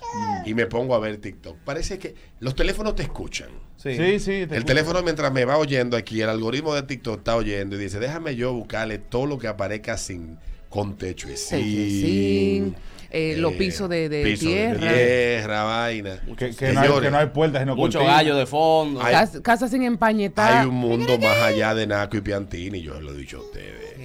y 0.46 0.54
me 0.54 0.66
pongo 0.66 0.94
a 0.94 0.98
ver 0.98 1.16
TikTok. 1.16 1.56
Parece 1.64 1.98
que 1.98 2.14
los 2.40 2.54
teléfonos 2.54 2.94
te 2.94 3.02
escuchan. 3.02 3.48
Sí. 3.76 3.96
Sí, 3.96 4.18
sí. 4.20 4.24
te 4.26 4.42
El 4.42 4.42
escucho. 4.52 4.64
teléfono 4.66 5.02
mientras 5.02 5.32
me 5.32 5.44
va 5.44 5.56
oyendo 5.58 5.96
aquí, 5.96 6.20
el 6.20 6.28
algoritmo 6.28 6.74
de 6.74 6.82
TikTok 6.82 7.18
está 7.18 7.36
oyendo 7.36 7.76
y 7.76 7.78
dice, 7.80 7.98
déjame 7.98 8.36
yo 8.36 8.52
buscarle 8.52 8.98
todo 8.98 9.26
lo 9.26 9.38
que 9.38 9.48
aparezca 9.48 9.96
sin 9.98 10.38
con 10.68 10.96
techo 10.96 11.28
y 11.30 11.36
sin, 11.36 11.60
Sin, 11.60 12.76
eh, 13.10 13.34
los 13.36 13.52
pisos 13.54 13.90
de, 13.90 14.08
de 14.08 14.22
piso 14.24 14.46
tierra. 14.46 14.78
tierra, 14.94 15.64
vaina. 15.64 16.22
Que, 16.38 16.54
que 16.54 16.72
no 16.72 16.80
hay, 16.80 17.00
que 17.00 17.10
no 17.10 17.18
hay 17.18 17.26
puertas, 17.26 17.60
sino 17.62 17.76
Mucho 17.76 17.98
cortinas. 17.98 18.16
gallo 18.22 18.36
de 18.36 18.46
fondo. 18.46 19.02
Hay- 19.02 19.12
Cas- 19.12 19.40
Casas 19.42 19.70
sin 19.70 19.82
empañetar. 19.82 20.60
Hay 20.62 20.66
un 20.68 20.74
mundo 20.76 21.18
más 21.18 21.36
allá 21.42 21.74
de 21.74 21.86
Naco 21.86 22.16
y 22.16 22.20
Piantini, 22.22 22.80
yo 22.80 22.94
se 22.94 23.02
lo 23.02 23.12
he 23.12 23.16
dicho 23.18 23.38
a 23.38 23.40
ustedes. 23.40 23.98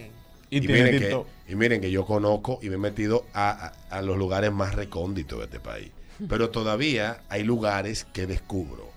Y, 0.49 0.57
Y, 0.57 0.61
tiene 0.61 0.83
miren 0.91 0.99
que. 0.99 1.36
Y 1.47 1.55
miren 1.55 1.81
que 1.81 1.91
yo 1.91 2.05
conozco 2.05 2.59
y 2.61 2.69
me 2.69 2.75
he 2.75 2.79
metido 2.79 3.25
a, 3.33 3.71
a- 3.89 3.97
a 3.97 4.01
los 4.01 4.17
lugares 4.17 4.51
más 4.51 4.75
recónditos 4.75 5.39
de 5.39 5.45
este 5.45 5.59
país. 5.59 5.91
Pero 6.29 6.49
todavía 6.49 7.21
hay 7.29 7.43
lugares 7.43 8.05
que 8.13 8.27
descubro 8.27 8.87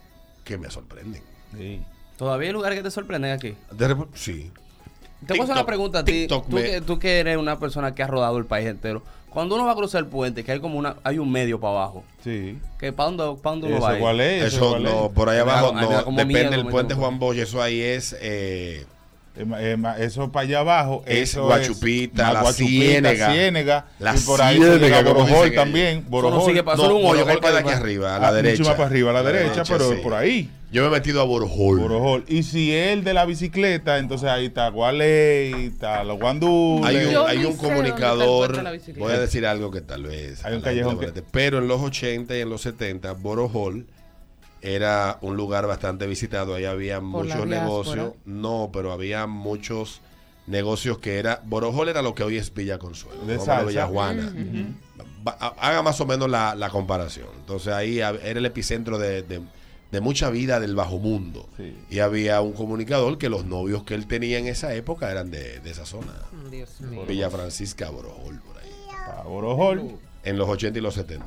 que 0.45 0.59
me 0.59 0.71
sorprenden. 0.71 1.23
Sí. 1.57 1.81
Todavía 2.17 2.49
hay 2.49 2.53
lugares 2.53 2.79
que 2.79 2.83
te 2.83 2.91
sorprenden 2.91 3.33
aquí. 3.33 3.55
De 3.73 3.97
sí. 4.15 4.51
Te 5.27 5.35
voy 5.35 5.41
a 5.41 5.45
hacer 5.45 5.55
una 5.57 5.67
pregunta 5.67 5.99
a 6.01 6.05
ti. 6.05 6.27
Tú, 6.27 6.43
me- 6.49 6.63
que, 6.63 6.81
tú 6.81 6.99
que 6.99 7.19
eres 7.21 7.37
una 7.37 7.59
persona 7.59 7.95
que 7.95 8.03
ha 8.03 8.07
rodado 8.07 8.39
el 8.39 8.47
país 8.47 8.67
entero. 8.67 9.03
Cuando 9.29 9.55
uno 9.55 9.65
va 9.65 9.73
a 9.73 9.77
cruzar 9.77 10.01
el 10.01 10.07
puente, 10.09 10.43
que 10.43 10.51
hay 10.51 10.59
como 10.61 10.77
una, 10.77 10.97
hay 11.05 11.19
un 11.19 11.31
medio 11.31 11.61
para 11.61 11.75
abajo. 11.75 12.03
Sí. 12.25 12.59
Que 12.81 12.93
¿Para 12.93 13.11
dónde, 13.11 13.41
para 13.41 13.51
dónde 13.55 13.67
uno 13.69 13.77
¿Eso 13.77 13.85
va? 13.87 13.99
cuál 13.99 14.21
es? 14.21 14.55
Eso 14.55 14.71
cuál 14.71 14.83
no, 14.83 15.07
es? 15.07 15.13
por 15.13 15.29
ahí 15.29 15.39
abajo 15.39 15.73
no, 15.73 15.89
depende 16.17 16.57
del 16.57 16.67
puente 16.67 16.95
Juan 16.95 17.19
Bosch, 17.21 17.37
eso 17.39 17.63
ahí 17.63 17.81
es 17.81 18.17
eh, 18.21 18.87
Eh, 19.41 19.77
eh, 19.79 19.95
Eso 20.01 20.31
para 20.31 20.47
allá 20.47 20.61
abajo. 20.61 21.03
Es 21.07 21.31
eso 21.31 21.45
Guachupita, 21.45 22.27
ma- 22.27 22.33
la 22.35 22.41
Guachupita, 22.43 22.69
Ciénega. 22.85 23.33
Ciénega, 23.33 23.87
La 23.99 24.15
y 24.17 24.19
por 24.21 24.43
ahí 24.43 24.57
Ciénega, 24.57 25.03
Borojol 25.03 25.55
también. 25.55 26.05
Borojol. 26.09 26.47
sigue 26.51 26.63
pa- 26.63 26.77
no, 26.77 26.83
solo 26.83 26.97
un 26.97 27.07
hoyo 27.07 27.25
para 27.25 27.41
queda 27.41 27.59
aquí 27.61 27.71
arriba. 27.71 28.17
a 28.17 28.19
la 28.19 28.29
Ah, 28.29 28.33
derecha. 28.33 28.59
Mucho 28.59 28.69
más 28.71 28.77
para 28.77 28.89
arriba, 28.89 29.11
a 29.11 29.13
la 29.15 29.23
derecha, 29.23 29.63
pero 29.67 29.91
sí. 29.91 29.97
por 30.03 30.15
ahí. 30.15 30.51
Yo 30.73 30.83
me 30.83 30.89
he 30.89 30.91
metido 30.93 31.21
a 31.21 31.25
Borojol. 31.25 31.81
Borojol. 31.81 32.25
Y 32.29 32.45
si 32.45 32.73
el 32.73 33.03
de 33.03 33.13
la 33.13 33.25
bicicleta, 33.25 33.99
entonces 33.99 34.29
ahí 34.29 34.47
está 34.47 34.69
Gualey, 34.69 35.67
está 35.67 36.05
los 36.05 36.19
guandules. 36.21 36.87
Hay 36.87 37.07
un, 37.07 37.27
hay 37.27 37.45
un 37.45 37.57
comunicador, 37.57 38.63
voy 38.97 39.13
a 39.13 39.19
decir 39.19 39.47
algo 39.47 39.71
que 39.73 39.81
tal 39.81 40.05
vez. 40.05 40.45
Hay 40.45 40.55
un 40.55 40.61
callejón 40.61 41.01
le 41.01 41.13
que- 41.13 41.23
Pero 41.23 41.59
en 41.59 41.67
los 41.67 41.81
80 41.81 42.37
y 42.37 42.41
en 42.41 42.51
los 42.51 42.61
70, 42.63 43.13
Borojol 43.15 43.87
era 44.63 45.19
un 45.23 45.37
lugar 45.37 45.67
bastante 45.67 46.07
visitado. 46.07 46.55
Ahí 46.55 46.65
había 46.65 47.01
muchos 47.01 47.37
negocios. 47.47 48.13
No, 48.25 48.71
pero 48.73 48.93
había 48.93 49.27
muchos 49.27 50.01
negocios 50.47 50.99
que 50.99 51.19
era, 51.19 51.41
Borojol 51.45 51.89
era 51.89 52.03
lo 52.03 52.15
que 52.15 52.23
hoy 52.25 52.37
es 52.37 52.53
Villa 52.53 52.79
Consuelo, 52.79 53.25
De. 53.25 53.39
Villa 53.69 53.87
Juana. 53.87 54.33
Haga 55.59 55.83
más 55.83 56.01
o 56.01 56.07
menos 56.07 56.29
la, 56.31 56.55
la 56.55 56.71
comparación. 56.71 57.29
Entonces 57.39 57.73
ahí 57.73 57.99
era 57.99 58.11
el 58.11 58.45
epicentro 58.47 58.99
de, 58.99 59.23
de- 59.23 59.43
de 59.91 60.01
mucha 60.01 60.31
vida 60.31 60.61
del 60.61 60.77
bajo 60.77 61.01
mundo. 61.01 61.49
Sí. 61.57 61.77
Y 61.91 61.99
había 61.99 62.41
un 62.43 62.53
comunicador 62.53 63.19
que 63.19 63.29
los 63.29 63.45
novios 63.45 63.83
que 63.83 63.95
él 63.97 64.07
tenía 64.07 64.39
en 64.39 64.47
esa 64.47 64.73
época 64.75 65.11
eran 65.11 65.33
de, 65.33 65.59
de 65.59 65.71
esa 65.71 65.85
zona. 65.85 66.13
Dios 66.49 66.81
mío. 66.81 67.05
Villa 67.09 67.29
Francisca 67.29 67.91
Borojol, 67.91 68.39
por 68.41 68.57
ahí. 68.59 68.71
Borojol. 69.25 69.99
En 70.23 70.39
los 70.39 70.49
80 70.49 70.79
y 70.79 70.83
los 70.83 70.95
70. 70.95 71.27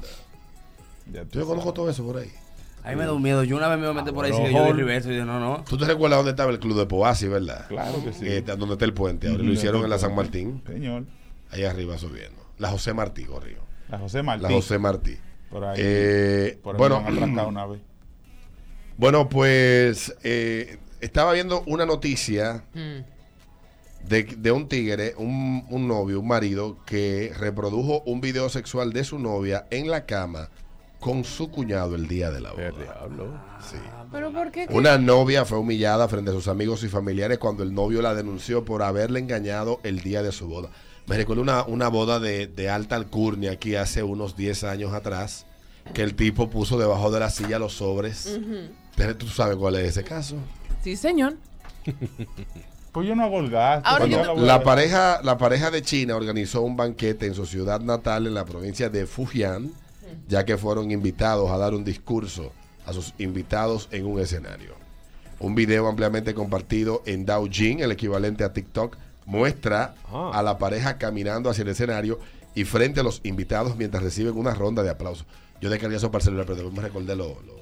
Ya 1.12 1.24
Yo 1.24 1.28
tú 1.28 1.46
conozco 1.46 1.74
todo 1.74 1.90
eso 1.90 2.06
por 2.06 2.20
ahí. 2.20 2.32
A 2.84 2.90
mí 2.90 2.96
me 2.98 3.06
da 3.06 3.14
un 3.14 3.22
miedo. 3.22 3.44
Yo 3.44 3.56
una 3.58 3.68
vez 3.70 3.78
me 3.78 3.84
iba 3.84 3.92
a 3.92 3.94
meter 3.94 4.14
por 4.14 4.26
ahí 4.26 4.34
sigue 4.34 4.52
yo 4.54 4.74
reverso 4.74 5.10
y 5.10 5.14
dije, 5.14 5.26
no, 5.26 5.40
no. 5.40 5.64
¿Tú 5.68 5.78
te 5.78 5.86
recuerdas 5.86 6.20
dónde 6.20 6.32
estaba 6.32 6.52
el 6.52 6.60
club 6.60 6.78
de 6.78 6.86
Poasi, 6.86 7.28
verdad? 7.28 7.66
Claro 7.70 8.04
que 8.04 8.12
sí. 8.12 8.26
Eh, 8.28 8.42
donde 8.42 8.74
está 8.74 8.86
el 8.86 8.94
puente. 8.94 9.28
Ahora 9.30 9.44
lo 9.44 9.52
hicieron 9.52 9.84
en 9.84 9.90
la 9.90 9.98
San. 10.00 10.14
Martín. 10.16 10.62
Señor. 10.68 11.06
Ahí 11.52 11.64
arriba 11.64 11.98
subiendo. 11.98 12.42
La 12.58 12.70
José 12.70 12.94
Martí 12.94 13.24
corrió. 13.24 13.58
La 13.90 14.00
José 14.00 14.22
Martí. 14.24 14.44
La 14.44 14.50
José 14.50 14.80
Martí. 14.80 15.18
Por 15.50 15.64
ahí. 15.66 15.78
Eh, 15.80 16.60
por 16.62 16.76
ahí 16.76 16.80
bueno, 16.80 17.02
me 17.02 17.44
una 17.46 17.66
vez. 17.68 17.80
bueno, 18.98 19.30
pues 19.30 20.16
eh, 20.24 20.78
estaba 21.00 21.34
viendo 21.34 21.64
una 21.66 21.86
noticia 21.86 22.64
Mm. 22.74 24.08
de, 24.08 24.24
de 24.24 24.52
un 24.52 24.68
tigre, 24.68 25.14
un, 25.18 25.66
un 25.70 25.88
novio, 25.88 26.20
un 26.20 26.28
marido, 26.28 26.78
que 26.86 27.32
reprodujo 27.38 28.02
un 28.06 28.20
video 28.20 28.50
sexual 28.50 28.92
de 28.94 29.04
su 29.04 29.20
novia 29.20 29.68
en 29.72 29.90
la 29.90 30.06
cama 30.06 30.50
con 31.04 31.26
su 31.26 31.52
cuñado 31.52 31.96
el 31.96 32.08
día 32.08 32.32
de 32.32 32.40
la 32.40 32.52
boda. 32.54 32.72
Sí. 33.70 33.76
¿Pero 34.12 34.32
por 34.32 34.52
qué? 34.52 34.68
Una 34.70 34.98
novia 34.98 35.44
fue 35.44 35.58
humillada 35.58 36.08
frente 36.08 36.32
a 36.32 36.34
sus 36.34 36.48
amigos 36.48 36.82
y 36.84 36.88
familiares 36.88 37.40
cuando 37.40 37.64
el 37.64 37.74
novio 37.74 38.02
la 38.02 38.14
denunció 38.16 38.64
por 38.64 38.82
haberle 38.84 39.20
engañado 39.20 39.82
el 39.84 40.00
día 40.00 40.24
de 40.24 40.32
su 40.32 40.48
boda. 40.48 40.70
Me 41.08 41.18
recuerdo 41.18 41.42
una, 41.42 41.64
una 41.64 41.90
boda 41.90 42.20
de, 42.22 42.48
de 42.48 42.70
alta 42.70 42.96
alcurnia 42.96 43.52
aquí 43.52 43.76
hace 43.76 44.02
unos 44.04 44.38
10 44.38 44.64
años 44.64 44.94
atrás, 44.94 45.46
que 45.94 46.04
el 46.04 46.16
tipo 46.16 46.50
puso 46.50 46.78
debajo 46.80 47.12
de 47.12 47.20
la 47.20 47.30
silla 47.30 47.60
los 47.60 47.74
sobres. 47.74 48.40
Pero 48.96 49.18
tú 49.18 49.28
sabes 49.28 49.58
cuál 49.58 49.76
es 49.76 49.90
ese 49.90 50.04
caso. 50.06 50.36
Sí, 50.84 50.96
señor. 50.96 51.36
Pues 52.94 53.08
yo 53.08 53.16
no 53.16 53.24
hago 53.24 53.40
el 53.40 53.50
gasto. 53.50 53.90
Ahora 53.90 54.06
yo 54.06 54.12
yo 54.12 54.18
te- 54.22 54.28
la 54.28 54.34
voy 54.34 54.44
a- 54.44 54.46
La 54.46 54.64
pareja, 54.64 55.20
la 55.24 55.38
pareja 55.38 55.72
de 55.72 55.82
China 55.82 56.16
organizó 56.16 56.62
un 56.62 56.78
banquete 56.78 57.26
en 57.26 57.34
su 57.34 57.46
ciudad 57.46 57.82
natal 57.82 58.28
en 58.28 58.36
la 58.36 58.46
provincia 58.46 58.88
de 58.90 59.06
Fujian, 59.08 59.72
ya 60.34 60.46
que 60.46 60.58
fueron 60.58 60.90
invitados 60.90 61.52
a 61.52 61.58
dar 61.60 61.76
un 61.76 61.84
discurso 61.84 62.52
a 62.88 62.92
sus 62.92 63.14
invitados 63.20 63.88
en 63.92 64.08
un 64.08 64.20
escenario. 64.20 64.74
Un 65.40 65.54
video 65.54 65.88
ampliamente 65.88 66.34
compartido 66.34 67.04
en 67.06 67.24
Douyin, 67.28 67.82
el 67.82 67.92
equivalente 67.92 68.44
a 68.44 68.52
TikTok, 68.52 68.98
muestra 69.28 69.94
Ah. 70.12 70.32
a 70.34 70.42
la 70.42 70.58
pareja 70.58 70.98
caminando 70.98 71.52
hacia 71.52 71.62
el 71.62 71.68
escenario 71.68 72.18
y 72.56 72.64
frente 72.64 73.00
a 73.02 73.04
los 73.04 73.22
invitados 73.24 73.78
mientras 73.78 74.02
reciben 74.02 74.36
una 74.36 74.56
ronda 74.56 74.82
de 74.82 74.90
aplausos. 74.90 75.28
Yo 75.62 75.70
descargué 75.70 75.98
eso 75.98 76.10
para 76.10 76.22
el 76.22 76.26
celular, 76.26 76.46
pero 76.48 76.72
me 76.72 76.82
recordé 76.82 77.16
lo, 77.16 77.28
lo- 77.46 77.62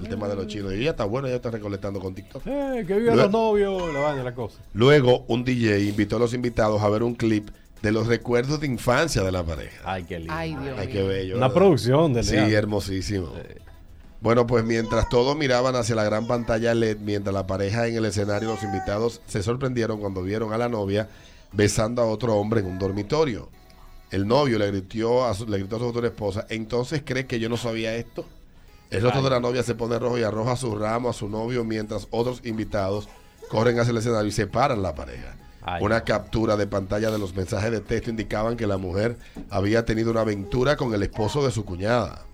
el 0.00 0.08
tema 0.08 0.26
de 0.26 0.34
los 0.34 0.48
chinos. 0.48 0.72
Y 0.74 0.82
ya 0.82 0.90
está 0.90 1.04
bueno, 1.04 1.28
ya 1.28 1.36
está 1.36 1.50
recolectando 1.52 2.00
con 2.00 2.12
TikTok. 2.16 2.42
Eh, 2.46 2.84
que 2.84 2.96
vivan 2.98 3.16
los 3.16 3.30
novios, 3.30 3.94
la 3.94 4.00
vaina, 4.00 4.24
la 4.24 4.34
cosa. 4.34 4.58
Luego, 4.74 5.24
un 5.28 5.44
DJ 5.44 5.78
invitó 5.88 6.16
a 6.16 6.18
los 6.18 6.34
invitados 6.34 6.82
a 6.82 6.88
ver 6.88 7.04
un 7.04 7.14
clip 7.14 7.48
de 7.82 7.92
los 7.92 8.06
recuerdos 8.06 8.60
de 8.60 8.68
infancia 8.68 9.22
de 9.22 9.32
la 9.32 9.42
pareja. 9.44 9.80
Ay, 9.84 10.04
qué 10.04 10.18
lindo. 10.18 10.32
Ay, 10.34 10.50
Dios 10.50 10.78
Ay, 10.78 10.86
mío. 10.86 10.96
qué 10.96 11.02
bello. 11.02 11.36
Una 11.36 11.48
¿verdad? 11.48 11.54
producción 11.60 12.12
del 12.14 12.24
Sí, 12.24 12.36
hermosísimo. 12.36 13.32
Bueno, 14.20 14.46
pues 14.46 14.64
mientras 14.64 15.08
todos 15.08 15.36
miraban 15.36 15.74
hacia 15.74 15.96
la 15.96 16.04
gran 16.04 16.28
pantalla 16.28 16.74
LED, 16.74 16.98
mientras 16.98 17.34
la 17.34 17.46
pareja 17.46 17.88
en 17.88 17.96
el 17.96 18.04
escenario, 18.04 18.50
los 18.50 18.62
invitados 18.62 19.20
se 19.26 19.42
sorprendieron 19.42 19.98
cuando 20.00 20.22
vieron 20.22 20.52
a 20.52 20.58
la 20.58 20.68
novia 20.68 21.08
besando 21.50 22.02
a 22.02 22.06
otro 22.06 22.36
hombre 22.36 22.60
en 22.60 22.66
un 22.66 22.78
dormitorio. 22.78 23.48
El 24.12 24.28
novio 24.28 24.58
le 24.60 24.68
gritó 24.70 25.24
a 25.24 25.34
su, 25.34 25.46
le 25.48 25.58
gritó 25.58 25.76
a 25.76 25.78
su 25.80 25.86
futura 25.86 26.06
esposa, 26.06 26.46
entonces 26.50 27.02
crees 27.04 27.26
que 27.26 27.40
yo 27.40 27.48
no 27.48 27.56
sabía 27.56 27.96
esto. 27.96 28.24
El 28.90 29.02
rostro 29.02 29.22
de 29.22 29.30
la 29.30 29.40
novia 29.40 29.62
se 29.62 29.74
pone 29.74 29.98
rojo 29.98 30.18
y 30.18 30.22
arroja 30.22 30.54
su 30.54 30.76
ramo 30.76 31.08
a 31.08 31.12
su 31.14 31.28
novio 31.28 31.64
mientras 31.64 32.06
otros 32.10 32.42
invitados 32.44 33.08
corren 33.48 33.80
hacia 33.80 33.90
el 33.90 33.96
escenario 33.96 34.28
y 34.28 34.32
separan 34.32 34.82
la 34.82 34.94
pareja. 34.94 35.34
Ay. 35.64 35.82
Una 35.82 36.02
captura 36.02 36.56
de 36.56 36.66
pantalla 36.66 37.10
de 37.10 37.18
los 37.18 37.34
mensajes 37.34 37.70
de 37.70 37.80
texto 37.80 38.10
indicaban 38.10 38.56
que 38.56 38.66
la 38.66 38.78
mujer 38.78 39.16
había 39.48 39.84
tenido 39.84 40.10
una 40.10 40.22
aventura 40.22 40.76
con 40.76 40.92
el 40.92 41.02
esposo 41.02 41.44
de 41.44 41.52
su 41.52 41.64
cuñada. 41.64 42.24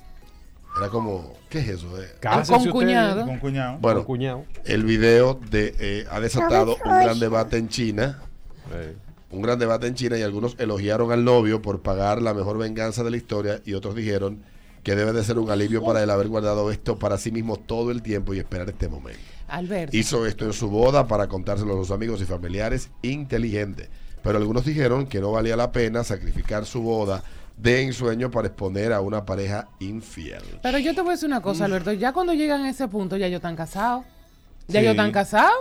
Era 0.79 0.89
como, 0.89 1.35
¿qué 1.51 1.59
es 1.59 1.69
eso? 1.69 2.01
Eh, 2.01 2.09
Cásense 2.21 2.71
Con 2.71 2.81
cuñado. 2.81 3.27
Con 3.27 3.39
cuñado. 3.39 3.79
Bueno, 3.81 3.99
Con 4.01 4.07
cuñado. 4.07 4.45
el 4.65 4.85
video 4.85 5.39
de, 5.51 5.75
eh, 5.79 6.07
ha 6.11 6.21
desatado 6.21 6.77
un 6.85 7.03
gran 7.03 7.19
debate 7.19 7.59
en 7.59 7.69
China. 7.69 8.23
Eh. 8.73 8.95
Un 9.31 9.43
gran 9.43 9.59
debate 9.59 9.87
en 9.89 9.95
China 9.95 10.17
y 10.17 10.23
algunos 10.23 10.55
elogiaron 10.59 11.13
al 11.13 11.25
novio 11.25 11.61
por 11.61 11.83
pagar 11.83 12.23
la 12.23 12.33
mejor 12.33 12.57
venganza 12.57 13.03
de 13.05 13.11
la 13.11 13.17
historia 13.19 13.61
y 13.67 13.75
otros 13.75 13.95
dijeron 13.95 14.43
que 14.83 14.95
debe 14.95 15.13
de 15.13 15.23
ser 15.23 15.39
un 15.39 15.51
alivio 15.51 15.85
para 15.85 16.03
él 16.03 16.09
haber 16.09 16.29
guardado 16.29 16.71
esto 16.71 16.99
para 16.99 17.19
sí 17.19 17.31
mismo 17.31 17.57
todo 17.57 17.91
el 17.91 18.01
tiempo 18.01 18.33
y 18.33 18.39
esperar 18.39 18.71
este 18.71 18.89
momento. 18.89 19.21
Alberto. 19.49 19.97
Hizo 19.97 20.27
esto 20.27 20.45
en 20.45 20.53
su 20.53 20.69
boda 20.71 21.07
para 21.07 21.27
contárselo 21.27 21.75
a 21.75 21.77
sus 21.79 21.91
amigos 21.91 22.21
y 22.21 22.25
familiares 22.25 22.91
inteligente. 23.03 23.89
Pero 24.23 24.39
algunos 24.39 24.65
dijeron 24.65 25.07
que 25.07 25.21
no 25.21 25.33
valía 25.33 25.57
la 25.57 25.73
pena 25.73 26.05
sacrificar 26.05 26.67
su 26.67 26.83
boda 26.83 27.23
de 27.57 27.83
ensueño 27.83 28.31
para 28.31 28.49
exponer 28.49 28.93
a 28.93 29.01
una 29.01 29.25
pareja 29.25 29.69
infiel. 29.81 30.43
Pero 30.63 30.79
yo 30.79 30.95
te 30.95 31.01
voy 31.01 31.11
a 31.11 31.13
decir 31.15 31.29
una 31.29 31.41
cosa, 31.41 31.65
Alberto. 31.65 31.93
Ya 31.93 32.13
cuando 32.13 32.33
llegan 32.35 32.63
a 32.65 32.71
ese 32.71 32.87
punto, 32.89 33.17
ya 33.17 33.27
ellos 33.27 33.39
están 33.39 33.57
casados. 33.57 34.05
¿Ya 34.69 34.75
Sí. 34.75 34.79
ellos 34.79 34.91
están 34.93 35.13
casados? 35.13 35.55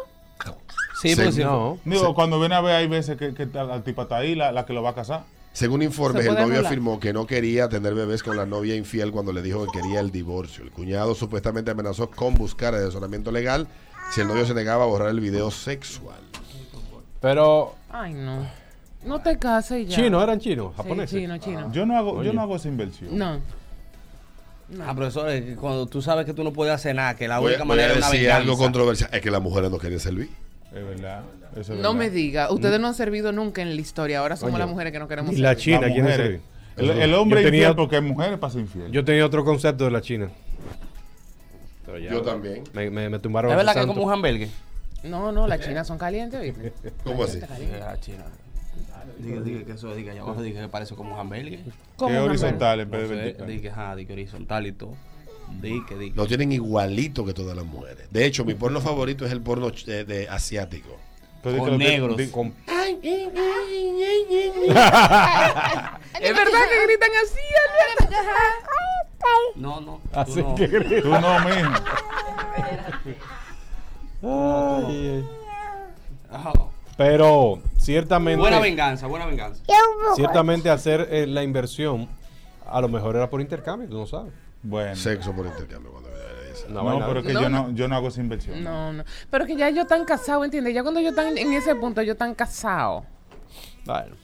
Sí, 1.01 1.09
Sí, 1.09 1.15
pues 1.15 1.35
sí. 1.35 1.43
No. 1.43 1.77
Digo, 1.85 2.13
cuando 2.13 2.39
viene 2.39 2.55
a 2.55 2.61
ver, 2.61 2.75
hay 2.75 2.87
veces 2.87 3.17
que, 3.17 3.33
que 3.33 3.45
la 3.47 3.83
tipa 3.83 4.03
está 4.03 4.17
ahí, 4.17 4.35
la, 4.35 4.51
la 4.51 4.65
que 4.65 4.73
lo 4.73 4.81
va 4.83 4.91
a 4.91 4.95
casar. 4.95 5.23
Según 5.57 5.81
informes, 5.81 6.21
Se 6.23 6.29
el 6.29 6.35
novio 6.35 6.45
anular. 6.53 6.65
afirmó 6.67 6.99
que 6.99 7.11
no 7.13 7.25
quería 7.25 7.67
tener 7.67 7.95
bebés 7.95 8.21
con 8.21 8.37
la 8.37 8.45
novia 8.45 8.75
infiel 8.75 9.11
cuando 9.11 9.33
le 9.33 9.41
dijo 9.41 9.65
que 9.65 9.79
quería 9.79 9.99
el 10.01 10.11
divorcio. 10.11 10.63
El 10.63 10.69
cuñado 10.69 11.15
supuestamente 11.15 11.71
amenazó 11.71 12.11
con 12.11 12.35
buscar 12.35 12.75
el 12.75 12.81
asesoramiento 12.83 13.31
legal 13.31 13.67
si 14.11 14.21
el 14.21 14.27
novio 14.27 14.45
se 14.45 14.53
negaba 14.53 14.83
a 14.83 14.85
borrar 14.85 15.09
el 15.09 15.19
video 15.19 15.49
sexual. 15.49 16.19
Pero, 17.19 17.73
Ay, 17.89 18.13
no. 18.13 18.47
No 19.03 19.19
te 19.21 19.39
cases 19.39 19.79
y 19.81 19.85
ya. 19.87 19.95
chinos, 19.95 20.21
eran 20.21 20.39
chinos, 20.39 20.73
Sí, 20.75 20.77
japoneses. 20.83 21.19
chino, 21.19 21.37
chino. 21.39 21.71
Yo 21.73 21.87
no 21.87 21.97
hago, 21.97 22.11
Oye. 22.11 22.27
yo 22.27 22.33
no 22.33 22.41
hago 22.43 22.57
esa 22.57 22.67
inversión. 22.67 23.17
No. 23.17 23.39
Ah, 24.85 24.93
profesor, 24.93 25.27
es 25.29 25.43
que 25.43 25.55
cuando 25.55 25.87
tú 25.87 26.03
sabes 26.03 26.27
que 26.27 26.35
tú 26.35 26.43
no 26.43 26.53
puedes 26.53 26.75
hacer 26.75 26.93
nada, 26.93 27.15
que 27.15 27.27
la 27.27 27.39
Voy, 27.39 27.53
única 27.53 27.63
voy 27.63 27.73
a 27.73 27.75
manera 27.77 27.93
es 27.93 27.97
una 27.97 28.05
decir 28.07 28.19
venganza. 28.27 28.41
algo 28.43 28.57
controversial. 28.59 29.09
Es 29.11 29.21
que 29.21 29.31
las 29.31 29.41
mujeres 29.41 29.71
no 29.71 29.79
quieren 29.79 29.99
servir. 29.99 30.29
Es 30.73 30.85
verdad. 30.85 31.23
Eso 31.53 31.61
es 31.61 31.69
No 31.69 31.75
verdad. 31.75 31.93
me 31.93 32.09
diga. 32.09 32.51
Ustedes 32.51 32.79
no 32.79 32.87
han 32.87 32.93
servido 32.93 33.31
nunca 33.31 33.61
en 33.61 33.73
la 33.75 33.81
historia. 33.81 34.19
Ahora 34.19 34.35
somos 34.35 34.53
Oye, 34.55 34.59
las 34.59 34.69
mujeres 34.69 34.91
que 34.93 34.99
no 34.99 35.07
queremos 35.07 35.33
Y 35.33 35.37
la 35.37 35.49
servir. 35.55 35.63
China, 35.63 35.87
¿quién 35.93 36.07
es? 36.07 36.19
El, 36.77 36.89
el 36.91 37.13
hombre 37.15 37.41
Yo 37.41 37.47
tenía- 37.47 37.59
infiel 37.61 37.75
porque 37.75 37.95
hay 37.95 38.01
mujeres 38.03 38.37
para 38.37 38.51
ser 38.53 38.61
infiel. 38.61 38.91
Yo 38.91 39.03
tenía 39.03 39.25
otro 39.25 39.43
concepto 39.43 39.85
de 39.85 39.91
la 39.91 40.01
China. 40.01 40.29
Pero 41.85 41.97
ya, 41.99 42.11
Yo 42.11 42.21
también. 42.21 42.63
Me, 42.73 42.89
me, 42.89 43.09
me 43.09 43.19
tumbaron 43.19 43.49
¿Es 43.51 43.57
verdad 43.57 43.73
que 43.73 43.79
es 43.79 43.85
como 43.85 44.03
un 44.03 44.11
hamburger? 44.11 44.49
No, 45.03 45.31
no, 45.31 45.47
las 45.47 45.61
chinas 45.61 45.87
son 45.87 45.97
calientes, 45.97 46.41
¿viste? 46.41 46.73
¿Cómo 47.03 47.23
así? 47.23 47.39
Ah, 47.81 47.95
China. 47.99 48.25
Diga, 49.19 49.41
diga 49.41 49.63
que 49.65 49.71
eso, 49.71 49.95
diga, 49.95 50.11
allá 50.11 50.21
abajo, 50.21 50.41
diga 50.43 50.61
que 50.61 50.67
parece 50.67 50.93
como 50.95 51.13
un 51.15 51.19
hamburger. 51.19 51.59
¿Cómo 51.95 52.11
que 52.11 52.19
horizontal 52.19 52.81
en 52.81 52.91
vez 52.91 53.09
de 53.09 53.15
vertical. 53.15 53.47
di 53.47 53.59
que, 53.61 53.69
ajá, 53.69 53.95
di 53.95 54.05
que 54.05 54.13
horizontal 54.13 54.67
y 54.67 54.71
todo. 54.73 54.95
Di 55.61 55.83
que, 55.85 55.95
di 55.95 56.11
que. 56.11 56.15
Lo 56.17 56.25
tienen 56.27 56.51
igualito 56.51 57.25
que 57.25 57.33
todas 57.33 57.55
las 57.55 57.65
mujeres. 57.65 58.07
De 58.11 58.25
hecho, 58.25 58.45
mi 58.45 58.53
porno 58.53 58.79
favorito 58.81 59.25
es 59.25 59.31
el 59.31 59.41
porno 59.41 59.69
ch- 59.69 59.85
de, 59.85 60.05
de 60.05 60.27
asiático. 60.29 60.97
Con 61.43 61.77
negros. 61.77 62.17
Con- 62.31 62.53
¿Es 62.67 63.15
verdad 66.35 66.61
que 66.69 66.85
gritan 66.85 67.09
así, 67.23 67.39
Alberto? 67.63 68.17
No, 69.55 69.81
no. 69.81 70.01
tú 70.13 70.19
Así 70.19 70.41
no. 70.41 70.55
que 70.55 70.67
Tú 71.01 71.09
no. 71.09 71.37
Ay. 74.23 75.25
Ajá. 76.31 76.51
Pero 76.97 77.59
ciertamente, 77.77 78.39
Buena 78.39 78.59
venganza, 78.59 79.07
buena 79.07 79.25
venganza. 79.27 79.63
ciertamente 80.15 80.69
hacer 80.69 81.07
eh, 81.11 81.27
la 81.27 81.43
inversión, 81.43 82.07
a 82.65 82.81
lo 82.81 82.89
mejor 82.89 83.15
era 83.15 83.29
por 83.29 83.39
intercambio, 83.39 83.87
tú 83.87 83.97
no 83.99 84.07
sabes. 84.07 84.33
Bueno. 84.67 84.95
Sexo 84.95 85.33
por 85.33 85.45
intercambio. 85.45 85.91
Cuando 85.91 86.09
No, 86.69 86.83
vaina- 86.83 87.07
pero 87.07 87.19
es 87.21 87.25
que 87.27 87.33
No, 87.33 87.41
yo, 87.41 87.49
no. 87.49 87.67
no, 87.69 87.73
yo 87.73 87.87
no 87.87 87.95
hago 87.95 88.07
esa 88.09 88.19
inversión. 88.19 88.63
No, 88.63 88.91
no. 88.91 89.03
Pero 89.29 89.45
que 89.45 89.55
ya 89.55 89.69
ellos 89.69 89.83
están 89.83 90.03
casados, 90.05 90.43
¿entiendes? 90.43 90.73
Ya 90.73 90.81
cuando 90.81 90.99
ellos 90.99 91.11
están 91.11 91.37
en 91.37 91.53
ese 91.53 91.73
punto, 91.75 92.01
ellos 92.01 92.13
están 92.13 92.35
casados. 92.35 93.03
Bueno. 93.85 94.15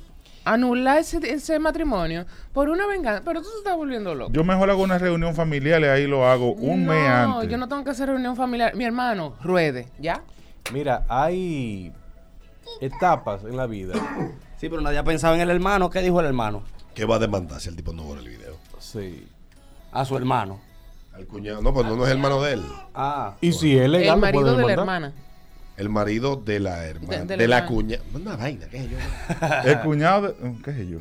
Anular 0.46 0.98
ese, 0.98 1.20
ese 1.32 1.58
matrimonio 1.58 2.26
por 2.52 2.68
una 2.68 2.86
venganza. 2.86 3.22
Pero 3.24 3.42
tú 3.42 3.48
te 3.50 3.58
estás 3.60 3.78
volviendo 3.78 4.14
loco. 4.14 4.32
Yo 4.34 4.44
mejor 4.44 4.70
hago 4.70 4.84
una 4.84 4.98
reunión 4.98 5.34
familiar 5.34 5.80
y 5.82 5.86
ahí 5.86 6.06
lo 6.06 6.28
hago 6.28 6.52
un 6.54 6.86
no, 6.86 6.92
mes 6.92 7.08
antes. 7.08 7.50
yo 7.50 7.58
no 7.58 7.70
tengo 7.70 7.84
que 7.86 7.92
hacer 7.92 8.10
reunión 8.10 8.36
familiar. 8.36 8.76
Mi 8.76 8.84
hermano, 8.84 9.36
ruede, 9.42 9.88
¿ya? 10.00 10.22
Mira, 10.74 11.06
hay 11.08 11.94
etapas 12.82 13.44
en 13.46 13.56
la 13.56 13.68
vida. 13.68 13.94
Sí, 14.58 14.68
pero 14.70 14.82
nadie 14.82 14.98
ha 14.98 15.04
pensado 15.04 15.36
en 15.36 15.42
el 15.42 15.50
hermano. 15.50 15.90
¿Qué 15.90 16.02
dijo 16.02 16.20
el 16.20 16.26
hermano? 16.26 16.64
¿Qué 16.94 17.06
va 17.06 17.16
a 17.16 17.20
demandar 17.20 17.62
si 17.62 17.70
el 17.70 17.76
tipo 17.78 17.94
no 17.94 18.04
borra 18.04 18.20
el 18.22 18.28
video? 18.30 18.58
Sí. 18.80 19.28
A 19.94 20.06
su 20.06 20.18
hermano. 20.18 20.60
Al 21.14 21.26
cuñado. 21.28 21.62
No, 21.62 21.74
pues 21.74 21.86
no, 21.86 21.96
no 21.96 22.06
es 22.06 22.12
hermano 22.12 22.42
de 22.42 22.54
él. 22.54 22.64
Ah. 22.96 23.36
Y 23.42 23.52
si 23.54 23.78
es 23.78 23.88
legal, 23.90 24.16
el 24.16 24.16
lo 24.16 24.18
marido 24.18 24.44
de 24.44 24.52
la 24.52 24.58
demandar. 24.58 24.80
hermana. 24.80 25.14
el 25.78 25.90
marido 25.90 26.36
de 26.38 26.60
la 26.60 26.86
hermana, 26.86 27.18
De- 27.20 27.26
de, 27.26 27.38
de 27.38 27.48
la 27.48 27.48
la 27.48 27.58
hermana. 27.58 27.76
cuña. 27.76 27.98
Una 28.14 28.36
vaina, 28.36 28.66
¿qué 28.70 28.78
es 28.78 28.90
yo? 28.90 28.98
El 29.72 29.80
cuñado 29.82 30.22
de. 30.30 30.34
¿Qué 30.64 30.74
sé 30.74 30.88
yo? 30.88 31.00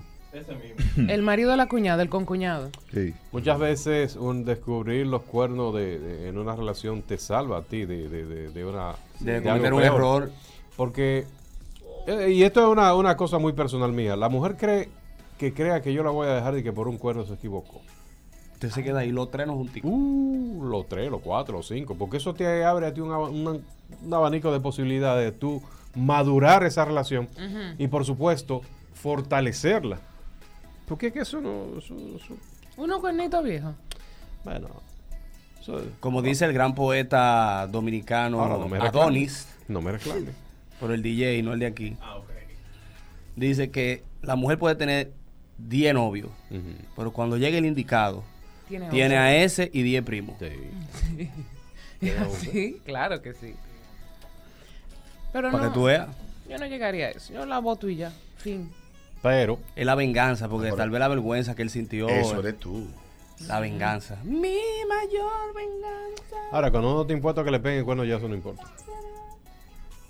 El 1.09 1.23
marido 1.23 1.51
de 1.51 1.59
la 1.59 1.67
cuñada, 1.69 2.03
el 2.03 2.09
concuñado. 2.09 2.71
Sí. 2.93 3.13
Muchas 3.33 3.59
veces 3.59 4.17
un 4.17 4.47
descubrir 4.47 5.07
los 5.07 5.23
cuernos 5.23 5.75
de, 5.75 5.99
de- 5.99 6.29
en 6.29 6.39
una 6.39 6.57
relación 6.57 7.03
te 7.03 7.19
salva 7.19 7.59
a 7.59 7.63
ti 7.63 7.85
de, 7.85 8.09
de, 8.09 8.25
de, 8.25 8.49
de 8.51 8.65
una 8.65 8.95
De 9.21 9.37
algo 9.37 9.51
cometer 9.51 9.73
un 9.75 9.81
peor. 9.81 9.95
error. 9.95 10.31
Porque, 10.77 11.27
eh, 12.07 12.31
y 12.33 12.43
esto 12.45 12.61
es 12.63 12.67
una, 12.69 12.95
una 12.95 13.15
cosa 13.17 13.39
muy 13.39 13.53
personal 13.53 13.93
mía, 13.93 14.17
la 14.17 14.31
mujer 14.31 14.57
cree 14.57 14.89
que 15.39 15.53
crea 15.53 15.83
que 15.83 15.93
yo 15.93 16.03
la 16.03 16.11
voy 16.11 16.29
a 16.29 16.35
dejar 16.35 16.57
y 16.57 16.63
que 16.63 16.73
por 16.73 16.89
un 16.89 16.97
cuerno 16.97 17.25
se 17.27 17.35
equivocó. 17.35 17.83
Usted 18.67 18.75
se 18.77 18.85
queda 18.85 19.01
ahí 19.01 19.11
los 19.11 19.29
tres 19.31 19.47
no 19.49 19.55
junticos. 19.55 19.91
Uh, 19.93 20.63
los 20.65 20.89
tres, 20.89 21.11
los 21.11 21.21
cuatro, 21.21 21.57
los 21.57 21.67
cinco, 21.67 21.97
porque 21.97 22.19
eso 22.19 22.33
te 22.33 22.65
abre 22.65 22.87
a 22.87 22.95
ti 22.95 23.01
un, 23.01 23.11
aba- 23.11 23.29
una- 23.29 23.59
un 24.05 24.15
abanico 24.15 24.53
de 24.53 24.61
posibilidades 24.61 25.33
de 25.33 25.37
tú 25.37 25.61
madurar 25.97 26.63
esa 26.65 26.85
relación 26.85 27.29
y 27.77 27.89
por 27.89 28.05
supuesto 28.05 28.63
fortalecerla. 28.95 29.99
Porque 30.87 31.09
es 31.09 31.13
que 31.13 31.19
eso 31.21 31.41
no... 31.41 31.77
Eso, 31.79 31.97
eso- 32.17 32.37
Uno 32.77 33.01
cuernito 33.01 33.43
viejo. 33.43 33.75
bueno, 34.45 34.69
eso 35.61 35.81
es- 35.81 35.87
Como 35.99 36.23
dice 36.23 36.45
el 36.45 36.53
gran 36.53 36.75
poeta 36.77 37.67
dominicano 37.67 38.41
Ahora, 38.41 38.59
no 38.59 38.69
me 38.69 38.79
reclames. 38.79 38.95
Adonis, 38.95 39.49
no 39.67 39.81
me 39.83 39.91
reclame. 39.91 40.29
por 40.79 40.93
el 40.93 41.03
DJ, 41.03 41.43
no 41.43 41.53
el 41.55 41.59
de 41.59 41.67
aquí. 41.67 41.97
Dice 43.35 43.73
que 43.73 44.05
la 44.23 44.37
mujer 44.37 44.57
puede 44.59 44.77
tener 44.77 45.13
10 45.59 45.95
novios, 45.95 46.31
pero 46.97 47.11
cuando 47.13 47.37
llegue 47.39 47.59
el 47.59 47.67
indicado, 47.67 48.23
Tiene, 48.91 49.17
a 49.17 49.37
ese 49.37 49.71
y 49.73 49.83
10 49.83 50.05
primos. 50.05 50.37
Sí. 50.39 51.29
Sí, 52.41 52.81
claro 52.85 53.23
que 53.23 53.33
sí. 53.33 53.55
Pero 55.33 55.53
Para 55.53 55.65
no, 55.65 55.71
que 55.71 55.75
tú 55.75 55.85
veas. 55.85 56.09
yo 56.49 56.59
no 56.59 56.67
llegaría 56.67 57.07
a 57.07 57.11
eso. 57.11 57.33
Yo 57.33 57.47
la 57.47 57.61
voto 57.61 57.89
y 57.89 57.95
ya. 57.95 58.11
Fin. 58.39 58.73
Pero 59.23 59.61
Es 59.77 59.87
la 59.87 59.95
venganza, 59.95 60.49
porque 60.49 60.73
tal 60.73 60.91
vez 60.91 60.99
la 60.99 61.07
vergüenza 61.07 61.55
que 61.55 61.63
él 61.63 61.71
sintió. 61.71 62.09
Eso 62.09 62.41
eres 62.41 62.59
tú. 62.59 62.89
La 63.47 63.61
venganza. 63.61 64.19
Mi 64.25 64.59
mayor 64.89 65.55
venganza. 65.55 66.37
Ahora, 66.51 66.73
cuando 66.73 66.93
no 66.93 67.07
te 67.07 67.13
importa 67.13 67.45
que 67.45 67.53
le 67.53 67.61
peguen 67.61 67.79
el 67.79 67.85
cuerno, 67.85 68.05
ya 68.05 68.17
eso 68.17 68.29
no 68.29 68.35
importa. 68.35 68.65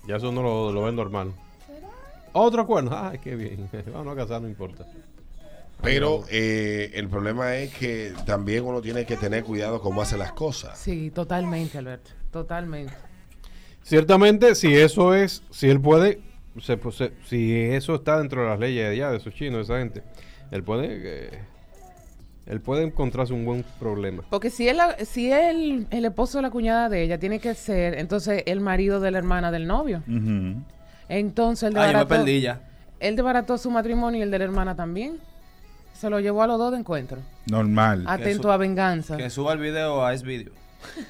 Ya 0.06 0.16
eso 0.16 0.32
no 0.32 0.42
lo, 0.42 0.72
lo 0.72 0.82
ven 0.84 0.96
normal. 0.96 1.32
Otro 2.32 2.66
cuerno, 2.66 2.90
ay, 2.98 3.18
qué 3.18 3.36
bien. 3.36 3.68
Vamos 3.92 4.14
a 4.14 4.16
casar, 4.16 4.40
no 4.40 4.48
importa. 4.48 4.86
Pero 5.82 6.22
eh, 6.30 6.90
el 6.94 7.08
problema 7.08 7.56
es 7.56 7.74
que 7.74 8.12
también 8.24 8.64
uno 8.64 8.80
tiene 8.80 9.04
que 9.04 9.16
tener 9.16 9.42
cuidado 9.44 9.80
cómo 9.80 10.00
hace 10.00 10.16
las 10.16 10.32
cosas. 10.32 10.78
Sí, 10.78 11.10
totalmente, 11.10 11.78
Alberto. 11.78 12.10
Totalmente. 12.30 12.92
Ciertamente, 13.82 14.54
si 14.54 14.74
eso 14.74 15.12
es, 15.14 15.42
si 15.50 15.68
él 15.68 15.80
puede, 15.80 16.20
se- 16.60 16.76
pues, 16.76 16.94
se- 16.96 17.12
si 17.26 17.52
eso 17.60 17.96
está 17.96 18.18
dentro 18.18 18.42
de 18.42 18.48
las 18.48 18.58
leyes 18.60 18.84
de 18.84 18.90
allá, 18.92 19.10
de 19.10 19.16
esos 19.16 19.34
chinos, 19.34 19.56
de 19.66 19.74
esa 19.74 19.78
gente, 19.82 20.02
él 20.52 20.62
puede, 20.62 20.86
eh, 21.02 21.30
él 22.46 22.60
puede 22.60 22.84
encontrarse 22.84 23.32
un 23.32 23.44
buen 23.44 23.64
problema. 23.80 24.22
Porque 24.30 24.50
si 24.50 24.68
él, 24.68 24.78
si 25.04 25.32
él, 25.32 25.88
el 25.90 26.04
esposo 26.04 26.38
de 26.38 26.42
la 26.42 26.50
cuñada 26.50 26.88
de 26.88 27.02
ella 27.02 27.18
tiene 27.18 27.40
que 27.40 27.54
ser, 27.54 27.98
entonces, 27.98 28.44
el 28.46 28.60
marido 28.60 29.00
de 29.00 29.10
la 29.10 29.18
hermana 29.18 29.50
del 29.50 29.66
novio. 29.66 30.02
Entonces, 31.08 31.70
él 31.70 31.76
Ah, 31.76 31.90
yo 31.92 31.98
me 31.98 32.06
perdí 32.06 32.40
ya. 32.40 32.60
Él 33.00 33.16
desbarató 33.16 33.58
su 33.58 33.68
matrimonio 33.70 34.20
y 34.20 34.22
el 34.22 34.30
de 34.30 34.38
la 34.38 34.44
hermana 34.44 34.76
también. 34.76 35.18
Se 36.02 36.10
lo 36.10 36.18
llevó 36.18 36.42
a 36.42 36.48
los 36.48 36.58
dos 36.58 36.72
de 36.72 36.78
encuentro. 36.78 37.18
Normal. 37.46 38.06
Atento 38.08 38.50
a 38.50 38.56
venganza. 38.56 39.16
Que 39.16 39.30
suba 39.30 39.52
el 39.52 39.60
video 39.60 40.04
a 40.04 40.12
ese 40.12 40.26
video. 40.26 40.52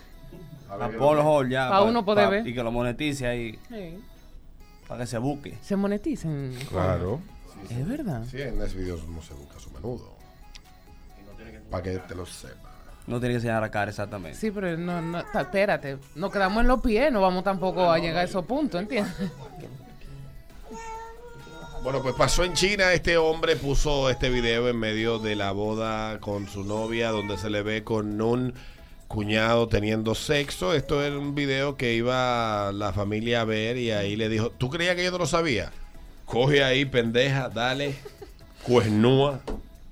A 0.68 0.86
Pornhub 0.90 1.49
ya. 1.49 1.70
Pa' 1.70 1.80
uno 1.80 2.05
poder 2.05 2.28
ver. 2.28 2.47
Y 2.47 2.53
que 2.53 2.62
lo 2.62 2.70
monetice 2.70 3.26
ahí. 3.26 3.59
Sí. 3.70 3.99
Para 4.86 5.01
que 5.01 5.07
se 5.07 5.16
busque. 5.16 5.57
Se 5.62 5.76
monetizan. 5.76 6.53
Claro. 6.68 7.22
Es 7.70 7.88
verdad. 7.88 8.22
Sí, 8.30 8.43
en 8.43 8.59
los 8.59 8.74
videos 8.74 9.09
no 9.09 9.22
se 9.22 9.32
busca 9.32 9.59
su 9.59 9.70
menudo. 9.70 10.14
Para 11.70 11.82
que 11.82 11.97
te 11.97 12.14
lo 12.14 12.26
sepa. 12.26 12.70
No 13.07 13.18
tiene 13.18 13.32
que 13.32 13.36
enseñar 13.36 13.62
la 13.62 13.70
cara 13.70 13.93
exactamente. 13.93 14.36
Sí, 14.36 14.51
pero 14.51 14.76
no, 14.76 15.01
no, 15.01 15.20
espérate, 15.20 15.97
nos 16.16 16.30
quedamos 16.30 16.61
en 16.61 16.68
los 16.68 16.82
pies, 16.82 17.11
no 17.11 17.22
vamos 17.22 17.45
tampoco 17.45 17.90
a 17.90 17.99
llegar 17.99 18.18
a 18.18 18.24
esos 18.24 18.45
puntos, 18.45 18.78
¿entiendes? 18.78 19.14
Bueno, 21.83 22.01
pues 22.01 22.14
pasó 22.14 22.45
en 22.45 22.53
China. 22.53 22.93
Este 22.93 23.16
hombre 23.16 23.57
puso 23.57 24.09
este 24.09 24.30
video 24.30 24.68
en 24.68 24.78
medio 24.78 25.18
de 25.18 25.35
la 25.35 25.51
boda 25.51 26.20
con 26.20 26.49
su 26.49 26.62
novia, 26.62 27.11
donde 27.11 27.37
se 27.37 27.51
le 27.51 27.62
ve 27.62 27.83
con 27.83 28.20
un 28.20 28.55
cuñado 29.09 29.66
teniendo 29.66 30.14
sexo. 30.14 30.74
Esto 30.74 31.03
era 31.03 31.18
un 31.18 31.35
video 31.35 31.76
que 31.76 31.95
iba 31.95 32.70
la 32.70 32.93
familia 32.93 33.41
a 33.41 33.45
ver 33.45 33.78
y 33.78 33.91
ahí 33.91 34.14
le 34.14 34.28
dijo, 34.28 34.51
¿tú 34.51 34.70
creías 34.70 34.95
que 34.95 35.03
yo 35.03 35.11
no 35.11 35.18
lo 35.18 35.26
sabía? 35.26 35.72
Coge 36.24 36.62
ahí, 36.62 36.85
pendeja, 36.85 37.49
dale, 37.49 37.97
cuernúa. 38.62 39.41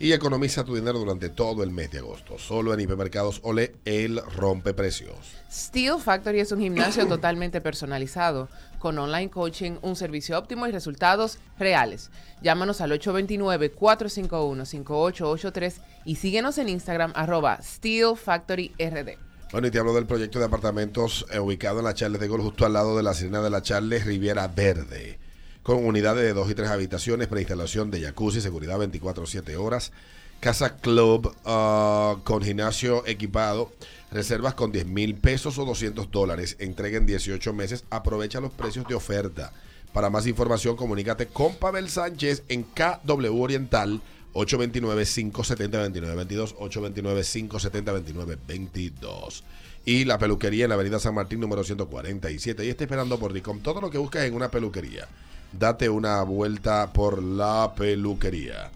y 0.00 0.12
economiza 0.12 0.64
tu 0.64 0.74
dinero 0.74 0.98
durante 0.98 1.28
todo 1.28 1.62
el 1.62 1.70
mes 1.70 1.92
de 1.92 1.98
agosto. 1.98 2.38
Solo 2.38 2.74
en 2.74 2.80
Hipermercados 2.80 3.38
Olé, 3.44 3.76
él 3.84 4.20
rompe 4.34 4.74
precios. 4.74 5.14
Steel 5.48 6.00
Factory 6.00 6.40
es 6.40 6.50
un 6.50 6.58
gimnasio 6.58 7.06
totalmente 7.06 7.60
personalizado, 7.60 8.48
con 8.80 8.98
online 8.98 9.30
coaching, 9.30 9.76
un 9.82 9.94
servicio 9.94 10.36
óptimo 10.36 10.66
y 10.66 10.72
resultados 10.72 11.38
reales. 11.56 12.10
Llámanos 12.42 12.80
al 12.80 12.90
829-451-5883 12.98 15.74
y 16.04 16.16
síguenos 16.16 16.58
en 16.58 16.68
Instagram 16.68 17.12
arroba 17.14 17.62
Steel 17.62 18.16
Factory 18.16 18.72
RD. 18.76 19.29
Bueno, 19.52 19.66
y 19.66 19.72
te 19.72 19.80
hablo 19.80 19.92
del 19.94 20.06
proyecto 20.06 20.38
de 20.38 20.44
apartamentos 20.44 21.26
eh, 21.32 21.40
ubicado 21.40 21.80
en 21.80 21.84
la 21.84 21.94
Charles 21.94 22.20
de 22.20 22.28
Gol, 22.28 22.40
justo 22.40 22.66
al 22.66 22.72
lado 22.72 22.96
de 22.96 23.02
la 23.02 23.14
Sirena 23.14 23.42
de 23.42 23.50
la 23.50 23.62
Charles 23.62 24.04
Riviera 24.04 24.46
Verde. 24.46 25.18
Con 25.64 25.84
unidades 25.84 26.22
de 26.22 26.32
dos 26.32 26.48
y 26.52 26.54
tres 26.54 26.70
habitaciones, 26.70 27.26
preinstalación 27.26 27.90
de 27.90 28.00
jacuzzi, 28.00 28.40
seguridad 28.40 28.78
24-7 28.78 29.56
horas, 29.56 29.90
casa 30.38 30.76
club 30.76 31.34
ah, 31.44 32.18
con 32.22 32.44
gimnasio 32.44 33.04
equipado, 33.08 33.72
reservas 34.12 34.54
con 34.54 34.70
10 34.70 34.86
mil 34.86 35.16
pesos 35.16 35.58
o 35.58 35.64
200 35.64 36.12
dólares, 36.12 36.54
entrega 36.60 36.98
en 36.98 37.06
18 37.06 37.52
meses, 37.52 37.82
aprovecha 37.90 38.40
los 38.40 38.52
precios 38.52 38.86
de 38.86 38.94
oferta. 38.94 39.52
Para 39.92 40.10
más 40.10 40.28
información, 40.28 40.76
comunícate 40.76 41.26
con 41.26 41.56
Pavel 41.56 41.90
Sánchez 41.90 42.44
en 42.48 42.62
KW 42.62 43.42
Oriental 43.42 44.00
829-570-2922, 44.34 46.56
829-570-2922. 46.56 49.42
Y 49.84 50.04
la 50.04 50.18
peluquería 50.18 50.64
en 50.64 50.70
la 50.70 50.74
avenida 50.74 50.98
San 51.00 51.14
Martín 51.14 51.40
número 51.40 51.64
147. 51.64 52.64
Y 52.64 52.68
está 52.68 52.84
esperando 52.84 53.18
por 53.18 53.32
ti. 53.32 53.40
Con 53.40 53.60
todo 53.60 53.80
lo 53.80 53.90
que 53.90 53.98
buscas 53.98 54.24
en 54.24 54.34
una 54.34 54.50
peluquería, 54.50 55.08
date 55.52 55.88
una 55.88 56.22
vuelta 56.22 56.92
por 56.92 57.22
la 57.22 57.72
peluquería. 57.74 58.70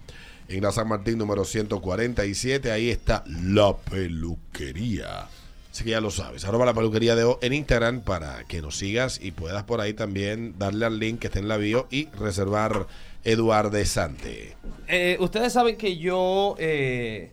En 0.49 0.63
la 0.63 0.73
San 0.73 0.89
Martín 0.89 1.19
número 1.19 1.45
147, 1.45 2.71
ahí 2.71 2.89
está 2.91 3.23
la 3.27 3.77
peluquería. 3.77 5.29
Así 5.75 5.85
que 5.85 5.91
ya 5.91 6.01
lo 6.01 6.11
sabes. 6.11 6.45
Arroba 6.45 6.67
la 6.67 6.75
peluquería 6.75 7.17
de 7.17 7.25
O 7.25 7.41
en 7.43 7.53
Instagram 7.53 8.03
para 8.03 8.45
que 8.45 8.63
nos 8.63 8.77
sigas 8.77 9.19
y 9.21 9.33
puedas 9.33 9.65
por 9.65 9.81
ahí 9.81 9.93
también 9.93 10.55
darle 10.57 10.87
al 10.87 11.01
link 11.01 11.19
que 11.19 11.27
está 11.27 11.41
en 11.41 11.49
la 11.49 11.57
bio 11.57 11.89
y 11.91 12.07
reservar 12.11 12.87
Eduardo 13.25 13.83
Sante. 13.85 14.57
eh, 14.87 15.17
ustedes 15.21 15.53
saben 15.53 15.77
que 15.77 15.97
yo 15.97 16.55
eh, 16.59 17.33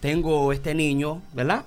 tengo 0.00 0.52
este 0.52 0.74
niño, 0.74 1.22
¿verdad? 1.32 1.64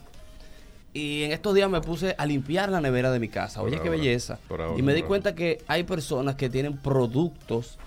Y 0.94 1.24
en 1.24 1.32
estos 1.32 1.56
días 1.56 1.70
me 1.70 1.82
puse 1.82 2.14
a 2.18 2.26
limpiar 2.26 2.70
la 2.70 2.80
nevera 2.82 3.10
de 3.12 3.20
mi 3.20 3.28
casa. 3.30 3.60
Por 3.62 3.70
Oye, 3.70 3.78
qué 3.78 3.88
ahora, 3.88 4.00
belleza. 4.00 4.40
ahora, 4.50 4.68
y 4.78 4.82
me 4.84 4.94
di 4.94 5.02
cuenta 5.04 5.34
que 5.34 5.64
hay 5.68 5.84
personas 5.84 6.36
que 6.36 6.50
tienen 6.50 6.78
productos 6.78 7.80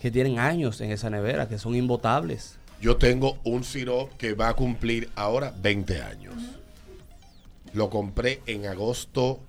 que 0.00 0.10
tienen 0.10 0.38
años 0.38 0.80
en 0.80 0.90
esa 0.92 1.10
nevera, 1.10 1.48
que 1.48 1.58
son 1.58 1.74
imbotables. 1.74 2.56
Yo 2.80 2.96
tengo 2.96 3.38
un 3.44 3.64
sirop 3.64 4.12
que 4.16 4.34
va 4.34 4.48
a 4.50 4.54
cumplir 4.54 5.10
ahora 5.16 5.52
20 5.60 6.00
años. 6.02 6.34
Lo 7.72 7.90
compré 7.90 8.40
en 8.46 8.66
agosto. 8.66 9.40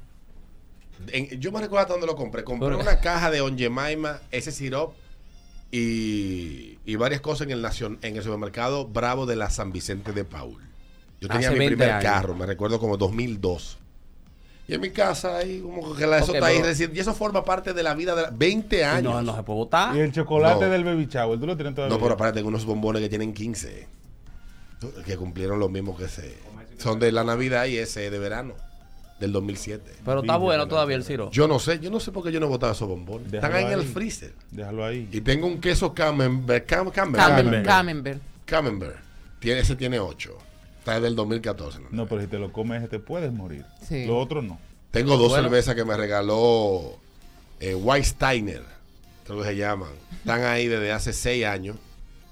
en- 1.10 1.40
yo 1.40 1.52
me 1.52 1.60
recuerdo 1.62 1.82
hasta 1.82 1.94
dónde 1.94 2.08
lo 2.08 2.16
compré. 2.16 2.44
Compré 2.44 2.70
Pero- 2.70 2.82
una 2.82 3.00
caja 3.00 3.30
de 3.30 3.40
Onjemaima, 3.42 4.20
ese 4.32 4.52
sirop 4.52 4.94
y, 5.72 6.80
y 6.86 6.96
varias 6.96 7.22
cosas 7.22 7.48
en 7.48 7.52
el, 7.52 7.64
nacion- 7.64 7.98
en 8.02 8.16
el 8.18 8.24
supermercado 8.24 8.88
Bravo 8.88 9.26
de 9.26 9.36
la 9.36 9.50
San 9.50 9.72
Vicente 9.72 10.12
de 10.14 10.24
Paul. 10.24 10.62
Yo 11.20 11.28
tenía 11.28 11.50
Hace 11.50 11.58
mi 11.58 11.60
20 11.66 11.76
primer 11.78 11.92
años. 11.96 12.04
carro, 12.04 12.36
me 12.36 12.46
recuerdo 12.46 12.80
como 12.80 12.98
2002. 12.98 13.78
Y 14.70 14.74
en 14.74 14.82
mi 14.82 14.90
casa 14.90 15.38
ahí, 15.38 15.62
como 15.62 15.96
que 15.96 16.06
la, 16.06 16.18
eso 16.18 16.32
Ok, 16.32 16.36
está 16.36 16.48
ahí 16.48 16.62
recién. 16.62 16.92
Y 16.94 17.00
eso 17.00 17.14
forma 17.14 17.44
parte 17.46 17.74
de 17.74 17.84
la 17.84 17.94
vida 17.96 18.14
de 18.16 18.24
la, 18.24 18.30
20 18.32 18.84
años. 18.84 19.14
No, 19.14 19.22
no 19.22 19.36
se 19.36 19.44
puede 19.44 19.58
botar. 19.60 19.96
Y 19.96 20.00
el 20.00 20.12
chocolate 20.12 20.66
No. 20.66 20.72
del 20.72 20.84
baby 20.84 21.08
shower, 21.10 21.40
¿tú 21.40 21.48
lo 21.48 21.56
tienes 21.56 21.74
todavía? 21.74 21.96
No, 21.96 22.02
pero 22.02 22.16
aparte 22.16 22.36
tengo 22.40 22.50
unos 22.50 22.66
bombones 22.66 23.02
que 23.02 23.10
tienen 23.10 23.34
15. 23.34 23.88
Que 25.06 25.18
cumplieron 25.18 25.60
lo 25.60 25.70
mismo 25.70 25.96
que 25.98 26.06
ese. 26.06 26.38
Son 26.78 27.00
de 27.00 27.12
la 27.12 27.24
Navidad 27.24 27.66
y 27.66 27.78
ese 27.78 28.12
de 28.12 28.20
verano. 28.20 28.54
Del 29.20 29.32
2007. 29.32 29.84
Pero 30.06 30.20
está 30.22 30.38
bueno 30.38 30.68
todavía 30.68 30.96
el 30.96 31.04
siro. 31.04 31.32
Yo 31.32 31.48
no 31.48 31.58
sé, 31.58 31.80
yo 31.80 31.90
no 31.90 32.00
sé 32.00 32.12
por 32.12 32.24
qué 32.24 32.32
yo 32.32 32.40
no 32.40 32.46
he 32.46 32.50
botado 32.50 32.72
esos 32.74 32.88
bombones. 32.88 33.34
Están 33.34 33.52
ahí 33.54 33.66
en 33.66 33.72
el 33.72 33.84
freezer. 33.84 34.34
Déjalo 34.52 34.86
ahí. 34.86 35.10
Y 35.12 35.22
tengo 35.22 35.48
un 35.48 35.60
queso 35.60 35.94
Camembert. 35.94 36.70
Cam- 36.70 36.92
Camembert. 36.92 37.66
Camembert. 37.66 38.22
Camembert. 38.46 38.98
Tiene, 39.40 39.62
ese 39.62 39.76
tiene 39.76 40.00
8. 40.00 40.38
Está 40.80 41.00
del 41.00 41.16
2014. 41.16 41.80
¿no? 41.80 41.88
No, 41.92 42.08
pero 42.08 42.22
si 42.22 42.28
te 42.28 42.38
lo 42.38 42.52
comes, 42.52 42.80
ese 42.80 42.90
te 42.90 43.00
puedes 43.00 43.34
morir. 43.34 43.66
Sí. 43.88 44.06
Lo 44.06 44.18
otro 44.20 44.42
no. 44.44 44.60
Tengo 44.92 45.18
dos 45.18 45.30
Bueno. 45.30 45.44
cervezas 45.46 45.74
que 45.76 45.84
me 45.84 45.98
regaló 45.98 46.98
eh, 47.60 47.76
Steiner 48.04 48.64
Creo 49.26 49.40
que 49.40 49.46
se 49.46 49.56
llaman. 49.58 49.90
Están 50.20 50.44
ahí 50.44 50.68
desde 50.68 50.92
hace 50.92 51.12
6 51.12 51.44
años. 51.46 51.76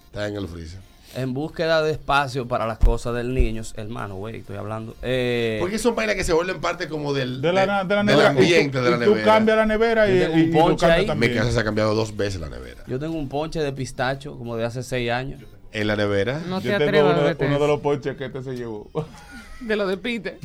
Están 0.06 0.30
en 0.32 0.38
el 0.38 0.48
freezer. 0.48 0.80
En 1.16 1.34
búsqueda 1.34 1.82
de 1.82 1.92
espacio 1.94 2.46
para 2.48 2.68
las 2.68 2.78
cosas 2.78 3.16
del 3.16 3.34
niño, 3.34 3.62
hermano, 3.76 4.16
güey, 4.16 4.38
estoy 4.38 4.58
hablando. 4.58 4.96
Eh, 5.02 5.58
Porque 5.62 5.80
son 5.80 5.96
vainas 5.96 6.16
que 6.16 6.24
se 6.26 6.34
vuelven 6.34 6.60
parte 6.60 6.90
como 6.90 7.14
del, 7.14 7.42
De 7.42 7.54
la, 7.54 7.62
de- 7.62 7.88
de 7.88 7.96
la 7.96 8.04
del 8.04 8.06
nevera. 8.06 8.30
ambiente 8.30 8.66
Y 8.66 8.70
tú- 8.72 8.78
de 8.86 8.90
la 8.92 8.98
y 8.98 9.00
tú 9.00 9.10
nevera. 9.12 9.24
cambias 9.26 9.58
la 9.58 9.66
nevera 9.66 10.10
y, 10.12 10.20
Yo 10.20 10.26
tengo 10.26 10.38
y- 10.38 10.42
un 10.42 10.48
y 10.50 10.52
lo 10.52 10.60
ponche 10.60 10.80
cambias 10.82 10.98
ahí. 10.98 11.02
Mi 11.04 11.08
también. 11.08 11.34
casa 11.38 11.52
se 11.52 11.60
ha 11.60 11.64
cambiado 11.64 11.96
dos 11.96 12.16
veces 12.18 12.42
la 12.42 12.50
nevera. 12.50 12.84
yo 12.86 13.00
tengo 13.00 13.16
un 13.18 13.30
ponche 13.30 13.60
de 13.62 13.72
pistacho 13.72 14.38
como 14.38 14.58
de 14.58 14.66
hace 14.66 14.84
seis 14.84 15.10
años. 15.10 15.42
En 15.72 15.88
la 15.88 15.96
nevera. 15.96 16.42
No 16.48 16.60
te 16.62 16.68
Yo 16.68 16.78
tengo 16.78 16.84
atrevas 16.86 17.10
a 17.12 17.14
uno, 17.14 17.22
beberte 17.24 17.46
uno 17.48 17.60
de 17.60 17.68
los 17.68 17.80
ponches 17.82 18.16
que 18.18 18.26
este 18.26 18.44
se 18.44 18.56
llevó. 18.56 18.90
De 19.62 19.76
lo 19.78 19.88
de 19.88 19.96
Peter. 19.96 20.38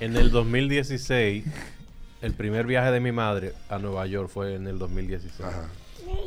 En 0.00 0.16
el 0.16 0.32
2016, 0.32 1.44
el 2.22 2.34
primer 2.34 2.66
viaje 2.66 2.90
de 2.90 2.98
mi 2.98 3.12
madre 3.12 3.54
a 3.68 3.78
Nueva 3.78 4.04
York 4.08 4.28
fue 4.28 4.56
en 4.56 4.66
el 4.66 4.80
2016. 4.80 5.40
Ajá. 5.48 5.68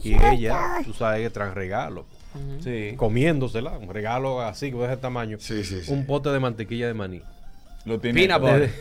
Y 0.02 0.14
ella, 0.16 0.78
tú 0.86 0.94
sabes 0.94 1.22
que 1.22 1.30
Sí. 2.62 2.94
Comiéndosela, 2.96 3.78
un 3.78 3.90
regalo 3.90 4.42
así, 4.42 4.72
de 4.72 4.86
ese 4.86 4.98
tamaño. 4.98 5.38
Sí, 5.40 5.64
sí, 5.64 5.82
sí. 5.82 5.92
Un 5.92 6.06
pote 6.06 6.30
de 6.30 6.40
mantequilla 6.40 6.88
de 6.88 6.94
maní. 6.94 7.22
Lo 7.86 8.00
tiene. 8.00 8.28
Butter. 8.38 8.72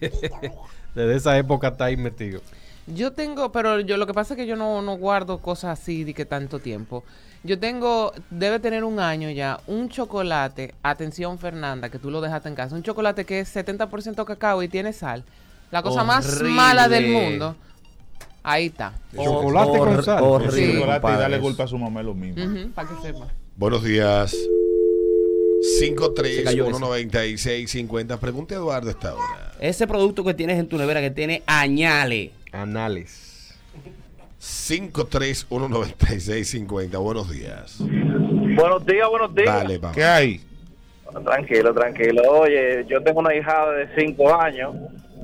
Desde, 0.00 0.30
desde 0.94 1.16
esa 1.16 1.38
época 1.38 1.68
está 1.68 1.86
ahí 1.86 1.96
metido. 1.96 2.40
Yo 2.86 3.12
tengo, 3.12 3.52
pero 3.52 3.80
yo 3.80 3.98
lo 3.98 4.06
que 4.06 4.14
pasa 4.14 4.34
es 4.34 4.38
que 4.38 4.46
yo 4.46 4.56
no, 4.56 4.80
no 4.80 4.96
guardo 4.96 5.38
cosas 5.38 5.78
así 5.78 6.04
de 6.04 6.14
que 6.14 6.24
tanto 6.24 6.58
tiempo. 6.58 7.04
Yo 7.44 7.58
tengo, 7.58 8.12
debe 8.30 8.58
tener 8.58 8.82
un 8.82 8.98
año 8.98 9.30
ya, 9.30 9.60
un 9.66 9.88
chocolate, 9.88 10.74
atención 10.82 11.38
Fernanda, 11.38 11.88
que 11.88 11.98
tú 11.98 12.10
lo 12.10 12.20
dejaste 12.20 12.48
en 12.48 12.54
casa, 12.54 12.74
un 12.74 12.82
chocolate 12.82 13.24
que 13.24 13.40
es 13.40 13.54
70% 13.54 14.24
cacao 14.24 14.62
y 14.62 14.68
tiene 14.68 14.92
sal. 14.92 15.22
La 15.70 15.82
cosa 15.82 16.02
más 16.02 16.42
mala 16.42 16.88
del 16.88 17.08
mundo. 17.12 17.54
Ahí 18.42 18.66
está. 18.66 18.92
Chocolate 19.14 19.78
con 19.78 20.02
sal. 20.02 20.24
Sí. 20.50 20.74
chocolate 20.74 21.08
y 21.08 21.32
eso. 21.32 21.42
culpa 21.42 21.64
a 21.64 21.68
su 21.68 21.78
mamá 21.78 22.02
lo 22.02 22.14
mismo. 22.14 22.70
para 22.74 22.88
que 22.88 22.94
sepa. 23.02 23.28
Buenos 23.56 23.82
días. 23.82 24.36
Se 25.60 25.94
cayó 26.44 26.68
53-196-50. 26.68 28.18
Pregunte 28.18 28.54
a 28.54 28.58
Eduardo 28.58 28.90
esta 28.90 29.14
hora. 29.14 29.52
Ese 29.60 29.86
producto 29.86 30.24
que 30.24 30.34
tienes 30.34 30.58
en 30.58 30.68
tu 30.68 30.76
nevera 30.78 31.00
que 31.00 31.10
tiene 31.10 31.42
añales. 31.46 32.30
Anales. 32.52 33.54
53-196-50. 34.40 36.98
Buenos 37.00 37.30
días. 37.30 37.78
Buenos 37.80 38.86
días, 38.86 39.08
buenos 39.10 39.34
días. 39.34 39.46
Dale, 39.46 39.78
vamos. 39.78 39.96
¿Qué 39.96 40.04
hay? 40.04 40.40
Tranquilo, 41.24 41.74
tranquilo. 41.74 42.22
Oye, 42.30 42.86
yo 42.88 43.02
tengo 43.02 43.18
una 43.20 43.34
hijada 43.34 43.72
de 43.72 43.88
5 43.96 44.40
años 44.40 44.76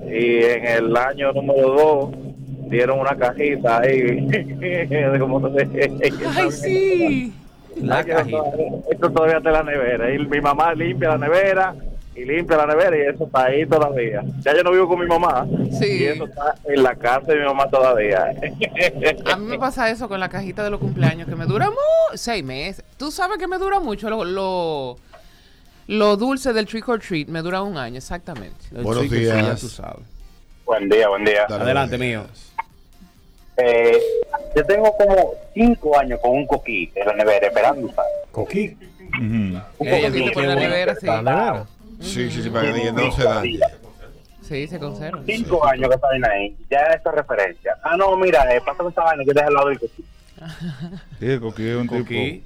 y 0.06 0.42
en 0.42 0.66
el 0.66 0.96
año 0.96 1.32
número 1.32 1.70
2 1.70 2.10
dieron 2.68 3.00
una 3.00 3.16
cajita 3.16 3.80
ahí. 3.80 4.26
Como 5.18 5.40
no 5.40 5.52
sé. 5.54 5.68
Ay, 6.36 6.50
sí. 6.52 7.34
La 7.76 7.98
Ay, 7.98 8.04
cajita. 8.04 8.38
Esto, 8.38 8.84
esto 8.90 9.10
todavía 9.10 9.38
está 9.38 9.48
en 9.50 9.54
la 9.54 9.62
nevera. 9.64 10.14
Y 10.14 10.18
mi 10.26 10.40
mamá 10.40 10.74
limpia 10.74 11.10
la 11.10 11.18
nevera 11.18 11.74
y 12.16 12.24
limpia 12.24 12.56
la 12.58 12.66
nevera 12.66 12.96
y 12.96 13.00
eso 13.14 13.24
está 13.26 13.46
ahí 13.46 13.66
todavía. 13.66 14.22
Ya 14.42 14.54
yo 14.56 14.62
no 14.62 14.70
vivo 14.70 14.86
con 14.86 15.00
mi 15.00 15.06
mamá 15.06 15.46
Sí. 15.80 15.98
y 16.02 16.04
eso 16.04 16.26
está 16.26 16.54
en 16.64 16.82
la 16.82 16.94
casa 16.94 17.32
de 17.32 17.40
mi 17.40 17.44
mamá 17.44 17.68
todavía. 17.68 18.26
A 19.32 19.36
mí 19.36 19.46
me 19.46 19.58
pasa 19.58 19.90
eso 19.90 20.08
con 20.08 20.20
la 20.20 20.28
cajita 20.28 20.62
de 20.62 20.70
los 20.70 20.78
cumpleaños, 20.78 21.28
que 21.28 21.34
me 21.34 21.46
dura 21.46 21.70
seis 22.14 22.44
meses. 22.44 22.84
Tú 22.96 23.10
sabes 23.10 23.38
que 23.38 23.48
me 23.48 23.58
dura 23.58 23.80
mucho 23.80 24.08
lo, 24.08 24.24
lo, 24.24 24.96
lo 25.88 26.16
dulce 26.16 26.52
del 26.52 26.66
trick 26.66 26.88
or 26.88 27.00
treat, 27.00 27.26
me 27.26 27.42
dura 27.42 27.62
un 27.62 27.76
año, 27.76 27.96
exactamente. 27.96 28.64
El 28.72 28.84
Buenos 28.84 29.02
chico, 29.04 29.16
sí, 29.16 29.24
ya 29.24 29.34
días. 29.36 29.60
tú 29.60 29.68
sabes. 29.68 30.06
buen 30.64 30.88
día, 30.88 31.08
buen 31.08 31.24
día. 31.24 31.46
Dale, 31.48 31.64
Adelante, 31.64 31.98
mío. 31.98 32.22
Eh, 33.56 33.98
yo 34.56 34.64
tengo 34.64 34.96
como 34.96 35.32
cinco 35.54 35.98
años 35.98 36.18
con 36.20 36.32
un 36.32 36.46
coquí 36.46 36.90
en 36.94 37.06
la 37.06 37.12
nevera 37.14 37.46
esperando 37.46 37.86
usar. 37.86 38.04
Coquí. 38.32 38.76
Ujú. 39.16 39.24
Un 39.24 39.62
Ey, 39.88 40.02
poquito 40.06 40.24
qué 40.26 40.30
por 40.32 40.44
la 40.44 40.54
nevera, 40.56 40.94
sí. 40.96 41.06
La 41.06 41.22
nevera. 41.22 41.66
Sí, 42.00 42.30
sí, 42.30 42.42
sí, 42.42 42.50
para 42.50 42.72
que 42.72 42.92
no 42.92 43.12
se 43.12 43.22
dañe. 43.22 43.60
Sí, 44.42 44.66
se 44.66 44.78
conserva. 44.78 45.22
Cinco 45.24 45.64
años 45.66 45.88
que 45.88 45.94
están 45.94 46.24
ahí, 46.26 46.54
ya 46.70 46.80
esa 46.80 47.12
referencia. 47.12 47.76
Ah, 47.82 47.96
no, 47.96 48.14
mira, 48.16 48.54
eh, 48.54 48.60
pásame 48.64 48.90
esa 48.90 49.02
vaina 49.02 49.24
que 49.24 49.32
deja 49.32 49.46
al 49.46 49.54
lado 49.54 49.68
del 49.68 49.78
coquí. 49.78 50.04
Sí, 51.20 51.26
el 51.26 51.40
coquí 51.40 51.66
es 51.68 51.76
un 51.76 51.86
Coquí. 51.86 52.42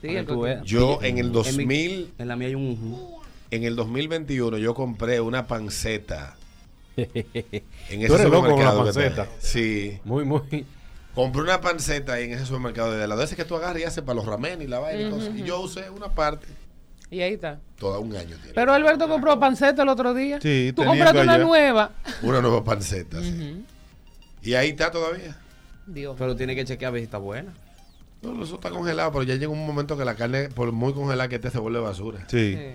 Sí, 0.00 0.08
Para 0.08 0.20
el 0.20 0.26
coquí. 0.26 0.50
Yo 0.64 0.98
en 1.02 1.18
el 1.18 1.26
mi- 1.26 1.32
2000, 1.32 2.12
En 2.18 2.28
la 2.28 2.36
mía 2.36 2.48
hay 2.48 2.54
un 2.54 2.70
ujú. 2.72 3.20
en 3.50 3.64
el 3.64 3.76
2021, 3.76 4.58
yo 4.58 4.74
compré 4.74 5.20
una 5.20 5.46
panceta. 5.46 6.35
En 6.96 8.00
ese 8.00 8.06
Tú 8.06 8.14
eres 8.14 8.28
loco 8.28 8.50
con 8.50 8.64
la 8.64 8.74
panceta. 8.76 9.28
Sí. 9.38 9.98
Muy, 10.04 10.24
muy. 10.24 10.66
Compré 11.14 11.42
una 11.42 11.60
panceta 11.60 12.14
ahí 12.14 12.24
en 12.24 12.32
ese 12.32 12.44
supermercado 12.44 12.92
de 12.92 13.06
la 13.06 13.16
de 13.16 13.24
ese 13.24 13.36
que 13.36 13.44
tú 13.44 13.56
agarras 13.56 13.80
y 13.80 13.84
haces 13.84 14.04
para 14.04 14.16
los 14.16 14.26
ramen 14.26 14.60
y 14.60 14.66
la 14.66 14.80
vaina 14.80 15.08
y 15.08 15.10
cosas. 15.10 15.34
Y 15.34 15.44
yo 15.44 15.60
usé 15.60 15.88
una 15.90 16.08
parte. 16.10 16.46
Y 17.10 17.20
ahí 17.20 17.34
está. 17.34 17.60
Toda 17.78 17.98
un 18.00 18.14
año 18.16 18.36
tiene. 18.36 18.52
Pero 18.54 18.72
Alberto 18.72 19.08
compró 19.08 19.38
panceta 19.38 19.82
el 19.82 19.88
otro 19.88 20.12
día. 20.12 20.40
Sí, 20.40 20.72
Tú 20.74 20.84
compraste 20.84 21.22
una 21.22 21.38
nueva. 21.38 21.92
Una 22.22 22.40
nueva 22.40 22.64
panceta, 22.64 23.20
sí. 23.20 23.64
Y 24.42 24.54
ahí 24.54 24.70
está 24.70 24.90
todavía. 24.90 25.38
Dios. 25.86 26.16
Pero 26.18 26.36
tiene 26.36 26.54
que 26.54 26.64
chequear 26.64 26.90
a 26.90 26.92
ver 26.92 27.00
si 27.00 27.04
está 27.04 27.18
buena. 27.18 27.54
No, 28.22 28.42
eso 28.42 28.56
está 28.56 28.70
congelado, 28.70 29.12
pero 29.12 29.22
ya 29.22 29.34
llega 29.34 29.48
un 29.48 29.66
momento 29.66 29.96
que 29.96 30.04
la 30.04 30.16
carne, 30.16 30.48
por 30.48 30.72
muy 30.72 30.92
congelada 30.92 31.28
que 31.28 31.36
esté, 31.36 31.50
se 31.50 31.58
vuelve 31.58 31.80
basura. 31.80 32.26
Sí. 32.28 32.54
Sí. 32.54 32.74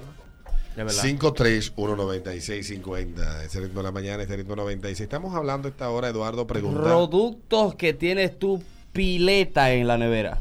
De 0.75 0.83
verdad. 0.83 1.03
5319650. 1.03 3.43
Ese 3.43 3.59
ritmo 3.59 3.79
de 3.79 3.83
la 3.83 3.91
mañana, 3.91 4.23
este 4.23 4.37
ritmo 4.37 4.55
96. 4.55 5.01
Estamos 5.01 5.35
hablando 5.35 5.67
esta 5.67 5.89
hora, 5.89 6.09
Eduardo 6.09 6.47
pregunta. 6.47 6.81
Productos 6.81 7.75
que 7.75 7.93
tienes 7.93 8.39
tu 8.39 8.63
pileta 8.93 9.71
en 9.71 9.87
la 9.87 9.97
nevera. 9.97 10.39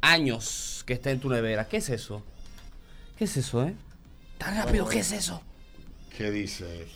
Años 0.00 0.82
que 0.86 0.92
está 0.92 1.10
en 1.10 1.20
tu 1.20 1.30
nevera. 1.30 1.66
¿Qué 1.68 1.78
es 1.78 1.88
eso? 1.88 2.22
¿Qué 3.18 3.24
es 3.24 3.36
eso, 3.36 3.64
eh? 3.64 3.74
Tan 4.38 4.56
rápido, 4.56 4.88
¿qué 4.88 5.00
es 5.00 5.12
eso? 5.12 5.40
¿Qué 6.16 6.30
dice? 6.30 6.86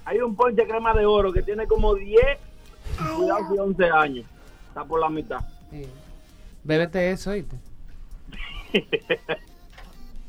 hay 0.04 0.18
un 0.18 0.34
ponche 0.34 0.66
crema 0.66 0.92
de 0.92 1.06
oro 1.06 1.32
que 1.32 1.42
tiene 1.42 1.68
como 1.68 1.94
10, 1.94 2.20
cuidado 3.16 3.38
si 3.52 3.58
11 3.58 3.84
años. 3.84 4.26
Está 4.68 4.84
por 4.84 4.98
la 4.98 5.08
mitad. 5.08 5.38
Sí. 5.70 5.86
Bébete 6.64 7.10
eso, 7.12 7.30
¿oíste? 7.30 7.56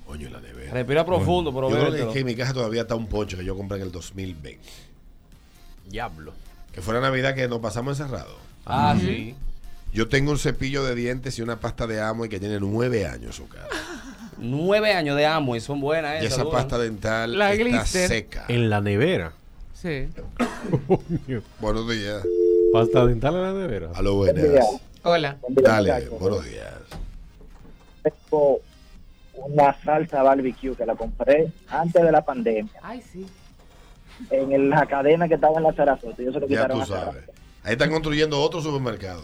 Coño, 0.05 0.29
la 0.29 0.39
nevera. 0.39 0.71
Respira 0.71 1.05
profundo, 1.05 1.53
pero 1.53 1.69
Yo 1.69 1.75
creo 1.75 1.85
que, 1.85 1.91
bébetelo. 1.91 2.13
que 2.13 2.19
en 2.19 2.25
mi 2.25 2.35
casa 2.35 2.53
todavía 2.53 2.81
está 2.81 2.95
un 2.95 3.07
poncho 3.07 3.37
que 3.37 3.43
yo 3.45 3.55
compré 3.57 3.77
en 3.77 3.83
el 3.83 3.91
2020. 3.91 4.59
Diablo. 5.89 6.33
Que 6.71 6.81
fue 6.81 6.93
la 6.93 7.01
Navidad 7.01 7.33
que 7.35 7.47
nos 7.47 7.59
pasamos 7.59 7.99
encerrados. 7.99 8.35
Ah, 8.65 8.95
sí. 8.99 9.35
Yo 9.93 10.07
tengo 10.09 10.31
un 10.31 10.37
cepillo 10.37 10.83
de 10.83 10.93
dientes 10.93 11.39
y 11.39 11.41
una 11.41 11.59
pasta 11.59 11.87
de 11.87 12.01
amo 12.01 12.25
y 12.25 12.29
que 12.29 12.39
tiene 12.39 12.59
nueve 12.59 13.07
años 13.07 13.35
su 13.37 13.47
cara. 13.47 13.67
Nueve 14.37 14.93
años 14.93 15.15
de 15.15 15.25
amo 15.25 15.55
y 15.55 15.61
son 15.61 15.79
buenas 15.79 16.15
Y 16.21 16.25
esas. 16.25 16.33
esa 16.33 16.43
duran. 16.43 16.59
pasta 16.61 16.77
dental 16.77 17.37
La 17.37 17.53
está 17.53 17.63
glister. 17.63 18.07
seca. 18.09 18.45
En 18.49 18.69
la 18.69 18.81
nevera. 18.81 19.31
Sí. 19.73 20.09
Coño. 20.87 21.41
Buenos 21.61 21.89
días. 21.89 22.21
Pasta 22.73 23.05
dental 23.05 23.35
en 23.35 23.41
la 23.41 23.53
nevera. 23.53 23.89
A 23.95 24.01
lo 24.01 24.15
buenas. 24.15 24.43
Hola. 25.07 25.37
Dale, 25.49 26.09
buenos 26.19 26.43
días. 26.45 26.73
Tengo 28.01 28.59
una 29.35 29.71
salsa 29.83 30.23
barbecue 30.23 30.75
que 30.75 30.83
la 30.83 30.95
compré 30.95 31.51
antes 31.69 32.01
de 32.01 32.11
la 32.11 32.25
pandemia 32.25 32.71
Ay, 32.81 33.03
sí. 33.03 33.27
en 34.31 34.67
la 34.71 34.83
cadena 34.87 35.27
que 35.27 35.35
estaba 35.35 35.57
en 35.57 35.63
la 35.63 35.73
Sarasota. 35.73 36.23
Yo 36.23 36.33
se 36.33 36.39
lo 36.39 36.47
Ya 36.47 36.67
tú 36.67 36.81
a 36.81 36.85
sabes. 36.87 37.23
Ahí 37.63 37.73
están 37.73 37.91
construyendo 37.91 38.41
otro 38.41 38.61
supermercado. 38.61 39.21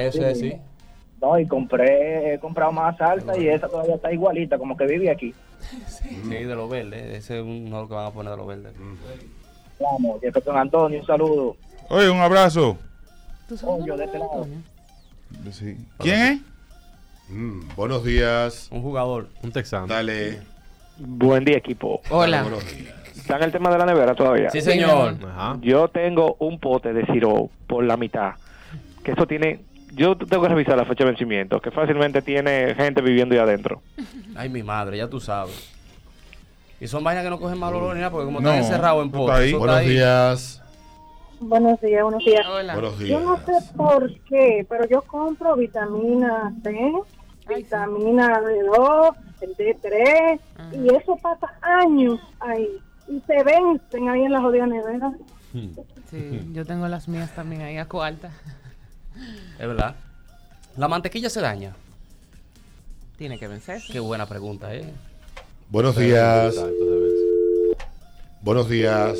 Eso 0.00 0.26
es 0.26 0.36
así. 0.36 0.54
No, 1.20 1.38
y 1.38 1.46
compré, 1.46 2.34
he 2.34 2.38
comprado 2.40 2.72
más 2.72 2.96
salsa 2.96 3.38
y 3.38 3.46
esa 3.46 3.68
todavía 3.68 3.94
está 3.94 4.12
igualita, 4.12 4.58
como 4.58 4.76
que 4.76 4.86
vive 4.86 5.10
aquí. 5.10 5.32
Sí, 5.86 6.28
de 6.28 6.54
los 6.56 6.68
verdes. 6.68 7.18
Ese 7.18 7.38
es 7.38 7.44
uno 7.44 7.86
que 7.86 7.94
van 7.94 8.06
a 8.06 8.10
poner 8.10 8.32
de 8.32 8.36
los 8.36 8.48
verdes. 8.48 8.72
Vamos, 9.78 10.20
Jefferson 10.20 10.56
Antonio, 10.56 10.98
un 10.98 11.06
saludo. 11.06 11.56
Oye, 11.88 12.10
un 12.10 12.18
abrazo. 12.18 12.76
¿Tú 13.46 13.56
sabes 13.56 13.76
Coño, 13.76 13.96
de 13.96 14.04
este 14.06 14.18
lado. 14.18 14.46
Sí. 15.52 15.76
¿Quién 15.98 16.20
es? 16.20 16.40
Mm, 17.28 17.60
buenos 17.76 18.04
días. 18.04 18.68
Un 18.70 18.82
jugador. 18.82 19.28
Un 19.42 19.52
texano. 19.52 19.86
Dale. 19.86 20.40
Buen 20.98 21.44
día, 21.44 21.56
equipo. 21.56 22.00
Hola. 22.10 22.42
Buenos 22.42 22.64
días. 22.76 22.94
¿Está 23.16 23.36
en 23.36 23.44
el 23.44 23.52
tema 23.52 23.70
de 23.70 23.78
la 23.78 23.86
nevera 23.86 24.14
todavía? 24.14 24.50
Sí, 24.50 24.60
señor. 24.60 25.16
Ajá. 25.26 25.58
Yo 25.60 25.88
tengo 25.88 26.36
un 26.40 26.58
pote 26.58 26.92
de 26.92 27.06
siro 27.06 27.50
por 27.66 27.84
la 27.84 27.96
mitad. 27.96 28.32
Que 29.04 29.12
eso 29.12 29.26
tiene. 29.26 29.60
Yo 29.92 30.16
tengo 30.16 30.42
que 30.42 30.48
revisar 30.48 30.76
la 30.76 30.84
fecha 30.84 31.04
de 31.04 31.10
vencimiento. 31.10 31.60
Que 31.60 31.70
fácilmente 31.70 32.22
tiene 32.22 32.74
gente 32.74 33.00
viviendo 33.02 33.34
ahí 33.34 33.40
adentro. 33.40 33.82
Ay, 34.36 34.48
mi 34.48 34.62
madre, 34.62 34.96
ya 34.98 35.08
tú 35.08 35.20
sabes. 35.20 35.70
Y 36.80 36.86
son 36.86 37.04
vainas 37.04 37.24
que 37.24 37.30
no 37.30 37.38
cogen 37.38 37.58
mal 37.58 37.74
olor 37.74 37.94
ni 37.94 38.00
nada, 38.00 38.10
porque 38.10 38.24
como 38.26 38.40
No, 38.40 38.48
están 38.50 38.64
encerrados 38.64 39.02
en 39.02 39.06
está 39.08 39.18
potes. 39.18 39.36
ahí. 39.36 39.48
eso 39.48 39.56
está 39.56 39.58
Buenos 39.58 39.76
ahí. 39.76 39.88
días. 39.88 40.62
Buenos 41.40 41.80
días, 41.80 42.02
buenos 42.02 42.22
días. 42.22 42.46
Hola. 42.46 42.74
Buenos 42.74 42.98
días. 42.98 43.10
Yo 43.10 43.20
no 43.20 43.36
sé 43.38 43.52
por 43.74 44.12
qué, 44.24 44.66
pero 44.68 44.86
yo 44.86 45.00
compro 45.02 45.56
vitamina 45.56 46.54
C, 46.62 46.92
vitamina 47.48 48.40
D2, 48.42 49.16
el 49.40 49.56
D3, 49.56 50.40
y 50.74 50.94
eso 50.94 51.16
pasa 51.16 51.50
años 51.62 52.20
ahí. 52.40 52.68
Y 53.08 53.20
se 53.20 53.42
vencen 53.42 54.08
ahí 54.10 54.22
en 54.22 54.32
la 54.32 54.42
jodida 54.42 54.66
nevera. 54.66 55.12
Sí, 56.10 56.50
yo 56.52 56.66
tengo 56.66 56.86
las 56.88 57.08
mías 57.08 57.34
también 57.34 57.62
ahí 57.62 57.78
a 57.78 57.88
cuarta. 57.88 58.30
Es 59.58 59.66
verdad. 59.66 59.96
La 60.76 60.88
mantequilla 60.88 61.30
se 61.30 61.40
daña. 61.40 61.74
Tiene 63.16 63.38
que 63.38 63.48
vencerse. 63.48 63.90
Qué 63.90 63.98
buena 63.98 64.26
pregunta, 64.26 64.74
¿eh? 64.74 64.92
Buenos 65.70 65.96
días. 65.96 66.54
Buenos 68.42 68.68
días. 68.68 69.18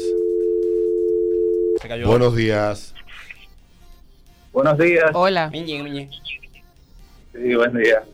Cayó. 1.91 2.07
Buenos 2.07 2.37
días. 2.37 2.95
Buenos 4.53 4.79
días. 4.79 5.11
Hola. 5.13 5.51
Miñe, 5.51 5.83
miñe. 5.83 6.09
Sí, 7.33 7.55
buen 7.57 7.77
día. 7.77 8.05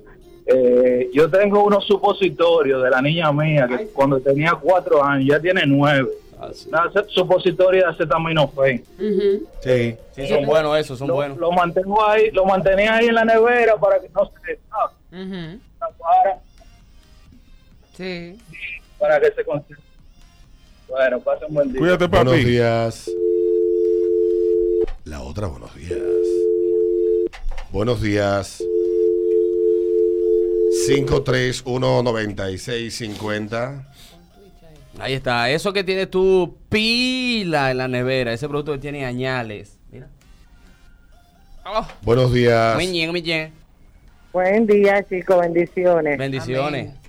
Eh, 0.47 1.11
yo 1.13 1.29
tengo 1.31 1.63
unos 1.63 1.85
supositorios 1.87 2.83
de 2.83 2.89
la 2.89 3.03
niña 3.03 3.31
mía 3.33 3.69
que 3.69 3.89
cuando 3.89 4.19
tenía 4.19 4.53
cuatro 4.53 5.05
años, 5.05 5.29
ya 5.29 5.39
tiene 5.41 5.65
nueve. 5.67 6.09
Ah, 6.41 6.49
sí. 6.55 6.71
Una 6.71 6.91
supositorio 7.09 7.83
de 7.85 7.91
acetaminofén. 7.91 8.83
Ujú. 8.99 9.47
Sí. 9.63 9.95
Sí, 10.15 10.27
son 10.27 10.47
buenos 10.47 10.79
esos, 10.79 10.99
son 10.99 11.09
Lo, 11.09 11.15
buenos. 11.17 11.37
lo 11.37 11.53
mantengo 11.53 12.03
ahí, 12.09 12.31
lo 12.31 12.47
mantenía 12.47 12.95
ahí 12.95 13.09
en 13.09 13.15
la 13.15 13.27
nevera 13.27 13.77
para 13.77 14.01
que 14.01 14.09
no 14.09 14.25
se 14.43 14.59
ah, 14.71 14.91
Ujú. 15.13 15.61
para, 15.99 16.41
Sí. 17.95 18.39
para 18.99 19.21
que 19.21 19.33
se 19.33 19.45
conserve. 19.45 19.83
Bueno, 20.89 21.21
pasen 21.21 21.53
buen 21.53 21.73
día. 21.73 21.79
Cuídate, 21.79 22.07
Buenos 22.07 22.33
papi. 22.33 22.45
días. 22.45 23.11
La 25.17 25.23
otra, 25.23 25.47
buenos 25.47 25.75
días. 25.75 25.99
Buenos 27.73 28.03
días. 28.03 28.63
5319650. 30.87 33.87
Ahí 34.99 35.15
está. 35.15 35.49
Eso 35.49 35.73
que 35.73 35.83
tienes 35.85 36.11
tú, 36.11 36.59
pila 36.69 37.71
en 37.71 37.79
la 37.79 37.89
nevera. 37.89 38.35
Ese 38.35 38.47
producto 38.47 38.73
que 38.73 38.79
tiene 38.79 39.07
añales. 39.07 39.79
Mira. 39.91 40.09
Oh, 41.65 41.89
Buenos 42.03 42.35
días. 42.35 42.77
Buen 44.35 44.67
día, 44.67 45.03
chicos, 45.09 45.41
bendiciones. 45.41 46.19
Bendiciones. 46.19 46.91
Amén. 46.91 47.01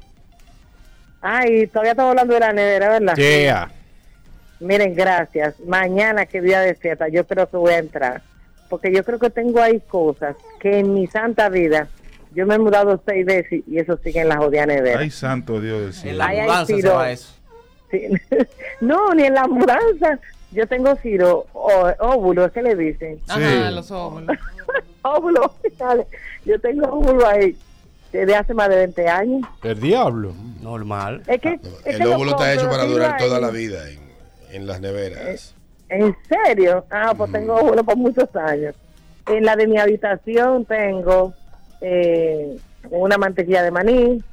Ay, 1.19 1.67
todavía 1.67 1.91
estamos 1.91 2.11
hablando 2.11 2.35
de 2.35 2.39
la 2.39 2.53
nevera, 2.53 2.87
¿verdad? 2.87 3.17
Yeah. 3.17 3.69
Miren, 4.59 4.95
gracias. 4.95 5.59
Mañana, 5.61 6.25
que 6.25 6.41
día 6.41 6.61
de 6.61 6.75
fiesta, 6.75 7.07
yo 7.09 7.25
creo 7.27 7.49
que 7.49 7.57
voy 7.57 7.73
a 7.73 7.77
entrar. 7.79 8.21
Porque 8.69 8.91
yo 8.93 9.03
creo 9.03 9.19
que 9.19 9.29
tengo 9.29 9.61
ahí 9.61 9.79
cosas 9.87 10.35
que 10.59 10.79
en 10.79 10.93
mi 10.93 11.07
santa 11.07 11.47
vida, 11.49 11.87
yo 12.33 12.45
me 12.45 12.55
he 12.55 12.59
mudado 12.59 13.01
seis 13.05 13.25
veces 13.25 13.63
y 13.67 13.77
eso 13.79 13.97
sigue 14.03 14.21
en 14.21 14.29
la 14.29 14.37
jodida 14.37 14.65
nevera. 14.65 14.99
Ay, 14.99 15.09
santo 15.11 15.61
Dios 15.61 15.79
del 15.79 15.87
En 15.87 15.93
cielo. 15.93 16.17
la 16.17 16.27
Ay, 16.27 16.37
ay, 16.39 16.45
mudanza 16.47 16.75
se 16.77 16.89
va 16.89 17.11
eso. 17.11 17.33
Sí. 17.91 18.01
no, 18.81 19.13
ni 19.13 19.23
en 19.23 19.33
la 19.35 19.47
mudanza. 19.47 20.19
Yo 20.51 20.65
tengo 20.67 20.95
Ciro, 20.97 21.45
ó- 21.53 21.93
óvulo, 21.99 22.51
¿qué 22.51 22.61
le 22.61 22.75
dicen? 22.75 23.19
Ajá, 23.27 23.69
los 23.71 23.91
óvulos. 23.91 24.37
óvulo, 25.03 25.53
yo 26.45 26.59
tengo 26.59 26.87
óvulo 26.87 27.27
ahí 27.27 27.55
desde 28.11 28.35
hace 28.35 28.53
más 28.53 28.69
de 28.69 28.75
20 28.77 29.07
años. 29.09 29.41
El 29.63 29.79
diablo. 29.79 30.33
Normal. 30.61 31.21
Es 31.27 31.39
que, 31.41 31.53
es 31.53 31.61
El 31.85 31.97
que 31.99 32.03
lo 32.03 32.15
óvulo 32.15 32.31
está 32.31 32.53
hecho 32.53 32.69
para 32.69 32.83
durar 32.85 33.17
toda 33.17 33.37
ahí. 33.37 33.41
la 33.41 33.49
vida 33.51 33.89
en, 33.89 33.99
en 34.51 34.67
las 34.67 34.81
neveras. 34.81 35.55
¿En 35.89 36.15
serio? 36.27 36.85
Ah, 36.89 37.13
pues 37.15 37.31
tengo 37.31 37.55
óvulo 37.55 37.83
por 37.83 37.95
muchos 37.95 38.33
años. 38.35 38.75
En 39.27 39.45
la 39.45 39.55
de 39.55 39.67
mi 39.67 39.77
habitación 39.77 40.65
tengo 40.65 41.33
eh, 41.81 42.57
una 42.89 43.17
mantequilla 43.17 43.63
de 43.63 43.71
maní, 43.71 44.23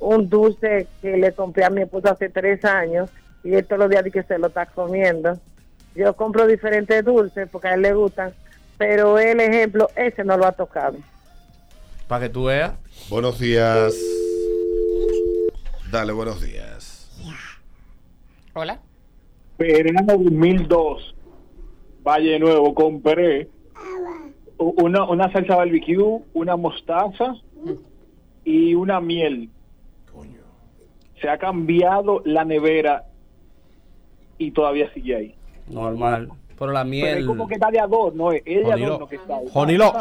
un 0.00 0.28
dulce 0.28 0.86
que 1.02 1.16
le 1.16 1.32
compré 1.32 1.64
a 1.64 1.70
mi 1.70 1.82
esposo 1.82 2.10
hace 2.10 2.28
tres 2.28 2.64
años 2.64 3.10
y 3.42 3.54
él 3.54 3.66
todos 3.66 3.80
los 3.80 3.90
días 3.90 4.04
dice 4.04 4.20
que 4.20 4.26
se 4.26 4.38
lo 4.38 4.48
está 4.48 4.66
comiendo. 4.66 5.38
Yo 5.94 6.14
compro 6.14 6.46
diferentes 6.46 7.04
dulces 7.04 7.48
porque 7.50 7.68
a 7.68 7.74
él 7.74 7.82
le 7.82 7.92
gustan, 7.92 8.32
pero 8.76 9.18
el 9.18 9.40
ejemplo, 9.40 9.90
ese 9.96 10.24
no 10.24 10.36
lo 10.36 10.46
ha 10.46 10.52
tocado. 10.52 10.98
Para 12.06 12.26
que 12.26 12.30
tú 12.30 12.44
veas. 12.44 12.72
Buenos 13.10 13.38
días. 13.38 13.94
Dale, 15.90 16.12
buenos 16.12 16.40
días. 16.40 17.10
Hola. 18.54 18.80
Verano 19.58 20.00
2002, 20.06 21.14
Valle 22.04 22.38
Nuevo, 22.38 22.74
compré 22.74 23.48
una, 24.58 25.04
una 25.08 25.32
salsa 25.32 25.56
barbecue, 25.56 26.20
una 26.34 26.56
mostaza 26.56 27.34
y 28.44 28.74
una 28.74 29.00
miel. 29.00 29.50
Se 31.20 31.28
ha 31.28 31.36
cambiado 31.38 32.22
la 32.24 32.44
nevera 32.44 33.04
y 34.38 34.52
todavía 34.52 34.92
sigue 34.94 35.16
ahí. 35.16 35.34
Normal. 35.68 36.28
Pero 36.56 36.70
la 36.72 36.80
Pero 36.82 36.90
miel. 36.90 37.18
es 37.18 37.26
como 37.26 37.48
que 37.48 37.54
está 37.54 37.70
de 37.72 37.80
adorno, 37.80 38.30
es 38.32 38.42
el 38.46 38.58
de 38.58 38.64
Jonilo. 38.64 38.86
adorno 38.86 39.08
que 39.08 39.16
está 39.16 39.36
ahí. 39.36 39.46
Jonilo. 39.52 39.92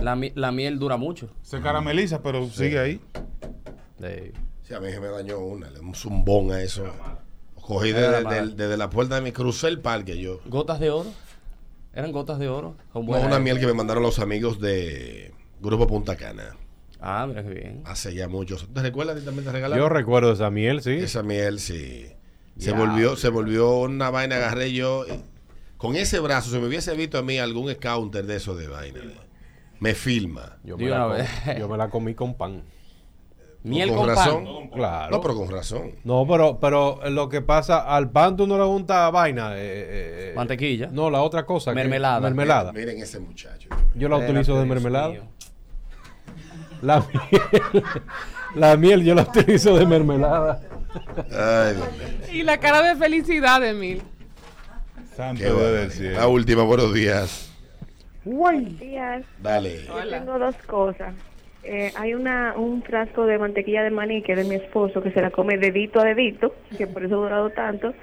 La, 0.00 0.16
mi- 0.16 0.32
la 0.34 0.52
miel 0.52 0.78
dura 0.78 0.96
mucho. 0.96 1.28
Se 1.42 1.60
carameliza, 1.60 2.22
pero 2.22 2.46
sigue 2.46 2.78
ahí. 2.78 3.00
Sí, 4.62 4.72
a 4.74 4.80
mí 4.80 4.90
se 4.90 5.00
me 5.00 5.08
dañó 5.08 5.38
una, 5.40 5.68
le- 5.70 5.80
un 5.80 5.94
zumbón 5.94 6.50
a 6.52 6.62
eso. 6.62 6.84
Cogí 7.70 7.92
desde, 7.92 8.76
la 8.76 8.90
puerta 8.90 9.14
de 9.14 9.20
mi 9.20 9.30
crucé 9.30 9.68
el 9.68 9.78
parque 9.78 10.18
yo. 10.18 10.40
¿Gotas 10.46 10.80
de 10.80 10.90
oro? 10.90 11.08
¿Eran 11.94 12.10
gotas 12.10 12.40
de 12.40 12.48
oro? 12.48 12.74
No, 12.92 13.00
una 13.00 13.38
miel 13.38 13.60
que 13.60 13.66
me 13.66 13.74
mandaron 13.74 14.02
los 14.02 14.18
amigos 14.18 14.58
de 14.60 15.32
Grupo 15.60 15.86
Punta 15.86 16.16
Cana. 16.16 16.56
Ah, 17.00 17.26
mira 17.28 17.44
qué 17.44 17.50
bien. 17.50 17.82
Hace 17.84 18.12
ya 18.12 18.26
muchos. 18.26 18.66
¿Te 18.74 18.82
recuerdas 18.82 19.14
que 19.20 19.22
también 19.22 19.44
te 19.44 19.52
regalaron? 19.52 19.84
Yo 19.84 19.88
recuerdo 19.88 20.32
esa 20.32 20.50
miel, 20.50 20.82
sí. 20.82 20.90
Esa 20.94 21.22
miel, 21.22 21.60
sí. 21.60 22.08
Se 22.58 22.72
Ya. 22.72 22.76
volvió, 22.76 23.14
se 23.14 23.28
volvió 23.28 23.78
una 23.78 24.10
vaina, 24.10 24.34
agarré 24.34 24.72
yo. 24.72 25.06
eh, 25.06 25.20
Con 25.76 25.94
ese 25.94 26.18
brazo, 26.18 26.50
si 26.50 26.58
me 26.58 26.66
hubiese 26.66 26.96
visto 26.96 27.18
a 27.18 27.22
mí 27.22 27.38
algún 27.38 27.72
counter 27.76 28.26
de 28.26 28.34
eso 28.34 28.56
de 28.56 28.66
vaina, 28.66 29.00
me 29.78 29.94
filma. 29.94 30.58
Me, 30.64 30.88
la 30.88 31.56
yo 31.56 31.68
me 31.68 31.76
la 31.76 31.88
comí 31.88 32.14
con 32.16 32.34
pan. 32.34 32.64
Miel 33.62 33.90
con 33.90 33.98
con, 33.98 34.08
razón. 34.08 34.44
pan. 34.44 34.68
Claro. 34.70 35.10
No, 35.16 35.20
pero 35.20 35.34
con 35.36 35.50
razón. 35.50 35.92
No, 36.04 36.26
pero, 36.26 36.58
pero 36.60 37.00
lo 37.10 37.28
que 37.28 37.42
pasa, 37.42 37.80
al 37.94 38.10
pan 38.10 38.36
tú 38.36 38.46
no 38.46 38.56
le 38.56 38.64
juntas 38.64 39.12
vaina. 39.12 39.52
eh, 39.56 40.30
eh, 40.30 40.32
Mantequilla. 40.34 40.88
No, 40.90 41.10
la 41.10 41.20
otra 41.22 41.44
cosa. 41.44 41.70
que- 41.72 41.74
Mermelada. 41.74 42.20
mermelada. 42.20 42.72
Miren 42.72 42.98
ese 43.02 43.20
muchacho. 43.20 43.68
Yo 43.94 44.08
la 44.08 44.16
Espérate, 44.16 44.32
utilizo 44.40 44.58
de 44.60 44.66
mermelada. 44.66 45.14
La 46.82 47.00
miel, 47.00 47.84
La 48.54 48.76
miel 48.76 49.04
yo 49.04 49.14
la 49.14 49.22
utilizo 49.22 49.76
de 49.76 49.84
mermelada. 49.86 50.62
Ay. 51.30 51.76
Y 52.32 52.42
la 52.42 52.58
cara 52.58 52.82
de 52.82 52.96
felicidad 52.96 53.60
de 53.60 53.74
Mil. 53.74 54.02
Santo. 55.14 55.44
La 56.14 56.26
última, 56.28 56.62
buenos 56.62 56.94
días. 56.94 57.50
Buenos 58.24 58.78
días. 58.78 59.22
Dale. 59.42 59.84
Yo 59.86 60.08
tengo 60.08 60.38
dos 60.38 60.54
cosas. 60.66 61.14
Eh, 61.62 61.92
hay 61.96 62.14
una 62.14 62.54
un 62.56 62.82
frasco 62.82 63.26
de 63.26 63.38
mantequilla 63.38 63.82
de 63.82 63.90
maní 63.90 64.22
que 64.22 64.32
es 64.32 64.38
de 64.38 64.44
mi 64.44 64.54
esposo 64.54 65.02
que 65.02 65.10
se 65.12 65.20
la 65.20 65.30
come 65.30 65.58
dedito 65.58 66.00
a 66.00 66.04
dedito, 66.04 66.54
que 66.76 66.86
por 66.86 67.04
eso 67.04 67.16
ha 67.16 67.22
durado 67.24 67.50
tanto. 67.50 67.94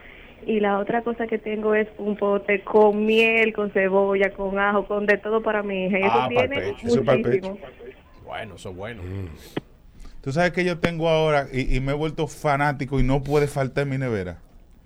Y 0.46 0.60
la 0.60 0.78
otra 0.80 1.02
cosa 1.02 1.26
que 1.28 1.40
tengo 1.40 1.74
es 1.76 1.88
un 1.98 2.16
pote 2.16 2.62
con 2.64 3.06
miel, 3.06 3.54
con 3.54 3.72
cebolla, 3.72 4.32
con 4.32 4.58
ajo, 4.60 4.86
con 4.88 5.06
de 5.06 5.18
todo 5.18 5.42
para 5.42 5.64
mi 5.64 5.86
hija. 5.88 6.00
Y 6.00 6.04
eso 6.04 6.12
Ah, 6.14 6.28
tiene 6.30 6.56
pecho, 6.56 6.88
eso 6.88 7.04
pa'l 7.04 7.22
pecho. 7.22 7.50
muchísimo. 7.50 7.68
Bueno, 8.26 8.56
eso 8.56 8.70
es 8.70 8.76
bueno. 8.76 9.02
Tú 10.22 10.32
sabes 10.32 10.52
que 10.52 10.64
yo 10.64 10.80
tengo 10.80 11.10
ahora 11.10 11.48
y, 11.52 11.76
y 11.76 11.80
me 11.80 11.94
he 11.94 11.96
vuelto 11.96 12.28
fanático 12.28 13.00
y 13.00 13.04
no 13.04 13.24
puede 13.24 13.48
faltar 13.48 13.84
en 13.84 13.90
mi 13.90 13.98
nevera. 13.98 14.38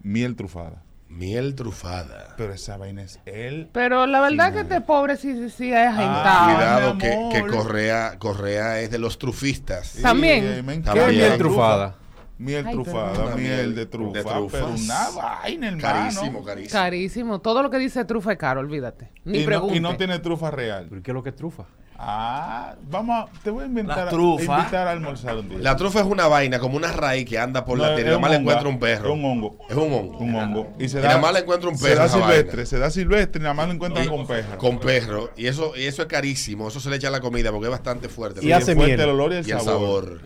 Miel 0.04 0.36
trufada. 0.36 0.84
Miel 1.12 1.55
trufada. 1.55 2.36
Pero 2.38 2.53
esa 2.53 2.78
vaina 2.78 3.03
es 3.03 3.20
él. 3.26 3.70
Pero 3.74 4.07
la 4.07 4.22
verdad 4.22 4.53
que 4.53 4.62
este 4.62 4.80
pobre 4.82 5.18
sí, 5.18 5.34
sí, 5.34 5.49
sí 5.49 5.72
es 5.72 5.88
agentado. 5.88 6.24
Ah, 6.26 6.95
Cuidado 6.97 6.97
que, 6.97 7.30
que 7.41 7.47
Correa, 7.47 8.18
Correa 8.18 8.80
es 8.80 8.91
de 8.91 8.97
los 8.97 9.20
trufistas. 9.20 9.97
También. 10.01 10.66
También. 10.66 10.84
¿Qué 10.84 11.07
miel 11.07 11.38
trufada? 11.38 11.95
Miel 12.38 12.66
Ay, 12.66 12.74
trufada, 12.74 13.36
miel 13.36 13.76
de 13.76 13.86
trufa. 13.86 14.18
de 14.18 14.24
trufas. 14.24 14.51
Pero 14.51 14.68
una 14.74 15.09
vaina, 15.12 15.68
hermano. 15.68 15.82
Carísimo, 15.82 16.43
carísimo. 16.43 16.72
Carísimo. 16.82 17.41
Todo 17.41 17.62
lo 17.62 17.70
que 17.70 17.78
dice 17.78 18.03
trufa 18.05 18.32
es 18.32 18.38
caro, 18.39 18.62
olvídate. 18.62 19.12
Ni 19.26 19.39
Y 19.41 19.45
no, 19.45 19.76
y 19.76 19.80
no 19.80 19.95
tiene 19.97 20.18
trufa 20.18 20.49
real. 20.49 20.88
¿Pero 20.89 21.03
qué 21.03 21.12
es 21.12 21.16
lo 21.16 21.22
que 21.22 21.30
es 21.30 21.36
trufa? 21.36 21.66
Ah, 22.04 22.76
vamos 22.89 23.30
a, 23.30 23.43
te 23.43 23.52
voy 23.52 23.62
a 23.64 23.68
inventar 23.68 23.97
La 23.97 24.04
a- 24.06 24.10
trufa. 24.10 24.58
invitar 24.60 24.88
a 24.88 24.91
almorzar 24.91 25.38
un 25.38 25.49
día. 25.49 25.60
La 25.60 25.76
trufa 25.76 25.99
es 25.99 26.08
una 26.08 26.28
vaina, 26.28 26.58
como 26.58 26.76
una 26.76 26.91
raíz 26.91 27.30
que 27.30 27.38
anda 27.38 27.64
por 27.64 27.78
No, 27.78 27.84
la 27.84 27.89
tierra. 27.93 28.02
y 28.02 28.06
Nada 28.14 28.20
más 28.20 28.32
le 28.32 28.38
encuentra 28.38 28.68
un 28.68 28.80
perro. 28.80 29.10
es 29.10 29.14
un 29.14 29.24
hongo. 29.26 29.58
Es 29.70 29.76
un 29.76 29.93
hongo. 29.93 30.18
Un 30.18 30.36
hongo. 30.36 30.74
Y 30.80 30.89
se 30.89 30.97
Y 30.97 31.02
da, 31.04 31.10
nada 31.10 31.22
más 31.22 31.34
le 31.34 31.39
encuentra 31.41 31.70
un 31.70 31.78
se 31.78 31.84
perro 31.86 31.99
da 31.99 32.06
esa 32.06 32.18
silvestre, 32.18 32.47
vaina. 32.56 32.66
se 32.66 32.80
da 32.80 32.89
silvestre 32.89 33.39
y 33.39 33.43
nada 33.43 33.54
más 33.54 33.68
lo 33.68 33.74
encuentran 33.76 34.08
con 34.08 34.26
perra. 34.26 34.58
Con 34.58 34.80
perro. 34.80 35.30
Y 35.38 35.45
eso, 35.45 35.74
y 35.78 35.84
eso 35.84 36.02
es 36.02 36.08
carísimo. 36.08 36.70
Eso 36.70 36.80
se 36.80 36.89
le 36.89 36.95
echa 36.95 37.10
a 37.10 37.12
la 37.12 37.22
comida 37.22 37.52
porque 37.52 37.66
es 37.68 37.72
bastante 37.72 38.10
fuerte. 38.10 38.43
Y 38.43 38.52
hace 38.52 38.74
fuerte 38.74 38.95
miel. 38.97 39.02
el 39.02 39.10
olor 39.10 39.34
y 39.34 39.36
el 39.36 39.47
Y 39.47 39.52
el 39.52 39.60
sabor. 39.62 40.06
sabor. 40.06 40.22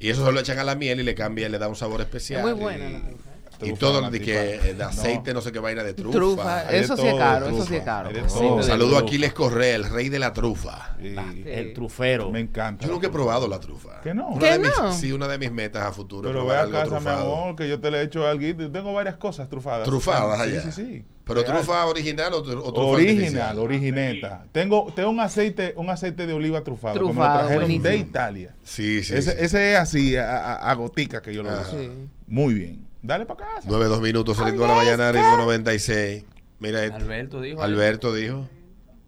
Y 0.00 0.08
eso 0.10 0.24
se 0.24 0.32
lo 0.32 0.40
echan 0.40 0.58
a 0.58 0.64
la 0.64 0.76
miel 0.76 1.00
y 1.00 1.02
le 1.02 1.14
cambia, 1.14 1.48
le 1.50 1.58
da 1.58 1.68
un 1.68 1.76
sabor 1.76 2.00
especial. 2.00 2.40
Es 2.40 2.46
muy 2.46 2.54
y- 2.58 2.62
buena 2.62 2.88
la 2.88 3.00
trufa. 3.00 3.30
Y 3.62 3.72
todo 3.74 4.10
de 4.10 4.20
que 4.20 4.74
de 4.74 4.82
aceite, 4.84 5.32
no. 5.32 5.40
sé 5.40 5.52
qué 5.52 5.58
vaina 5.58 5.82
de 5.82 5.94
trufa. 5.94 6.16
Trufa. 6.18 6.64
De 6.64 6.78
Eso 6.78 6.96
sí 6.96 7.06
es 7.06 7.14
caro, 7.14 7.46
trufa. 7.46 7.62
eso 7.62 7.68
sí 7.70 7.76
es 7.76 7.82
caro. 7.84 8.62
Saludo 8.62 8.96
a. 8.96 9.00
Aquiles 9.00 9.32
Correa, 9.32 9.76
el 9.76 9.84
rey 9.84 10.08
de 10.08 10.18
la 10.18 10.32
trufa. 10.32 10.96
Y- 11.00 11.14
El 11.46 11.72
trufero. 11.72 12.30
Me 12.30 12.40
encanta. 12.40 12.84
Yo 12.86 12.92
nunca 12.92 13.06
he 13.06 13.10
probado 13.10 13.46
la 13.48 13.60
trufa. 13.60 14.00
¿Que 14.02 14.12
no? 14.14 14.28
Una 14.28 14.38
¿Que 14.40 14.52
de 14.52 14.58
mis- 14.58 14.78
no? 14.78 14.92
sí, 14.92 15.12
una 15.12 15.28
de 15.28 15.38
mis 15.38 15.52
metas 15.52 15.84
a 15.84 15.92
futuro. 15.92 16.28
es 16.28 16.32
Pero 16.34 16.44
ve 16.46 16.54
probar 16.54 16.58
a 16.58 16.62
algo 16.62 16.72
casa, 16.72 17.00
mi 17.00 17.06
trufado. 17.06 17.34
amor, 17.36 17.56
que 17.56 17.68
yo 17.68 17.80
te 17.80 17.90
le 17.90 17.98
he 17.98 18.02
hecho 18.02 18.26
algo. 18.26 18.70
Tengo 18.72 18.92
varias 18.92 19.16
cosas 19.16 19.48
trufadas. 19.48 19.84
Trufadas 19.86 20.36
Sí, 20.42 20.50
allá. 20.50 20.62
Sí, 20.62 20.72
sí. 20.72 21.04
Pero 21.24 21.42
Real. 21.42 21.54
trufa 21.56 21.84
original 21.86 22.32
o, 22.34 22.44
tru- 22.44 22.60
o 22.64 22.72
trufa 22.72 22.80
Original, 22.88 23.16
artificial? 23.18 23.58
origineta. 23.58 24.44
Tengo, 24.52 24.92
tengo 24.94 25.10
un 25.10 25.18
aceite, 25.18 25.72
un 25.76 25.90
aceite 25.90 26.24
de 26.24 26.32
oliva 26.32 26.62
trufado, 26.62 26.94
que 26.94 27.00
me 27.00 27.08
lo 27.14 27.14
trajeron 27.32 27.54
buenísimo. 27.64 27.88
de 27.88 27.96
Italia. 27.96 28.54
Sí, 28.62 29.02
sí. 29.02 29.14
ese, 29.14 29.32
sí. 29.32 29.36
ese 29.40 29.72
es 29.72 29.78
así, 29.78 30.16
a, 30.16 30.36
a- 30.36 30.70
a 30.70 30.74
gotica 30.74 31.20
que 31.22 31.34
yo 31.34 31.42
lo 31.42 31.50
uso. 31.50 31.70
Sí. 31.78 31.90
Muy 32.28 32.54
bien. 32.54 32.85
Dale 33.06 33.24
para 33.24 33.46
casa. 33.46 33.68
9, 33.68 33.84
2 33.84 34.00
minutos, 34.00 34.36
ritmo 34.44 34.62
de 34.62 34.68
la 34.68 34.74
mañana, 34.74 35.12
ritmo 35.12 35.36
96. 35.36 36.24
Mira 36.58 36.84
esto. 36.84 36.96
Alberto 36.96 37.40
dijo. 37.40 37.62
Alberto 37.62 38.12
dijo. 38.12 38.48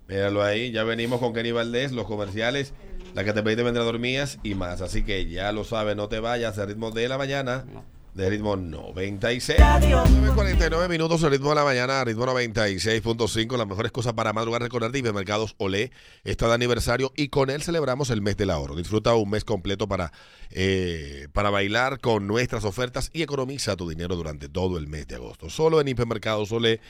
Míralo 0.06 0.42
ahí. 0.44 0.70
Ya 0.70 0.84
venimos 0.84 1.18
con 1.18 1.34
Kenny 1.34 1.50
Valdés, 1.50 1.90
los 1.90 2.06
comerciales, 2.06 2.74
la 3.14 3.24
que 3.24 3.32
te 3.32 3.42
pediste 3.42 3.64
vendrá 3.64 3.82
dormías 3.82 4.38
y 4.44 4.54
más. 4.54 4.82
Así 4.82 5.02
que 5.02 5.26
ya 5.26 5.50
lo 5.50 5.64
sabes, 5.64 5.96
no 5.96 6.08
te 6.08 6.20
vayas. 6.20 6.56
El 6.58 6.68
ritmo 6.68 6.92
de 6.92 7.08
la 7.08 7.18
mañana, 7.18 7.64
de 8.14 8.30
ritmo 8.30 8.56
96. 8.56 9.58
9.49 9.58 10.88
minutos, 10.88 11.22
el 11.22 11.30
ritmo 11.30 11.50
de 11.50 11.54
la 11.54 11.64
mañana, 11.64 12.04
ritmo 12.04 12.26
96.5. 12.26 13.56
Las 13.56 13.66
mejores 13.66 13.92
cosas 13.92 14.12
para 14.14 14.32
madrugar, 14.32 14.62
recordar 14.62 14.90
de 14.90 14.98
Hipermercados 14.98 15.54
Olé 15.58 15.92
está 16.24 16.48
de 16.48 16.54
aniversario 16.54 17.12
y 17.16 17.28
con 17.28 17.50
él 17.50 17.62
celebramos 17.62 18.10
el 18.10 18.22
mes 18.22 18.36
del 18.36 18.50
ahorro. 18.50 18.76
Disfruta 18.76 19.14
un 19.14 19.30
mes 19.30 19.44
completo 19.44 19.88
para, 19.88 20.12
eh, 20.50 21.28
para 21.32 21.50
bailar 21.50 22.00
con 22.00 22.26
nuestras 22.26 22.64
ofertas 22.64 23.10
y 23.12 23.22
economiza 23.22 23.76
tu 23.76 23.88
dinero 23.88 24.16
durante 24.16 24.48
todo 24.48 24.78
el 24.78 24.88
mes 24.88 25.06
de 25.06 25.16
agosto. 25.16 25.50
Solo 25.50 25.80
en 25.80 25.88
Hipermercados 25.88 26.50
Olé 26.52 26.80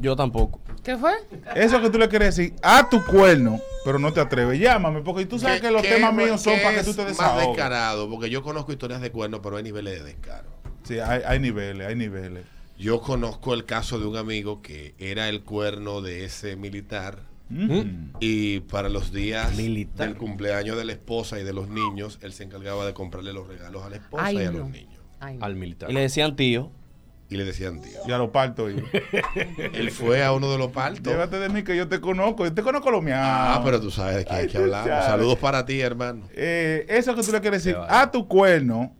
Yo 0.00 0.16
tampoco. 0.16 0.60
¿Qué 0.82 0.96
fue? 0.96 1.12
Eso 1.54 1.80
que 1.80 1.88
tú 1.90 1.98
le 1.98 2.08
quieres 2.08 2.36
decir 2.36 2.54
a 2.62 2.88
tu 2.88 3.02
cuerno, 3.04 3.58
pero 3.84 3.98
no 3.98 4.12
te 4.12 4.20
atreves. 4.20 4.58
Llámame, 4.60 5.00
porque 5.00 5.24
tú 5.26 5.38
sabes 5.38 5.60
¿Qué- 5.60 5.68
que 5.68 5.72
los 5.72 5.82
temas 5.82 6.12
míos 6.14 6.42
son 6.42 6.54
para 6.62 6.76
que 6.76 6.84
tú 6.84 6.92
te 6.94 7.02
Más 7.02 7.10
desahogues. 7.12 7.46
descarado, 7.48 8.10
porque 8.10 8.28
yo 8.28 8.42
conozco 8.42 8.72
historias 8.72 9.00
de 9.00 9.10
cuernos, 9.10 9.40
pero 9.42 9.56
hay 9.56 9.62
niveles 9.62 9.94
de 10.00 10.04
descaro. 10.04 10.48
Sí, 10.82 10.98
hay, 10.98 11.22
hay 11.26 11.38
niveles, 11.40 11.86
hay 11.88 11.96
niveles. 11.96 12.44
Yo 12.78 13.00
conozco 13.00 13.54
el 13.54 13.64
caso 13.64 13.98
de 13.98 14.06
un 14.06 14.16
amigo 14.16 14.60
que 14.60 14.94
era 14.98 15.28
el 15.28 15.42
cuerno 15.42 16.00
de 16.02 16.24
ese 16.24 16.56
militar 16.56 17.18
Mm. 17.50 18.10
y 18.20 18.60
para 18.60 18.88
los 18.88 19.12
días 19.12 19.54
Militar. 19.56 20.08
del 20.08 20.16
cumpleaños 20.16 20.76
de 20.76 20.84
la 20.84 20.92
esposa 20.92 21.38
y 21.38 21.44
de 21.44 21.52
los 21.52 21.68
niños, 21.68 22.18
él 22.22 22.32
se 22.32 22.42
encargaba 22.42 22.84
de 22.86 22.94
comprarle 22.94 23.32
los 23.32 23.46
regalos 23.46 23.84
a 23.84 23.90
la 23.90 23.96
esposa 23.96 24.24
Ay, 24.26 24.38
y 24.38 24.44
a 24.44 24.50
no. 24.50 24.58
los 24.60 24.70
niños. 24.70 25.00
Ay, 25.20 25.36
no. 25.38 25.44
Al 25.44 25.54
militar. 25.54 25.90
Y 25.90 25.94
le 25.94 26.00
decían 26.00 26.36
tío. 26.36 26.70
Y 27.30 27.36
le 27.36 27.44
decían, 27.44 27.80
tío. 27.80 27.98
Y 28.06 28.12
a 28.12 28.18
los 28.18 28.28
partos. 28.30 28.70
y- 28.72 28.82
Él 29.72 29.90
fue 29.90 30.22
a 30.22 30.32
uno 30.32 30.50
de 30.52 30.58
los 30.58 30.70
partos. 30.72 31.10
Llévate 31.12 31.38
de 31.38 31.48
mí 31.48 31.62
que 31.64 31.74
yo 31.76 31.88
te 31.88 31.98
conozco. 32.00 32.44
Yo 32.44 32.52
te 32.52 32.62
conozco 32.62 32.90
lo 32.90 33.00
mío. 33.00 33.14
Ah, 33.16 33.62
pero 33.64 33.80
tú 33.80 33.90
sabes 33.90 34.16
de 34.16 34.24
qué 34.26 34.32
hay 34.34 34.42
Ay, 34.42 34.48
que 34.48 34.58
hablar. 34.58 34.86
Saludos 35.04 35.38
para 35.38 35.64
ti, 35.64 35.80
hermano. 35.80 36.26
Eh, 36.34 36.84
eso 36.88 37.14
que 37.14 37.22
tú 37.22 37.32
le 37.32 37.40
quieres 37.40 37.64
decir 37.64 37.78
a 37.88 38.10
tu 38.10 38.28
cuerno, 38.28 38.92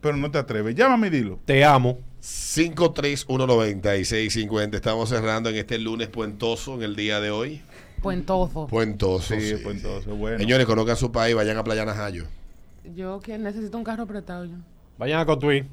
pero 0.00 0.16
no 0.16 0.30
te 0.30 0.38
atreves. 0.38 0.74
Llámame 0.74 1.08
y 1.08 1.10
dilo. 1.10 1.38
Te 1.44 1.62
amo. 1.64 1.98
5319650. 2.22 4.74
Estamos 4.74 5.08
cerrando 5.08 5.48
en 5.50 5.56
este 5.56 5.78
lunes 5.78 6.08
puentoso 6.08 6.74
en 6.74 6.82
el 6.82 6.96
día 6.96 7.20
de 7.20 7.30
hoy. 7.30 7.62
Puentoso. 8.02 8.66
Puentoso. 8.66 9.34
Sí, 9.34 9.40
sí, 9.40 9.56
sí. 9.58 9.64
entonces, 9.68 10.12
bueno. 10.16 10.38
Señores, 10.38 10.66
conozcan 10.66 10.96
su 10.96 11.12
país, 11.12 11.34
vayan 11.34 11.56
a 11.56 11.64
Playa 11.64 11.84
Najayo. 11.84 12.24
Yo 12.94 13.20
que 13.20 13.36
necesito 13.38 13.78
un 13.78 13.84
carro 13.84 14.04
apretado 14.04 14.44
yo. 14.44 14.56
Vayan 14.98 15.20
a 15.20 15.26
Cotuí. 15.26 15.64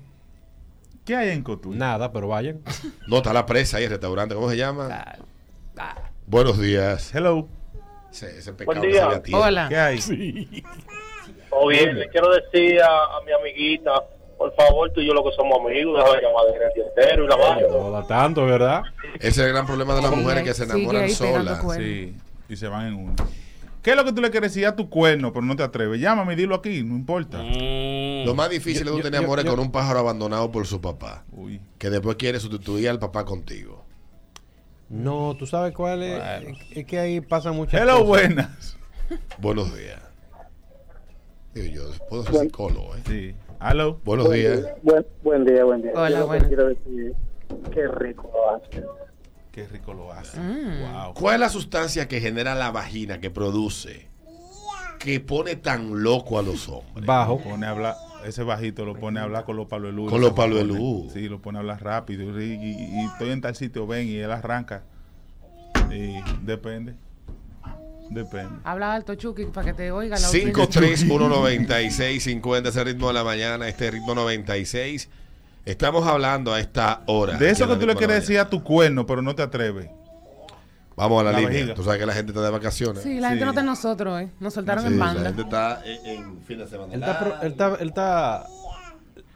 ¿Qué 1.06 1.16
hay 1.16 1.30
en 1.30 1.44
Cotuí? 1.44 1.76
Nada, 1.76 2.12
pero 2.12 2.28
vayan. 2.30 2.62
No, 3.08 3.18
está 3.18 3.34
la 3.34 3.46
presa 3.46 3.78
ahí, 3.78 3.84
el 3.86 3.90
restaurante. 3.90 4.36
¿Cómo 4.36 4.50
se 4.50 4.58
llama? 4.58 4.88
Ah, 4.92 5.18
ah. 5.78 5.96
Buenos 6.26 6.60
días. 6.60 7.14
Hello. 7.14 7.48
Ese, 8.12 8.38
ese 8.38 8.54
pecado 8.54 8.80
Buen 8.80 8.92
día. 8.92 9.22
Hola. 9.34 9.68
¿Qué 9.70 9.78
hay? 9.78 10.64
O 11.50 11.68
bien, 11.68 12.00
le 12.00 12.08
quiero 12.10 12.30
decir 12.32 12.82
a, 12.82 13.18
a 13.18 13.22
mi 13.26 13.32
amiguita, 13.32 13.92
por 14.38 14.54
favor, 14.56 14.92
tú 14.92 15.02
y 15.02 15.08
yo 15.08 15.14
lo 15.14 15.24
que 15.24 15.32
somos 15.36 15.60
amigos, 15.60 16.00
déjame 16.00 16.22
llamar 16.22 16.44
el 16.48 16.74
día 16.74 16.84
entero 16.88 17.26
y 17.26 17.28
la 17.28 17.36
vaina. 17.36 17.68
No 17.70 17.92
da 17.92 18.08
tanto, 18.08 18.46
¿verdad? 18.46 18.84
Ese 19.16 19.28
es 19.28 19.38
el 19.40 19.50
gran 19.50 19.66
problema 19.66 19.96
de 19.96 20.02
las 20.02 20.16
mujeres 20.16 20.44
que 20.44 20.54
se 20.54 20.64
enamoran 20.64 21.10
solas. 21.10 21.62
Sí, 21.78 22.16
y 22.50 22.56
se 22.56 22.68
van 22.68 22.88
en 22.88 22.94
uno. 22.96 23.16
¿Qué 23.84 23.92
es 23.92 23.98
lo 23.98 24.06
que 24.06 24.14
tú 24.14 24.22
le 24.22 24.32
quieres 24.32 24.54
decir 24.54 24.66
a 24.66 24.76
tu 24.76 24.90
cuerno, 24.90 25.34
pero 25.34 25.46
no 25.46 25.56
te 25.58 25.64
atreves? 25.64 26.00
Llámame 26.00 26.34
y 26.34 26.36
dilo 26.38 26.56
aquí, 26.56 26.84
no 26.84 26.96
importa. 26.96 27.40
Mm. 27.44 28.26
Lo 28.26 28.34
más 28.34 28.50
difícil 28.50 28.86
Yo- 28.86 28.92
es 28.92 28.98
yo- 28.98 29.04
tener 29.04 29.24
amores 29.24 29.44
yo- 29.44 29.52
con 29.52 29.60
un 29.60 29.72
pájaro 29.72 30.00
abandonado 30.00 30.50
por 30.52 30.66
su 30.66 30.80
papá, 30.80 31.26
Uy. 31.34 31.60
que 31.78 31.90
después 31.90 32.16
quiere 32.16 32.40
sustituir 32.40 32.88
al 32.90 32.98
papá 33.00 33.26
contigo. 33.26 33.84
No, 34.90 35.36
tú 35.38 35.46
sabes 35.46 35.74
cuál 35.74 36.02
es. 36.04 36.22
Es 36.72 36.86
que 36.86 36.98
ahí 37.00 37.20
pasan 37.20 37.56
muchas 37.56 37.82
Hello, 37.82 37.94
cosas. 38.06 38.08
buenas. 38.08 38.78
Buenos 39.40 39.76
días. 39.78 40.00
Digo 41.54 41.68
yo, 41.92 42.06
puedo 42.10 42.24
ser 42.24 42.36
psicólogo, 42.36 42.96
¿eh? 42.96 43.00
Sí. 43.08 43.36
Aló. 43.60 44.00
Buenos 44.06 44.32
días. 44.32 44.62
Buen, 44.82 45.06
buen 45.24 45.46
día, 45.46 45.64
buen 45.64 45.82
día. 45.82 45.92
Hola, 45.96 46.24
buenas. 46.24 46.48
quiero 46.48 46.68
decir, 46.70 47.14
qué 47.74 47.88
rico 47.88 48.30
lo 48.34 48.56
hace. 48.56 48.84
Qué 49.54 49.68
rico 49.68 49.94
lo 49.94 50.12
hace. 50.12 50.40
Mm. 50.40 50.82
Wow. 50.92 51.14
¿Cuál 51.14 51.36
es 51.36 51.40
la 51.42 51.50
sustancia 51.50 52.08
que 52.08 52.20
genera 52.20 52.56
la 52.56 52.72
vagina, 52.72 53.20
que 53.20 53.30
produce, 53.30 54.08
que 55.00 55.20
pone 55.20 55.56
tan 55.56 56.02
loco 56.02 56.40
a 56.40 56.42
los 56.42 56.68
hombres? 56.68 57.06
Bajo. 57.06 57.40
Pone 57.40 57.68
a 57.68 57.70
hablar, 57.70 57.96
ese 58.26 58.42
bajito 58.42 58.84
lo 58.84 58.96
pone 58.96 59.20
a 59.20 59.24
hablar 59.24 59.46
con 59.46 59.56
los 59.56 59.70
luz. 59.94 60.10
Con 60.10 60.22
los 60.22 60.34
luz. 60.66 61.14
Sí, 61.14 61.30
lo 61.30 61.40
pone 61.40 61.60
a 61.60 61.62
hablar 61.62 61.84
rápido. 61.84 62.42
Y, 62.42 62.46
y- 62.54 63.02
y 63.02 63.06
estoy 63.06 63.30
en 63.30 63.42
tal 63.42 63.56
sitio, 63.56 63.86
ven, 63.86 64.08
y 64.08 64.16
él 64.16 64.32
arranca. 64.32 64.82
Y 65.92 66.16
depende. 66.44 66.96
Depende. 68.10 68.56
Habla 68.64 68.94
alto, 68.94 69.16
Chucky, 69.16 69.46
para 69.46 69.68
que 69.68 69.74
te 69.74 69.92
oiga 69.92 70.18
la 70.20 70.28
audiencia. 70.28 70.66
5319650, 70.66 72.70
ese 72.70 72.84
ritmo 72.84 73.08
de 73.08 73.14
la 73.14 73.24
mañana, 73.24 73.68
este 73.68 73.92
ritmo 73.92 74.14
96. 74.16 75.10
Estamos 75.66 76.06
hablando 76.08 76.54
a 76.54 76.60
esta 76.60 77.02
hora. 77.06 77.38
De 77.38 77.50
eso 77.50 77.68
que 77.68 77.76
tú 77.78 77.86
le 77.86 77.96
quieres 77.96 78.16
de 78.16 78.22
decir 78.22 78.40
a 78.40 78.50
tu 78.50 78.64
cuerno, 78.64 79.06
pero 79.06 79.22
no 79.22 79.34
te 79.34 79.42
atreves. 79.44 79.86
la. 79.86 80.04
Vamos 80.96 81.22
a 81.22 81.24
la, 81.24 81.32
La 81.32 81.40
línea. 81.40 81.54
vejiga. 81.54 81.74
Tú 81.74 81.84
sabes 81.84 82.00
que 82.00 82.06
la 82.06 82.14
gente 82.14 82.32
está 82.34 82.44
de 82.44 82.52
vacaciones. 82.52 83.02
Sí, 83.02 83.20
la 83.20 83.30
gente 83.30 83.46
no 83.46 83.52
está 83.52 83.62
en 83.62 83.68
nosotros, 83.68 84.22
¿eh? 84.22 84.30
Nos 84.40 84.54
soltaron 84.54 84.84
Sí, 84.84 84.90
en 84.94 85.00
la 85.00 85.06
banda. 85.06 85.24
gente 85.24 85.42
está 85.42 85.82
en, 85.86 86.06
en 86.06 86.42
fin 86.44 86.60
de 86.60 86.68
semana. 86.68 86.94
Él 86.94 87.00
está, 87.02 87.20
pro- 87.20 87.42
él 87.42 87.52
está, 87.52 87.76
él 87.80 87.88
está, 87.88 88.46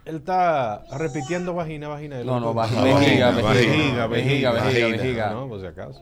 él 0.04 0.16
está 0.16 0.82
repitiendo 0.98 1.54
vagina, 1.54 1.88
vagina. 1.88 2.22
No, 2.22 2.38
no, 2.38 2.54
vagina, 2.54 2.82
vejiga, 2.84 3.30
Vagina, 3.30 3.50
vejiga, 3.50 4.06
vejiga, 4.06 4.50
vejiga, 4.52 4.88
vejiga. 4.88 5.30
No, 5.30 5.48
por 5.48 5.60
si 5.60 5.66
acaso. 5.66 6.00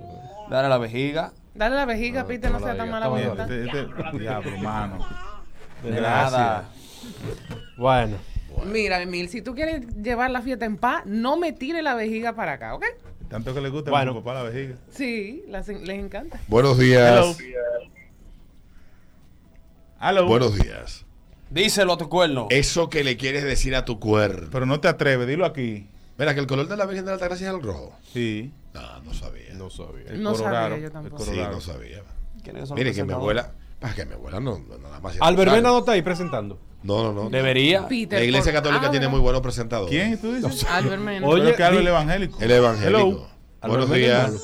Dale 0.51 0.67
a 0.67 0.69
la 0.69 0.79
vejiga. 0.79 1.33
Dale 1.55 1.75
la 1.77 1.85
vejiga, 1.87 2.27
Peter, 2.27 2.51
no 2.51 2.59
toma 2.59 2.67
sea 2.73 2.75
la 2.75 2.83
tan 2.83 2.91
mala 2.93 3.07
la 3.07 3.11
voluntad. 3.11 3.51
Este- 3.51 3.81
este- 3.81 4.19
diablo, 4.19 4.59
mano. 4.59 5.07
De 5.83 5.91
Gracias. 5.93 6.33
nada. 6.33 6.65
Bueno, 7.79 8.17
Mira, 8.65 9.01
Emil, 9.03 9.29
si 9.29 9.43
tú 9.43 9.55
quieres 9.55 9.87
llevar 10.03 10.31
la 10.31 10.41
fiesta 10.43 10.65
en 10.65 10.77
paz, 10.77 11.05
no 11.07 11.37
me 11.37 11.53
tire 11.53 11.83
la 11.83 11.95
vejiga 11.95 12.35
para 12.35 12.53
acá, 12.53 12.75
¿ok? 12.75 12.85
Tanto 13.29 13.53
que 13.55 13.61
le 13.61 13.69
gusta 13.69 13.91
Bueno. 13.91 14.13
a 14.13 14.15
mi 14.15 14.21
papá 14.21 14.35
la 14.35 14.43
vejiga. 14.45 14.77
Sí, 14.91 15.45
las- 15.49 15.69
les 15.69 15.99
encanta. 15.99 16.41
Buenos 16.49 16.79
días. 16.79 17.37
Aló. 19.99 20.27
Buenos 20.27 20.55
días. 20.57 21.05
Díselo 21.51 21.95
a 21.95 21.99
tu 21.99 22.09
cuerno. 22.09 22.49
Eso 22.51 22.91
que 22.91 23.05
le 23.05 23.17
quieres 23.17 23.45
decir 23.45 23.75
a 23.77 23.85
tu 23.85 23.99
cuerpo. 24.01 24.49
Pero 24.53 24.67
no 24.67 24.81
te 24.81 24.89
atreves, 24.89 25.27
dilo 25.27 25.45
aquí. 25.45 25.89
Mira, 26.19 26.35
que 26.35 26.41
el 26.41 26.47
color 26.47 26.69
de 26.69 26.77
la 26.77 26.87
Virgen 26.87 27.05
de 27.05 27.11
la 27.11 27.15
Altagracia 27.15 27.49
es 27.49 27.55
el 27.55 27.63
rojo. 27.63 27.97
Sí. 28.13 28.53
No, 28.75 29.01
no 29.03 29.15
sabía. 29.15 29.55
no 29.55 29.71
sabía. 29.71 30.05
El 30.09 30.23
No 30.23 30.35
sabía 30.35 30.51
raro, 30.51 30.77
yo 30.77 30.87
el 30.87 30.93
tampoco. 30.93 31.25
Sí, 31.25 31.37
no 31.37 31.61
sabía. 31.61 32.03
¿Quiénes 32.43 32.69
son 32.69 32.77
Mire, 32.77 32.91
los 32.91 32.97
que 32.97 33.05
mi 33.05 33.13
abuela. 33.13 33.53
Para 33.81 33.95
que 33.95 34.05
mi 34.07 34.15
abuela 34.15 34.41
no, 34.41 34.59
no 34.59 34.79
nada 34.79 35.01
más. 35.01 35.17
Albermena 35.21 35.69
no 35.69 35.79
está 35.79 35.93
ahí 35.93 36.03
presentando. 36.03 36.59
No, 36.87 37.03
no, 37.03 37.25
no. 37.25 37.31
Debería. 37.31 37.87
Peter, 37.89 38.19
La 38.19 38.25
iglesia 38.25 38.53
católica 38.53 38.87
ah, 38.87 38.91
tiene 38.91 39.09
muy 39.09 39.21
buenos 39.21 39.43
presentadores. 39.43 39.91
¿Quién 39.91 40.19
tú 40.21 40.33
dices? 40.35 40.65
Albert 40.71 41.03
Mena. 41.03 41.27
Oye, 41.27 41.55
que 41.55 41.63
habla 41.65 41.81
di- 41.81 41.85
el 41.87 41.89
evangélico. 41.89 42.39
El 42.41 42.51
evangélico. 42.51 42.99
Hello. 42.99 43.27
Buenos 43.69 43.91
días. 43.93 44.43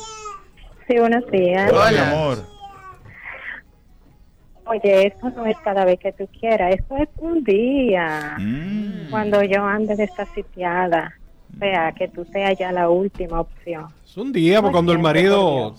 Sí, 0.88 0.98
buenos 0.98 1.24
días. 1.30 1.70
Hola, 1.72 1.90
mi 1.92 1.98
amor. 1.98 2.38
Oye, 4.64 5.06
esto 5.08 5.30
no 5.30 5.44
es 5.46 5.56
cada 5.64 5.84
vez 5.84 5.98
que 5.98 6.12
tú 6.12 6.28
quieras, 6.38 6.74
esto 6.76 6.96
es 6.96 7.08
un 7.18 7.42
día. 7.44 8.36
Mm. 8.38 9.10
Cuando 9.10 9.42
yo 9.42 9.64
ande 9.64 9.96
desasitiada. 9.96 11.14
O 11.54 11.58
sea, 11.58 11.92
que 11.92 12.08
tú 12.08 12.24
seas 12.32 12.58
ya 12.58 12.72
la 12.72 12.88
última 12.88 13.40
opción. 13.40 13.86
Es 14.04 14.16
un 14.16 14.32
día 14.32 14.60
porque 14.62 14.72
cuando 14.72 14.92
el 14.92 14.98
marido 15.00 15.74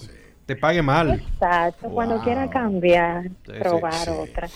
te 0.45 0.55
pague 0.55 0.81
mal. 0.83 1.11
Exacto, 1.13 1.89
cuando 1.89 2.19
quiera 2.21 2.47
cambiar, 2.49 3.23
Sí, 3.45 3.51
probar 3.59 3.93
sí, 3.93 4.11
sí. 4.11 4.11
otra. 4.29 4.47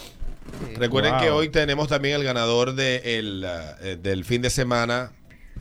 Recuerden 0.78 1.14
Wow. 1.14 1.22
que 1.22 1.30
hoy 1.32 1.50
tenemos 1.50 1.88
también 1.88 2.16
el 2.16 2.24
ganador 2.24 2.74
de 2.76 3.18
el, 3.20 3.46
eh, 3.82 3.98
del 4.02 4.26
fin 4.26 4.42
de 4.42 4.50
semana. 4.50 5.12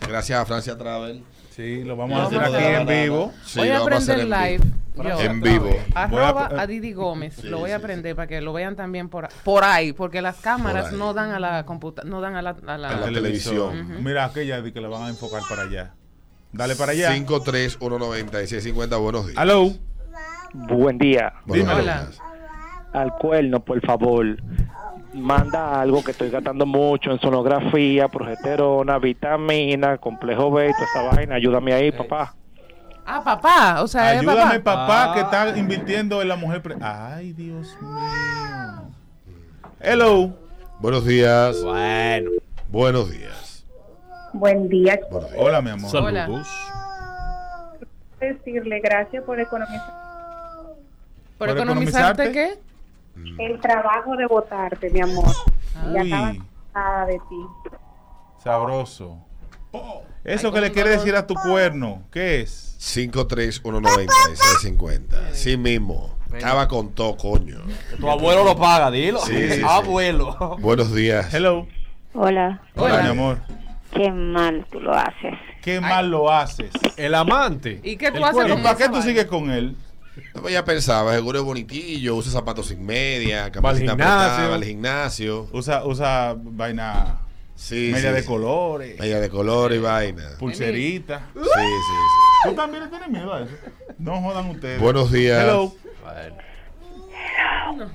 Gracias 0.09 0.39
a 0.39 0.45
Francia 0.47 0.76
Travel. 0.76 1.22
Sí, 1.55 1.82
lo 1.84 1.97
vamos 1.97 2.18
a 2.20 2.26
hacer 2.26 2.41
aquí 2.43 2.64
en 2.64 2.87
vivo. 2.87 3.32
Sí, 3.45 3.59
voy 3.61 3.68
a 3.70 3.78
aprender 3.78 4.20
en 4.20 4.30
live. 4.30 4.61
yo. 4.97 5.20
En 5.20 5.41
vivo. 5.41 5.70
Arroba 5.95 6.47
a- 6.47 6.61
a 6.62 6.66
Didi 6.66 6.93
Gómez. 6.93 7.34
Sí, 7.41 7.49
lo 7.49 7.59
voy 7.59 7.70
a 7.70 7.76
sí, 7.78 7.82
aprender 7.82 8.14
para 8.14 8.28
que 8.28 8.41
lo 8.43 8.53
vean 8.53 8.76
también 8.76 9.09
por, 9.09 9.28
por 9.45 9.64
ahí, 9.64 9.93
porque 9.95 10.20
las 10.22 10.37
cámaras 10.37 10.93
no 10.93 11.14
dan 11.14 11.30
a 11.30 11.39
la 11.41 11.64
computa 11.66 12.03
no 12.05 12.20
dan 12.20 12.34
a 12.37 12.43
la, 12.43 12.57
a 12.66 12.76
la- 12.78 12.89
A 12.89 12.97
la 13.01 13.07
televisión. 13.07 14.03
Mira 14.05 14.24
aquella 14.26 14.62
que 14.62 14.80
la 14.80 14.89
van 14.89 15.03
a 15.05 15.09
enfocar 15.09 15.43
para 15.49 15.62
allá. 15.62 15.95
Dale 16.53 16.76
para 16.76 16.93
allá. 16.93 17.11
5319650. 17.14 18.97
Buenos 18.99 19.26
días. 19.26 19.39
Aló. 19.39 19.72
Buen 20.53 20.99
día. 20.99 21.32
Buenos 21.47 21.68
Dímelo. 21.68 21.82
días. 21.82 22.18
Al 22.93 23.12
cuerno, 23.18 23.61
por 23.61 23.80
favor. 23.84 24.26
Manda 25.12 25.80
algo 25.80 26.03
que 26.05 26.11
estoy 26.11 26.30
gastando 26.30 26.66
mucho 26.66 27.11
en 27.11 27.18
sonografía, 27.20 28.09
progesterona, 28.09 28.99
vitamina, 28.99 29.97
complejo 29.99 30.51
B, 30.51 30.70
toda 30.72 30.84
esa 31.09 31.16
vaina. 31.16 31.34
Ayúdame 31.37 31.72
ahí, 31.72 31.91
papá. 31.93 32.34
Ah, 33.07 33.22
papá, 33.22 33.82
o 33.82 33.87
sea, 33.87 34.14
es 34.14 34.20
Ayúdame, 34.20 34.61
papá. 34.61 34.87
papá, 34.87 35.05
Ah. 35.11 35.14
que 35.14 35.20
está 35.20 35.57
invirtiendo 35.59 36.20
en 36.20 36.28
la 36.28 36.37
mujer. 36.37 36.61
pre- 36.61 36.76
Ay, 36.80 37.32
Dios 37.32 37.76
mío. 37.80 38.82
Hello. 39.80 40.30
Buenos 40.80 41.05
días. 41.07 41.62
Bueno. 41.62 42.30
Buenos 42.68 43.11
días. 43.11 43.64
Buen 44.32 44.68
día. 44.68 44.99
Buenos 45.11 45.30
días. 45.30 45.43
Hola, 45.43 45.62
mi 45.62 45.70
amor. 45.70 45.97
Hola. 45.97 46.26
Saludos. 46.26 46.49
Decirle 48.20 48.80
gracias 48.80 49.22
por 49.24 49.39
economizar 49.39 49.93
¿Por, 51.39 51.49
¿Por 51.49 51.51
economizarte 51.51 52.24
economizarte? 52.24 52.32
qué? 52.32 52.66
El 53.39 53.61
trabajo 53.61 54.17
de 54.17 54.27
votarte, 54.27 54.91
mi 54.91 55.01
amor. 55.01 55.31
Ya 55.93 56.03
estaba 56.03 57.07
de 57.07 57.19
ti. 57.29 57.47
sabroso. 58.43 59.19
Eso 60.25 60.53
que 60.53 60.61
le 60.61 60.73
quiere 60.73 60.91
decir 60.91 61.14
a 61.14 61.27
tu 61.27 61.35
cuerno, 61.35 62.03
¿qué 62.11 62.41
es? 62.41 62.77
5319650. 62.81 65.31
Sí 65.33 65.57
mismo. 65.57 66.17
Acaba 66.35 66.67
con 66.67 66.91
todo, 66.93 67.17
coño. 67.17 67.61
Tu 67.99 68.11
abuelo 68.11 68.43
lo 68.45 68.57
paga, 68.57 68.91
dilo. 68.91 69.21
Sí, 69.21 69.35
sí, 69.35 69.53
sí. 69.59 69.62
Abuelo. 69.64 70.57
Buenos 70.61 70.93
días. 70.95 71.33
Hello. 71.33 71.67
Hola. 72.14 72.62
Hola, 72.75 73.03
mi 73.03 73.09
amor. 73.11 73.39
Qué 73.93 74.11
mal 74.11 74.67
tú 74.71 74.81
lo 74.81 74.93
haces. 74.95 75.35
Qué 75.62 75.81
mal 75.81 76.11
lo 76.11 76.31
haces. 76.31 76.71
El 76.97 77.14
amante. 77.14 77.81
¿Y 77.83 77.97
qué 77.97 78.11
tú 78.11 78.25
haces 78.25 78.35
cuerno. 78.35 78.55
¿Y 78.55 78.57
con 78.57 78.62
para 78.64 78.77
qué 78.77 78.89
tú 78.89 79.01
sigues 79.03 79.27
con 79.27 79.51
él? 79.51 79.77
Pues 80.41 80.53
ya 80.55 80.64
pensaba, 80.64 81.12
seguro 81.14 81.39
es 81.41 81.45
bonitillo, 81.45 82.14
usa 82.17 82.33
zapatos 82.33 82.69
sin 82.69 82.85
media, 82.87 83.41
Va 83.41 83.45
al 83.47 83.53
camiseta 83.53 83.91
gimnasio. 83.93 84.14
apretada, 84.14 84.49
va 84.49 84.55
al 84.55 84.64
gimnasio. 84.64 85.49
Usa, 85.53 85.85
usa 85.85 86.35
vaina 86.39 87.19
Sí, 87.55 87.91
media 87.93 88.11
sí, 88.11 88.14
de 88.17 88.21
sí. 88.23 88.27
colores, 88.27 88.99
Media 89.01 89.19
de 89.21 89.29
color 89.31 89.73
y 89.73 89.79
vaina. 89.79 90.25
pulserita. 90.39 91.27
Sí, 91.35 91.41
sí, 91.43 91.49
sí. 91.51 92.49
¿Tú 92.51 92.55
también 92.55 92.85
le 92.85 92.89
tienes 92.91 93.09
miedo 93.09 93.33
a 93.35 93.43
eso? 93.43 93.53
No 93.99 94.21
jodan 94.21 94.51
ustedes. 94.51 94.81
Buenos 94.81 95.11
días. 95.11 95.43
Hello. 95.43 95.75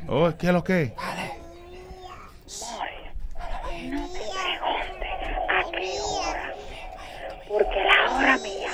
Oh, 0.08 0.32
¿qué 0.38 0.48
es 0.48 0.54
lo 0.54 0.64
que? 0.64 0.94
No 3.90 4.08
te 4.08 4.20
preguntes 4.20 5.28
a 5.50 5.72
qué 5.72 6.00
hora. 6.02 6.54
Porque 7.48 7.80
la 7.84 8.14
hora 8.16 8.38
mía 8.38 8.72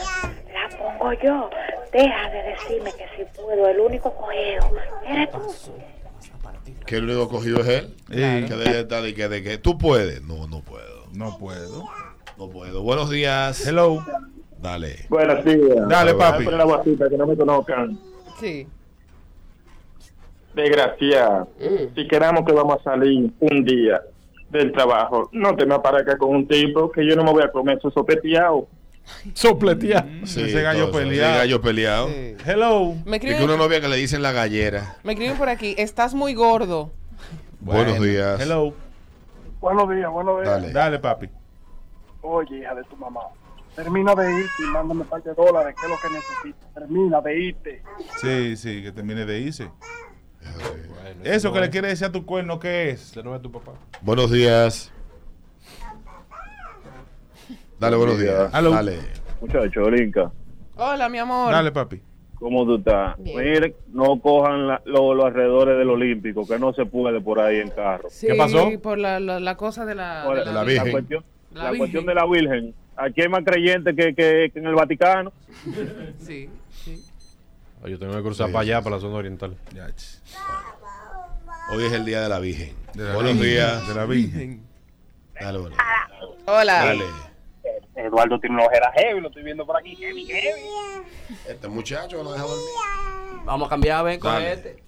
la 0.53 0.77
pongo 0.77 1.13
yo. 1.23 1.49
Deja 1.91 2.29
de 2.29 2.43
decirme 2.43 2.91
que 2.91 3.05
si 3.15 3.39
puedo. 3.39 3.67
El 3.67 3.79
único 3.79 4.13
cogido 4.13 4.71
eres 5.05 5.31
tú. 5.31 5.73
Que 6.85 6.97
el 6.97 7.03
único 7.05 7.29
cogido 7.29 7.61
es 7.61 7.67
él. 7.67 7.95
Sí. 8.09 8.15
Que 8.15 8.55
deje 8.55 8.73
de 8.73 8.79
estar 8.81 9.03
de 9.03 9.13
que, 9.13 9.27
de 9.27 9.43
que 9.43 9.57
tú 9.57 9.77
puedes. 9.77 10.21
No, 10.23 10.47
no 10.47 10.61
puedo. 10.61 11.05
No 11.13 11.37
puedo. 11.37 11.85
No 12.37 12.49
puedo. 12.49 12.83
Buenos 12.83 13.09
días. 13.09 13.65
Hello. 13.65 14.03
Dale. 14.59 15.05
Buenos 15.09 15.43
días. 15.45 15.87
Dale, 15.87 16.13
papi. 16.13 16.45
Poner 16.45 16.65
la 16.65 17.09
que 17.09 17.17
no 17.17 17.27
me 17.27 17.37
conozcan. 17.37 17.99
Sí. 18.39 18.67
Desgraciado. 20.53 21.47
Si 21.95 22.07
queramos 22.07 22.43
que 22.45 22.51
vamos 22.51 22.79
a 22.79 22.83
salir 22.83 23.31
un 23.39 23.63
día 23.63 24.01
del 24.49 24.71
trabajo, 24.71 25.29
no 25.33 25.55
te 25.55 25.65
me 25.65 25.75
aparezcas 25.75 26.15
con 26.15 26.35
un 26.35 26.47
tipo 26.47 26.91
que 26.91 27.07
yo 27.07 27.15
no 27.15 27.23
me 27.23 27.31
voy 27.31 27.43
a 27.43 27.51
comer 27.51 27.77
eso 27.77 27.91
sopeteado. 27.91 28.67
Sopletea. 29.33 30.05
Sí, 30.25 30.41
Ese 30.43 30.61
gallo 30.61 30.89
todo 30.89 30.99
peleado. 30.99 31.29
Ese 31.31 31.37
gallo 31.39 31.61
peleado. 31.61 32.07
Sí. 32.09 32.35
Hello. 32.45 32.95
Me 33.05 33.17
Y 33.17 33.19
que 33.19 33.27
escriben, 33.29 33.43
una 33.43 33.57
novia 33.57 33.81
que 33.81 33.87
le 33.87 33.95
dicen 33.97 34.21
la 34.21 34.31
gallera. 34.31 34.97
me 35.03 35.13
escriben 35.13 35.37
por 35.37 35.49
aquí, 35.49 35.75
estás 35.77 36.13
muy 36.13 36.33
gordo. 36.33 36.91
Buenos 37.59 37.97
Bueno. 37.97 38.03
días. 38.03 38.39
Hello. 38.39 38.73
Buenos 39.59 39.89
días, 39.89 40.09
buenos 40.11 40.41
días. 40.41 40.49
Dale. 40.61 40.71
Dale, 40.71 40.99
papi. 40.99 41.29
Oye, 42.21 42.59
hija 42.59 42.75
de 42.75 42.83
tu 42.83 42.95
mamá. 42.97 43.21
Termina 43.75 44.13
de 44.15 44.31
irte 44.31 44.63
y 44.63 44.71
mándame 44.71 45.01
un 45.01 45.07
par 45.07 45.21
de 45.23 45.33
dólares, 45.33 45.75
que 45.79 45.85
es 45.85 45.91
lo 45.91 45.97
que 45.99 46.15
necesitas. 46.15 46.73
Termina 46.73 47.21
de 47.21 47.39
irte. 47.39 47.83
Sí, 48.21 48.57
sí, 48.57 48.81
que 48.83 48.91
termine 48.91 49.25
de 49.25 49.39
irse. 49.39 49.69
Bueno, 50.41 51.21
Eso 51.23 51.49
no 51.49 51.53
que 51.53 51.59
le 51.59 51.65
es- 51.65 51.71
quiere 51.71 51.87
decir 51.89 52.07
a 52.07 52.11
tu 52.11 52.25
cuerno, 52.25 52.59
¿qué 52.59 52.89
es? 52.91 53.11
ese 53.11 53.23
no 53.23 53.35
es 53.35 53.41
tu 53.41 53.51
papá. 53.51 53.73
Buenos 54.01 54.31
días. 54.31 54.91
Dale, 57.79 57.95
buenos 57.95 58.19
días. 58.19 58.49
Aló. 58.53 58.71
Dale. 58.71 58.99
Muchacho, 59.41 59.83
Olinka. 59.83 60.31
Hola, 60.75 61.09
mi 61.09 61.19
amor. 61.19 61.51
Dale, 61.51 61.71
papi. 61.71 62.01
¿Cómo 62.35 62.65
tú 62.65 62.75
estás? 62.77 63.17
Mire, 63.19 63.75
no 63.89 64.19
cojan 64.21 64.67
la- 64.67 64.81
lo- 64.85 65.13
los 65.15 65.25
alrededores 65.25 65.77
del 65.77 65.89
Olímpico, 65.89 66.47
que 66.47 66.59
no 66.59 66.71
se 66.73 66.85
puede 66.85 67.19
por 67.19 67.39
ahí 67.39 67.57
en 67.57 67.69
carro. 67.71 68.09
Sí, 68.11 68.27
por 68.81 68.97
la, 68.97 69.19
la, 69.19 69.39
la 69.39 69.57
cosa 69.57 69.85
de 69.85 69.95
la, 69.95 70.23
Por 70.25 70.37
de 70.37 70.45
la, 70.45 70.91
cuestión, 70.91 71.23
La 71.53 71.63
la 71.63 71.71
Virgen. 71.71 71.77
cuestión 71.79 72.05
de 72.05 72.13
la 72.15 72.25
Virgen. 72.27 72.73
Aquí 72.95 73.21
hay 73.21 73.29
más 73.29 73.43
creyentes 73.43 73.95
que, 73.95 74.13
que- 74.15 74.51
que 74.53 74.59
en 74.59 74.65
el 74.67 74.75
Vaticano. 74.75 75.31
Sí, 76.19 76.49
sí. 76.71 77.03
Yo 77.85 77.97
tengo 77.99 78.13
que 78.15 78.21
cruzar 78.21 78.47
para 78.51 78.61
allá, 78.63 78.81
para 78.81 78.95
la 78.97 79.01
zona 79.01 79.15
oriental. 79.15 79.55
Hoy 81.71 81.83
es 81.85 81.93
el 81.93 82.05
día 82.05 82.21
de 82.21 82.29
la 82.29 82.39
Virgen. 82.39 82.75
De 82.93 83.03
la 83.03 83.13
Buenos 83.15 83.33
Virgen, 83.33 83.49
días. 83.51 83.87
de 83.87 83.93
la 83.95 84.05
Virgen. 84.05 84.61
Dale, 85.39 85.57
bueno. 85.59 85.75
Hola. 86.45 86.73
Dale. 86.85 87.03
Eduardo 87.95 88.39
tiene 88.39 88.55
una 88.55 88.65
ojera 88.65 88.91
heavy, 88.95 89.21
lo 89.21 89.27
estoy 89.29 89.43
viendo 89.43 89.65
por 89.65 89.77
aquí. 89.77 89.95
Heavy, 89.95 90.25
heavy. 90.25 90.61
Este 91.47 91.67
muchacho 91.67 92.23
no 92.23 92.31
deja 92.31 92.45
dormir. 92.45 92.65
Vamos 93.45 93.67
a 93.67 93.69
cambiar, 93.69 94.03
ven 94.05 94.19
con 94.19 94.41
este. 94.41 94.83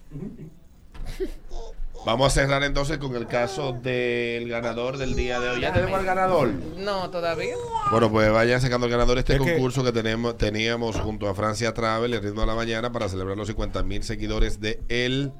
Vamos 2.06 2.28
a 2.28 2.30
cerrar 2.30 2.62
entonces 2.62 2.96
con 2.96 3.14
el 3.14 3.26
caso 3.26 3.72
del 3.74 4.48
ganador 4.48 4.96
del 4.96 5.14
día 5.14 5.38
de 5.38 5.50
hoy. 5.50 5.60
¿Ya 5.60 5.70
tenemos 5.72 5.98
al 5.98 6.06
ganador? 6.06 6.48
No, 6.78 7.10
todavía. 7.10 7.54
Bueno, 7.90 8.10
pues 8.10 8.32
vayan 8.32 8.58
sacando 8.60 8.86
el 8.86 8.92
ganador 8.92 9.18
este 9.18 9.34
Es 9.34 9.38
concurso 9.38 9.84
que, 9.84 9.92
tenemos, 9.92 10.38
teníamos 10.38 10.98
junto 10.98 11.28
a 11.28 11.34
Francia 11.34 11.74
Travel, 11.74 12.14
el 12.14 12.22
ritmo 12.22 12.40
de 12.40 12.46
la 12.46 12.54
mañana, 12.54 12.90
para 12.90 13.06
celebrar 13.10 13.36
los 13.36 13.48
50 13.48 13.82
mil 13.82 14.02
seguidores 14.02 14.60
de 14.60 14.80
él. 14.88 15.30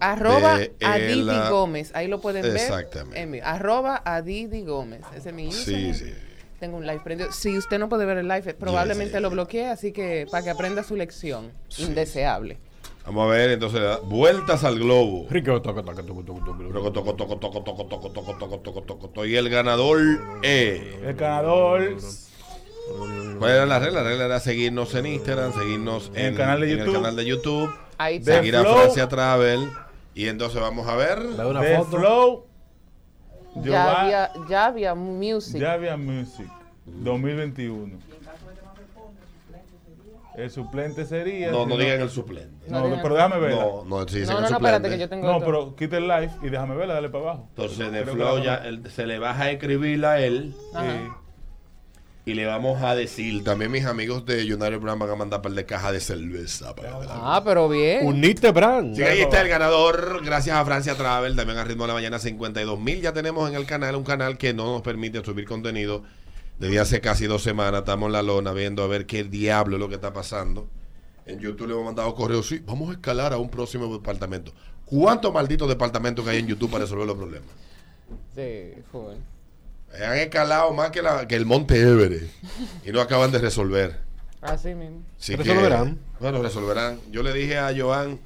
Arroba 0.00 0.56
De 0.56 0.72
a 0.82 0.96
el, 0.96 1.26
Didi 1.26 1.38
Gómez. 1.50 1.90
Ahí 1.94 2.08
lo 2.08 2.22
pueden 2.22 2.40
ver. 2.42 2.56
Exactamente. 2.56 3.20
en 3.20 3.30
mi- 3.30 3.40
arroba 3.40 4.00
a 4.02 4.22
Didi 4.22 4.62
Gómez. 4.64 5.02
Ese 5.14 5.28
es 5.28 5.34
mi 5.34 5.52
Sí, 5.52 5.74
Instagram. 5.74 5.94
sí. 5.94 6.26
Tengo 6.60 6.76
un 6.76 6.86
live 6.86 7.00
prendido. 7.02 7.32
Si 7.32 7.56
usted 7.56 7.78
no 7.78 7.88
puede 7.88 8.04
ver 8.04 8.18
el 8.18 8.28
live, 8.28 8.52
probablemente 8.54 9.18
lo 9.20 9.30
bloquee, 9.30 9.66
así 9.66 9.92
que 9.92 10.26
para 10.30 10.44
que 10.44 10.50
aprenda 10.50 10.84
su 10.84 10.94
lección 10.94 11.50
indeseable. 11.78 12.58
Vamos 13.06 13.30
a 13.30 13.34
ver, 13.34 13.50
entonces, 13.50 13.80
vueltas 14.04 14.62
al 14.62 14.78
globo. 14.78 15.26
Y 19.24 19.36
el 19.36 19.48
ganador 19.48 20.00
es. 20.42 20.82
El 21.02 21.14
ganador. 21.14 21.96
La 23.40 23.78
regla 23.78 24.26
era 24.26 24.38
seguirnos 24.38 24.94
en 24.94 25.06
Instagram, 25.06 25.54
seguirnos 25.54 26.12
en, 26.14 26.26
el 26.26 26.36
canal 26.36 26.60
de 26.60 26.76
YouTube. 26.76 26.92
Canal 26.92 27.16
de 27.16 27.24
YouTube 27.24 27.70
seguir 28.22 28.56
a 28.56 28.64
Francia 28.64 29.08
Travel. 29.08 29.70
Y 30.14 30.26
entonces 30.26 30.60
vamos 30.60 30.86
a 30.86 30.96
ver. 30.96 31.18
The 31.36 31.84
Flow 31.90 32.49
ya 33.56 34.00
había, 34.02 34.30
ya 34.48 34.66
había 34.66 34.94
music. 34.94 35.60
Javia 35.60 35.96
Music 35.96 36.48
2021. 36.86 37.98
El 40.36 40.50
suplente 40.50 41.04
sería. 41.04 41.50
No, 41.50 41.66
no 41.66 41.76
digan 41.76 42.00
el 42.00 42.08
suplente. 42.08 42.70
No, 42.70 42.82
pero 43.02 43.14
déjame 43.14 43.38
verla. 43.40 43.62
No, 43.62 43.84
no, 43.84 44.08
si 44.08 44.20
dicen 44.20 44.34
No, 44.34 44.40
no, 44.40 44.48
no, 44.48 44.48
suplente. 44.48 44.76
espérate 44.76 44.88
que 44.88 44.98
yo 45.00 45.08
tengo 45.08 45.26
No, 45.26 45.40
pero 45.44 45.76
quita 45.76 45.98
el 45.98 46.06
live 46.08 46.30
y 46.42 46.48
déjame 46.48 46.76
verla, 46.76 46.94
dale 46.94 47.08
para 47.10 47.24
abajo. 47.24 47.46
Entonces 47.50 47.92
de 47.92 48.04
Flow 48.06 48.38
ya 48.42 48.62
se 48.88 49.06
le 49.06 49.18
baja 49.18 49.44
a 49.44 49.50
escribirla 49.50 50.12
a 50.12 50.20
él 50.20 50.54
Ajá. 50.74 51.18
Y 52.26 52.34
le 52.34 52.44
vamos 52.44 52.82
a 52.82 52.94
decir, 52.94 53.42
también 53.44 53.70
mis 53.70 53.86
amigos 53.86 54.26
de 54.26 54.42
United 54.42 54.78
Brand 54.78 55.00
van 55.00 55.10
a 55.10 55.16
mandar 55.16 55.42
par 55.42 55.52
de 55.52 55.64
cajas 55.64 55.92
de 55.92 56.00
cerveza 56.00 56.74
para 56.74 56.98
Ah, 57.10 57.42
pero 57.44 57.68
bien. 57.68 58.06
Unite 58.06 58.50
Brand. 58.52 58.94
Sí, 58.94 59.02
ahí 59.02 59.20
está 59.20 59.40
el 59.40 59.48
ganador, 59.48 60.22
gracias 60.24 60.56
a 60.56 60.64
Francia 60.64 60.94
Travel, 60.96 61.34
también 61.34 61.58
a 61.58 61.64
Ritmo 61.64 61.84
de 61.84 61.88
la 61.88 61.94
Mañana 61.94 62.18
52 62.18 62.78
mil. 62.78 63.00
Ya 63.00 63.12
tenemos 63.12 63.48
en 63.48 63.56
el 63.56 63.64
canal 63.66 63.96
un 63.96 64.04
canal 64.04 64.36
que 64.36 64.52
no 64.52 64.66
nos 64.66 64.82
permite 64.82 65.24
subir 65.24 65.46
contenido 65.46 66.02
desde 66.58 66.78
hace 66.78 67.00
casi 67.00 67.26
dos 67.26 67.42
semanas. 67.42 67.80
Estamos 67.80 68.06
en 68.08 68.12
la 68.12 68.22
lona 68.22 68.52
viendo 68.52 68.82
a 68.82 68.86
ver 68.86 69.06
qué 69.06 69.24
diablo 69.24 69.76
es 69.76 69.80
lo 69.80 69.88
que 69.88 69.94
está 69.94 70.12
pasando. 70.12 70.68
En 71.24 71.38
YouTube 71.38 71.68
le 71.68 71.72
hemos 71.72 71.86
mandado 71.86 72.14
correos, 72.14 72.46
sí, 72.48 72.60
vamos 72.66 72.90
a 72.90 72.92
escalar 72.92 73.32
a 73.32 73.38
un 73.38 73.48
próximo 73.48 73.92
departamento. 73.92 74.52
¿Cuántos 74.84 75.32
malditos 75.32 75.68
departamentos 75.68 76.24
que 76.24 76.32
hay 76.32 76.38
en 76.40 76.48
YouTube 76.48 76.70
para 76.70 76.84
resolver 76.84 77.06
los 77.06 77.16
problemas? 77.16 77.48
Sí, 78.34 78.74
fue. 78.90 79.16
Han 79.94 80.16
escalado 80.18 80.72
más 80.72 80.90
que, 80.90 81.02
la- 81.02 81.26
que 81.26 81.34
el 81.36 81.46
Monte 81.46 81.80
Everest 81.80 82.32
y 82.86 82.92
no 82.92 83.00
acaban 83.00 83.30
de 83.32 83.38
resolver. 83.38 83.98
Así 84.40 84.74
mismo. 84.74 85.02
Así 85.18 85.36
Resolverán. 85.36 85.96
que, 85.96 86.00
bueno, 86.20 86.42
resolverán. 86.42 87.00
Yo 87.10 87.22
le 87.22 87.32
dije 87.34 87.58
a 87.58 87.72
Joan, 87.76 88.18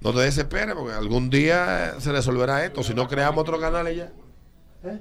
no 0.00 0.12
te 0.12 0.20
desesperes 0.20 0.74
porque 0.74 0.94
algún 0.94 1.30
día 1.30 1.94
se 1.98 2.12
resolverá 2.12 2.64
esto. 2.64 2.82
Si 2.82 2.92
no 2.92 3.08
creamos 3.08 3.40
otro 3.42 3.58
canal 3.58 3.90
y 3.90 3.96
ya. 3.96 4.10
Eh, 4.84 5.00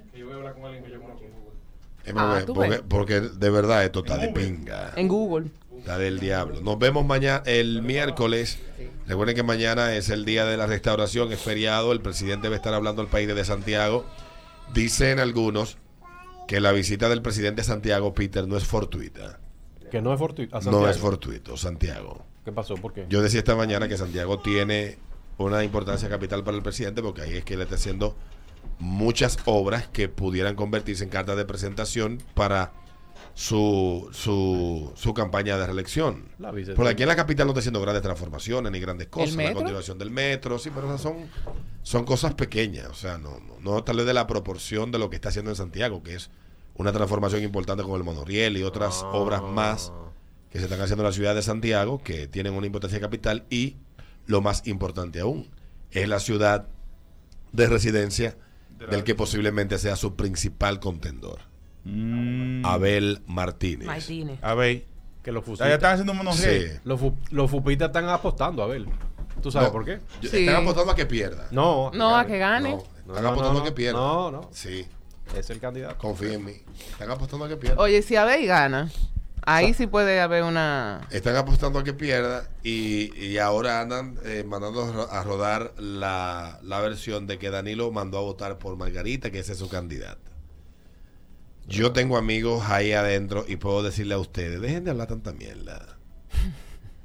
Ah, 2.15 2.33
porque, 2.37 2.45
tú 2.45 2.53
porque, 2.53 2.69
ves. 2.69 2.81
porque 2.87 3.19
de 3.21 3.49
verdad 3.49 3.83
esto 3.83 3.99
está 3.99 4.17
de 4.17 4.27
pinga. 4.29 4.93
En 4.95 5.07
Google. 5.07 5.47
Está 5.79 5.97
del 5.97 6.19
diablo. 6.19 6.61
Nos 6.61 6.77
vemos 6.79 7.03
mañana, 7.05 7.41
el 7.45 7.81
miércoles. 7.81 8.59
Recuerden 9.07 9.35
que 9.35 9.43
mañana 9.43 9.93
es 9.95 10.09
el 10.09 10.23
día 10.23 10.45
de 10.45 10.55
la 10.57 10.67
restauración, 10.67 11.31
es 11.31 11.39
feriado. 11.39 11.91
El 11.91 12.01
presidente 12.01 12.47
va 12.47 12.53
a 12.55 12.57
estar 12.57 12.73
hablando 12.73 13.01
al 13.01 13.07
país 13.07 13.27
de 13.27 13.45
Santiago. 13.45 14.05
Dicen 14.73 15.19
algunos 15.19 15.77
que 16.47 16.59
la 16.59 16.71
visita 16.71 17.09
del 17.09 17.21
presidente 17.21 17.63
Santiago, 17.63 18.13
Peter, 18.13 18.47
no 18.47 18.57
es 18.57 18.65
fortuita. 18.65 19.39
Que 19.91 20.01
no 20.01 20.13
es 20.13 20.19
fortuito. 20.19 20.59
No 20.61 20.87
es 20.87 20.97
fortuito, 20.97 21.57
Santiago. 21.57 22.25
¿Qué 22.43 22.51
pasó? 22.51 22.75
¿Por 22.75 22.93
qué? 22.93 23.05
Yo 23.09 23.21
decía 23.21 23.39
esta 23.39 23.55
mañana 23.55 23.87
que 23.87 23.97
Santiago 23.97 24.39
tiene 24.39 24.97
una 25.37 25.63
importancia 25.63 26.09
capital 26.09 26.43
para 26.43 26.57
el 26.57 26.63
presidente 26.63 27.01
porque 27.01 27.21
ahí 27.21 27.33
es 27.33 27.43
que 27.43 27.57
le 27.57 27.63
está 27.63 27.75
haciendo 27.75 28.15
muchas 28.79 29.37
obras 29.45 29.87
que 29.87 30.09
pudieran 30.09 30.55
convertirse 30.55 31.03
en 31.03 31.09
cartas 31.09 31.37
de 31.37 31.45
presentación 31.45 32.19
para 32.33 32.73
su, 33.35 34.09
su, 34.13 34.91
su 34.95 35.13
campaña 35.13 35.57
de 35.57 35.67
reelección. 35.67 36.29
Porque 36.75 36.91
aquí 36.91 37.03
en 37.03 37.09
la 37.09 37.15
capital 37.15 37.45
no 37.45 37.51
está 37.51 37.59
haciendo 37.59 37.81
grandes 37.81 38.01
transformaciones 38.01 38.71
ni 38.71 38.79
grandes 38.79 39.07
cosas. 39.07 39.35
La 39.35 39.53
continuación 39.53 39.99
del 39.99 40.09
metro, 40.09 40.57
sí, 40.57 40.71
pero 40.73 40.87
esas 40.87 41.01
son, 41.01 41.17
son 41.83 42.05
cosas 42.05 42.33
pequeñas. 42.33 42.87
O 42.87 42.93
sea, 42.95 43.17
no, 43.17 43.39
no, 43.41 43.59
no 43.59 43.83
tal 43.83 43.97
vez 43.97 44.05
de 44.05 44.13
la 44.13 44.25
proporción 44.25 44.91
de 44.91 44.99
lo 44.99 45.09
que 45.09 45.17
está 45.17 45.29
haciendo 45.29 45.51
en 45.51 45.57
Santiago, 45.57 46.01
que 46.01 46.15
es 46.15 46.31
una 46.75 46.91
transformación 46.93 47.43
importante 47.43 47.83
como 47.83 47.97
el 47.97 48.03
monorriel 48.03 48.57
y 48.57 48.63
otras 48.63 49.01
Ah. 49.03 49.11
obras 49.11 49.43
más 49.43 49.91
que 50.49 50.59
se 50.59 50.65
están 50.65 50.79
haciendo 50.79 51.03
en 51.03 51.09
la 51.09 51.13
ciudad 51.13 51.35
de 51.35 51.41
Santiago, 51.41 52.01
que 52.01 52.27
tienen 52.27 52.53
una 52.53 52.65
importancia 52.65 53.01
capital 53.01 53.45
y, 53.49 53.75
lo 54.27 54.39
más 54.41 54.65
importante 54.65 55.19
aún, 55.19 55.49
es 55.91 56.07
la 56.07 56.19
ciudad 56.19 56.67
de 57.51 57.67
residencia 57.67 58.37
del 58.89 59.03
que 59.03 59.13
posiblemente 59.15 59.77
sea 59.77 59.97
su 59.97 60.15
principal 60.15 60.79
contendor, 60.79 61.39
Mm. 61.85 62.65
Abel 62.65 63.21
Martínez. 63.27 63.87
Martínez. 63.87 64.39
A 64.41 64.53
ver. 64.55 64.83
Que 65.23 65.31
los 65.31 65.43
Ya 65.43 65.45
fusitas. 65.47 65.69
están 65.71 65.91
haciendo 65.93 66.11
un 66.11 66.17
monorriel. 66.19 66.71
Sí. 66.73 66.79
Los, 66.83 66.99
fu- 66.99 67.15
los 67.31 67.49
fupitas 67.49 67.87
están 67.87 68.07
apostando, 68.09 68.61
a 68.61 68.67
ver. 68.67 68.85
¿Tú 69.41 69.51
sabes 69.51 69.69
No, 69.69 69.73
por 69.73 69.85
qué? 69.85 69.99
Sí. 70.21 70.45
Están 70.45 70.61
apostando 70.63 70.91
a 70.91 70.95
que 70.95 71.05
pierda. 71.05 71.47
No. 71.51 71.89
No, 71.93 72.15
a 72.15 72.25
que 72.25 72.37
gane. 72.37 72.71
No, 72.71 72.77
están 73.07 73.23
no, 73.23 73.29
apostando 73.29 73.53
no, 73.53 73.59
a 73.59 73.63
que 73.63 73.71
pierda. 73.71 73.99
No, 73.99 74.31
no. 74.31 74.49
Sí, 74.51 74.85
Es 75.35 75.49
el 75.49 75.59
candidato. 75.59 75.97
confía 75.97 76.33
en 76.33 76.45
mí. 76.45 76.53
Están 76.91 77.09
apostando 77.11 77.45
a 77.45 77.49
que 77.49 77.57
pierda. 77.57 77.81
Oye, 77.81 78.01
si 78.03 78.15
Abel 78.15 78.45
gana, 78.45 78.91
ahí 79.43 79.73
sí 79.73 79.87
puede 79.87 80.21
haber 80.21 80.43
una. 80.43 81.01
Están 81.11 81.35
apostando 81.35 81.79
a 81.79 81.83
que 81.83 81.93
pierda 81.93 82.47
y, 82.63 83.11
y 83.19 83.37
ahora 83.39 83.81
andan 83.81 84.17
eh, 84.25 84.43
mandando 84.47 84.83
a 84.83 84.91
ro- 84.91 85.11
a 85.11 85.23
rodar 85.23 85.73
la, 85.79 86.59
la 86.63 86.79
versión 86.81 87.25
de 87.27 87.39
que 87.39 87.49
Danilo 87.49 87.91
mandó 87.91 88.19
a 88.19 88.21
votar 88.21 88.57
por 88.59 88.77
Margarita, 88.77 89.31
que 89.31 89.39
esa 89.39 89.53
es 89.53 89.57
su 89.59 89.69
candidata. 89.69 90.24
Yo 91.67 91.91
tengo 91.91 92.17
amigos 92.17 92.63
ahí 92.69 92.91
adentro 92.93 93.43
y 93.47 93.55
puedo 93.55 93.81
decirle 93.83 94.13
a 94.13 94.19
ustedes, 94.19 94.61
dejen 94.61 94.83
de 94.83 94.91
hablar 94.91 95.07
tanta 95.07 95.33
mierda. 95.33 95.97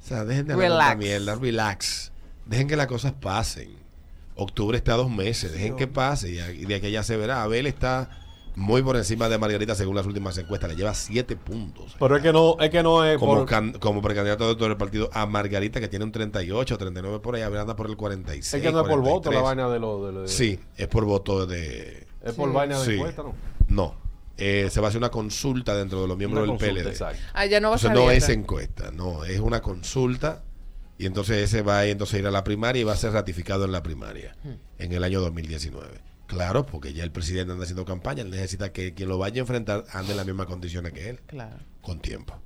O 0.03 0.07
sea, 0.07 0.23
dejen 0.25 0.47
de 0.47 0.53
hablar 0.53 0.69
tanta 0.69 0.83
Relax. 0.93 0.97
mierda, 0.99 1.35
relax. 1.35 2.11
Dejen 2.45 2.67
que 2.67 2.75
las 2.75 2.87
cosas 2.87 3.13
pasen. 3.13 3.69
Octubre 4.35 4.77
está 4.77 4.93
a 4.93 4.97
dos 4.97 5.09
meses, 5.09 5.51
dejen 5.51 5.75
que 5.75 5.87
pase 5.87 6.29
y, 6.29 6.65
de 6.65 6.75
aquí 6.75 6.91
ya 6.91 7.03
se 7.03 7.17
verá. 7.17 7.43
Abel 7.43 7.65
está 7.67 8.09
muy 8.55 8.81
por 8.81 8.95
encima 8.97 9.29
de 9.29 9.37
Margarita 9.37 9.75
según 9.75 9.95
las 9.95 10.05
últimas 10.05 10.37
encuestas, 10.37 10.69
le 10.69 10.75
lleva 10.75 10.93
siete 10.93 11.37
puntos 11.37 11.95
Pero 11.97 12.17
es 12.17 12.21
que 12.21 12.33
no, 12.33 12.57
es 12.59 12.69
que 12.69 12.83
no 12.83 13.05
es 13.05 13.17
como, 13.17 13.35
por- 13.35 13.45
can- 13.45 13.73
como 13.73 14.01
precandidato 14.01 14.47
de 14.49 14.55
todo 14.55 14.67
el 14.67 14.75
partido 14.77 15.09
a 15.13 15.25
Margarita, 15.25 15.79
que 15.79 15.87
tiene 15.87 16.03
un 16.05 16.11
38, 16.11 16.77
39 16.77 17.19
por 17.19 17.35
ahí, 17.35 17.41
anda 17.43 17.75
por 17.75 17.87
el 17.89 17.95
46. 17.95 18.53
es 18.53 18.61
que 18.61 18.71
no 18.73 18.81
es 18.81 18.87
por 18.89 18.99
voto 18.99 19.29
43. 19.29 19.35
la 19.35 19.41
vaina 19.41 19.69
de 19.69 19.79
lo 19.79 20.05
de, 20.05 20.11
lo 20.11 20.21
de- 20.23 20.27
Sí, 20.27 20.59
es 20.75 20.87
por 20.87 21.05
voto 21.05 21.45
de. 21.47 22.07
Es 22.23 22.33
por 22.33 22.51
vaina 22.51 22.77
de 22.79 22.85
Sí. 22.85 22.93
encuesta, 22.93 23.23
¿no? 23.23 23.33
No. 23.69 23.95
Eh, 24.37 24.69
se 24.71 24.79
va 24.79 24.87
a 24.87 24.89
hacer 24.89 24.99
una 24.99 25.09
consulta 25.11 25.75
dentro 25.75 26.01
de 26.01 26.07
los 26.07 26.17
miembros 26.17 26.43
Una 26.43 26.51
del 26.53 26.57
consulta, 26.59 26.81
PLD. 26.83 26.89
exacto. 26.91 27.19
Ah, 27.33 27.45
ya 27.45 27.59
no 27.59 27.69
va 27.69 27.75
a 27.75 27.77
Entonces 27.77 27.97
ser 27.97 28.05
no 28.05 28.11
es 28.11 28.29
encuesta, 28.29 28.91
no, 28.91 29.23
es 29.25 29.39
una 29.39 29.61
consulta 29.61 30.43
y 30.97 31.05
entonces 31.05 31.37
ese 31.43 31.61
va 31.61 31.79
a 31.79 31.85
entonces 31.85 32.19
ir 32.19 32.27
a 32.27 32.31
la 32.31 32.43
primaria 32.43 32.81
y 32.81 32.83
va 32.83 32.93
a 32.93 32.97
ser 32.97 33.11
ratificado 33.11 33.65
en 33.65 33.71
la 33.71 33.83
primaria 33.83 34.35
Hmm. 34.43 34.53
en 34.79 34.93
el 34.93 35.03
año 35.03 35.19
2019. 35.21 35.99
Claro, 36.27 36.65
porque 36.65 36.93
ya 36.93 37.03
el 37.03 37.11
presidente 37.11 37.51
anda 37.51 37.63
haciendo 37.65 37.83
campaña, 37.85 38.21
él 38.23 38.29
necesita 38.31 38.71
que 38.71 38.93
quien 38.93 39.09
lo 39.09 39.17
vaya 39.17 39.37
a 39.37 39.41
enfrentar 39.41 39.83
ande 39.91 40.11
en 40.11 40.17
las 40.17 40.25
mismas 40.25 40.45
condiciones 40.47 40.93
que 40.93 41.09
él, 41.09 41.19
Claro. 41.27 41.57
con 41.81 41.99
tiempo. 41.99 42.39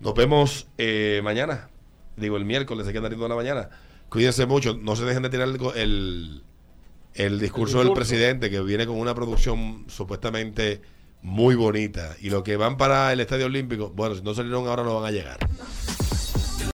Nos 0.00 0.14
vemos 0.14 0.66
eh, 0.78 1.20
mañana, 1.22 1.68
digo 2.16 2.38
el 2.38 2.44
miércoles, 2.46 2.86
aquí 2.88 2.96
andan 2.96 3.12
de 3.18 3.28
la 3.28 3.34
mañana. 3.34 3.68
Cuídense 4.08 4.46
mucho, 4.46 4.74
no 4.80 4.96
se 4.96 5.04
dejen 5.04 5.22
de 5.22 5.28
tirar 5.30 5.48
el, 5.48 5.58
el, 5.74 6.42
el 7.14 7.38
discurso 7.40 7.80
del 7.80 7.92
presidente 7.92 8.50
que 8.50 8.60
viene 8.62 8.86
con 8.86 8.98
una 8.98 9.14
producción 9.14 9.84
supuestamente 9.88 10.80
muy 11.22 11.54
bonita 11.54 12.16
y 12.20 12.30
los 12.30 12.42
que 12.42 12.56
van 12.56 12.76
para 12.76 13.12
el 13.12 13.20
Estadio 13.20 13.46
Olímpico, 13.46 13.90
bueno, 13.94 14.14
si 14.14 14.22
no 14.22 14.34
salieron 14.34 14.66
ahora 14.66 14.82
no 14.82 15.00
van 15.00 15.06
a 15.06 15.10
llegar. 15.10 15.38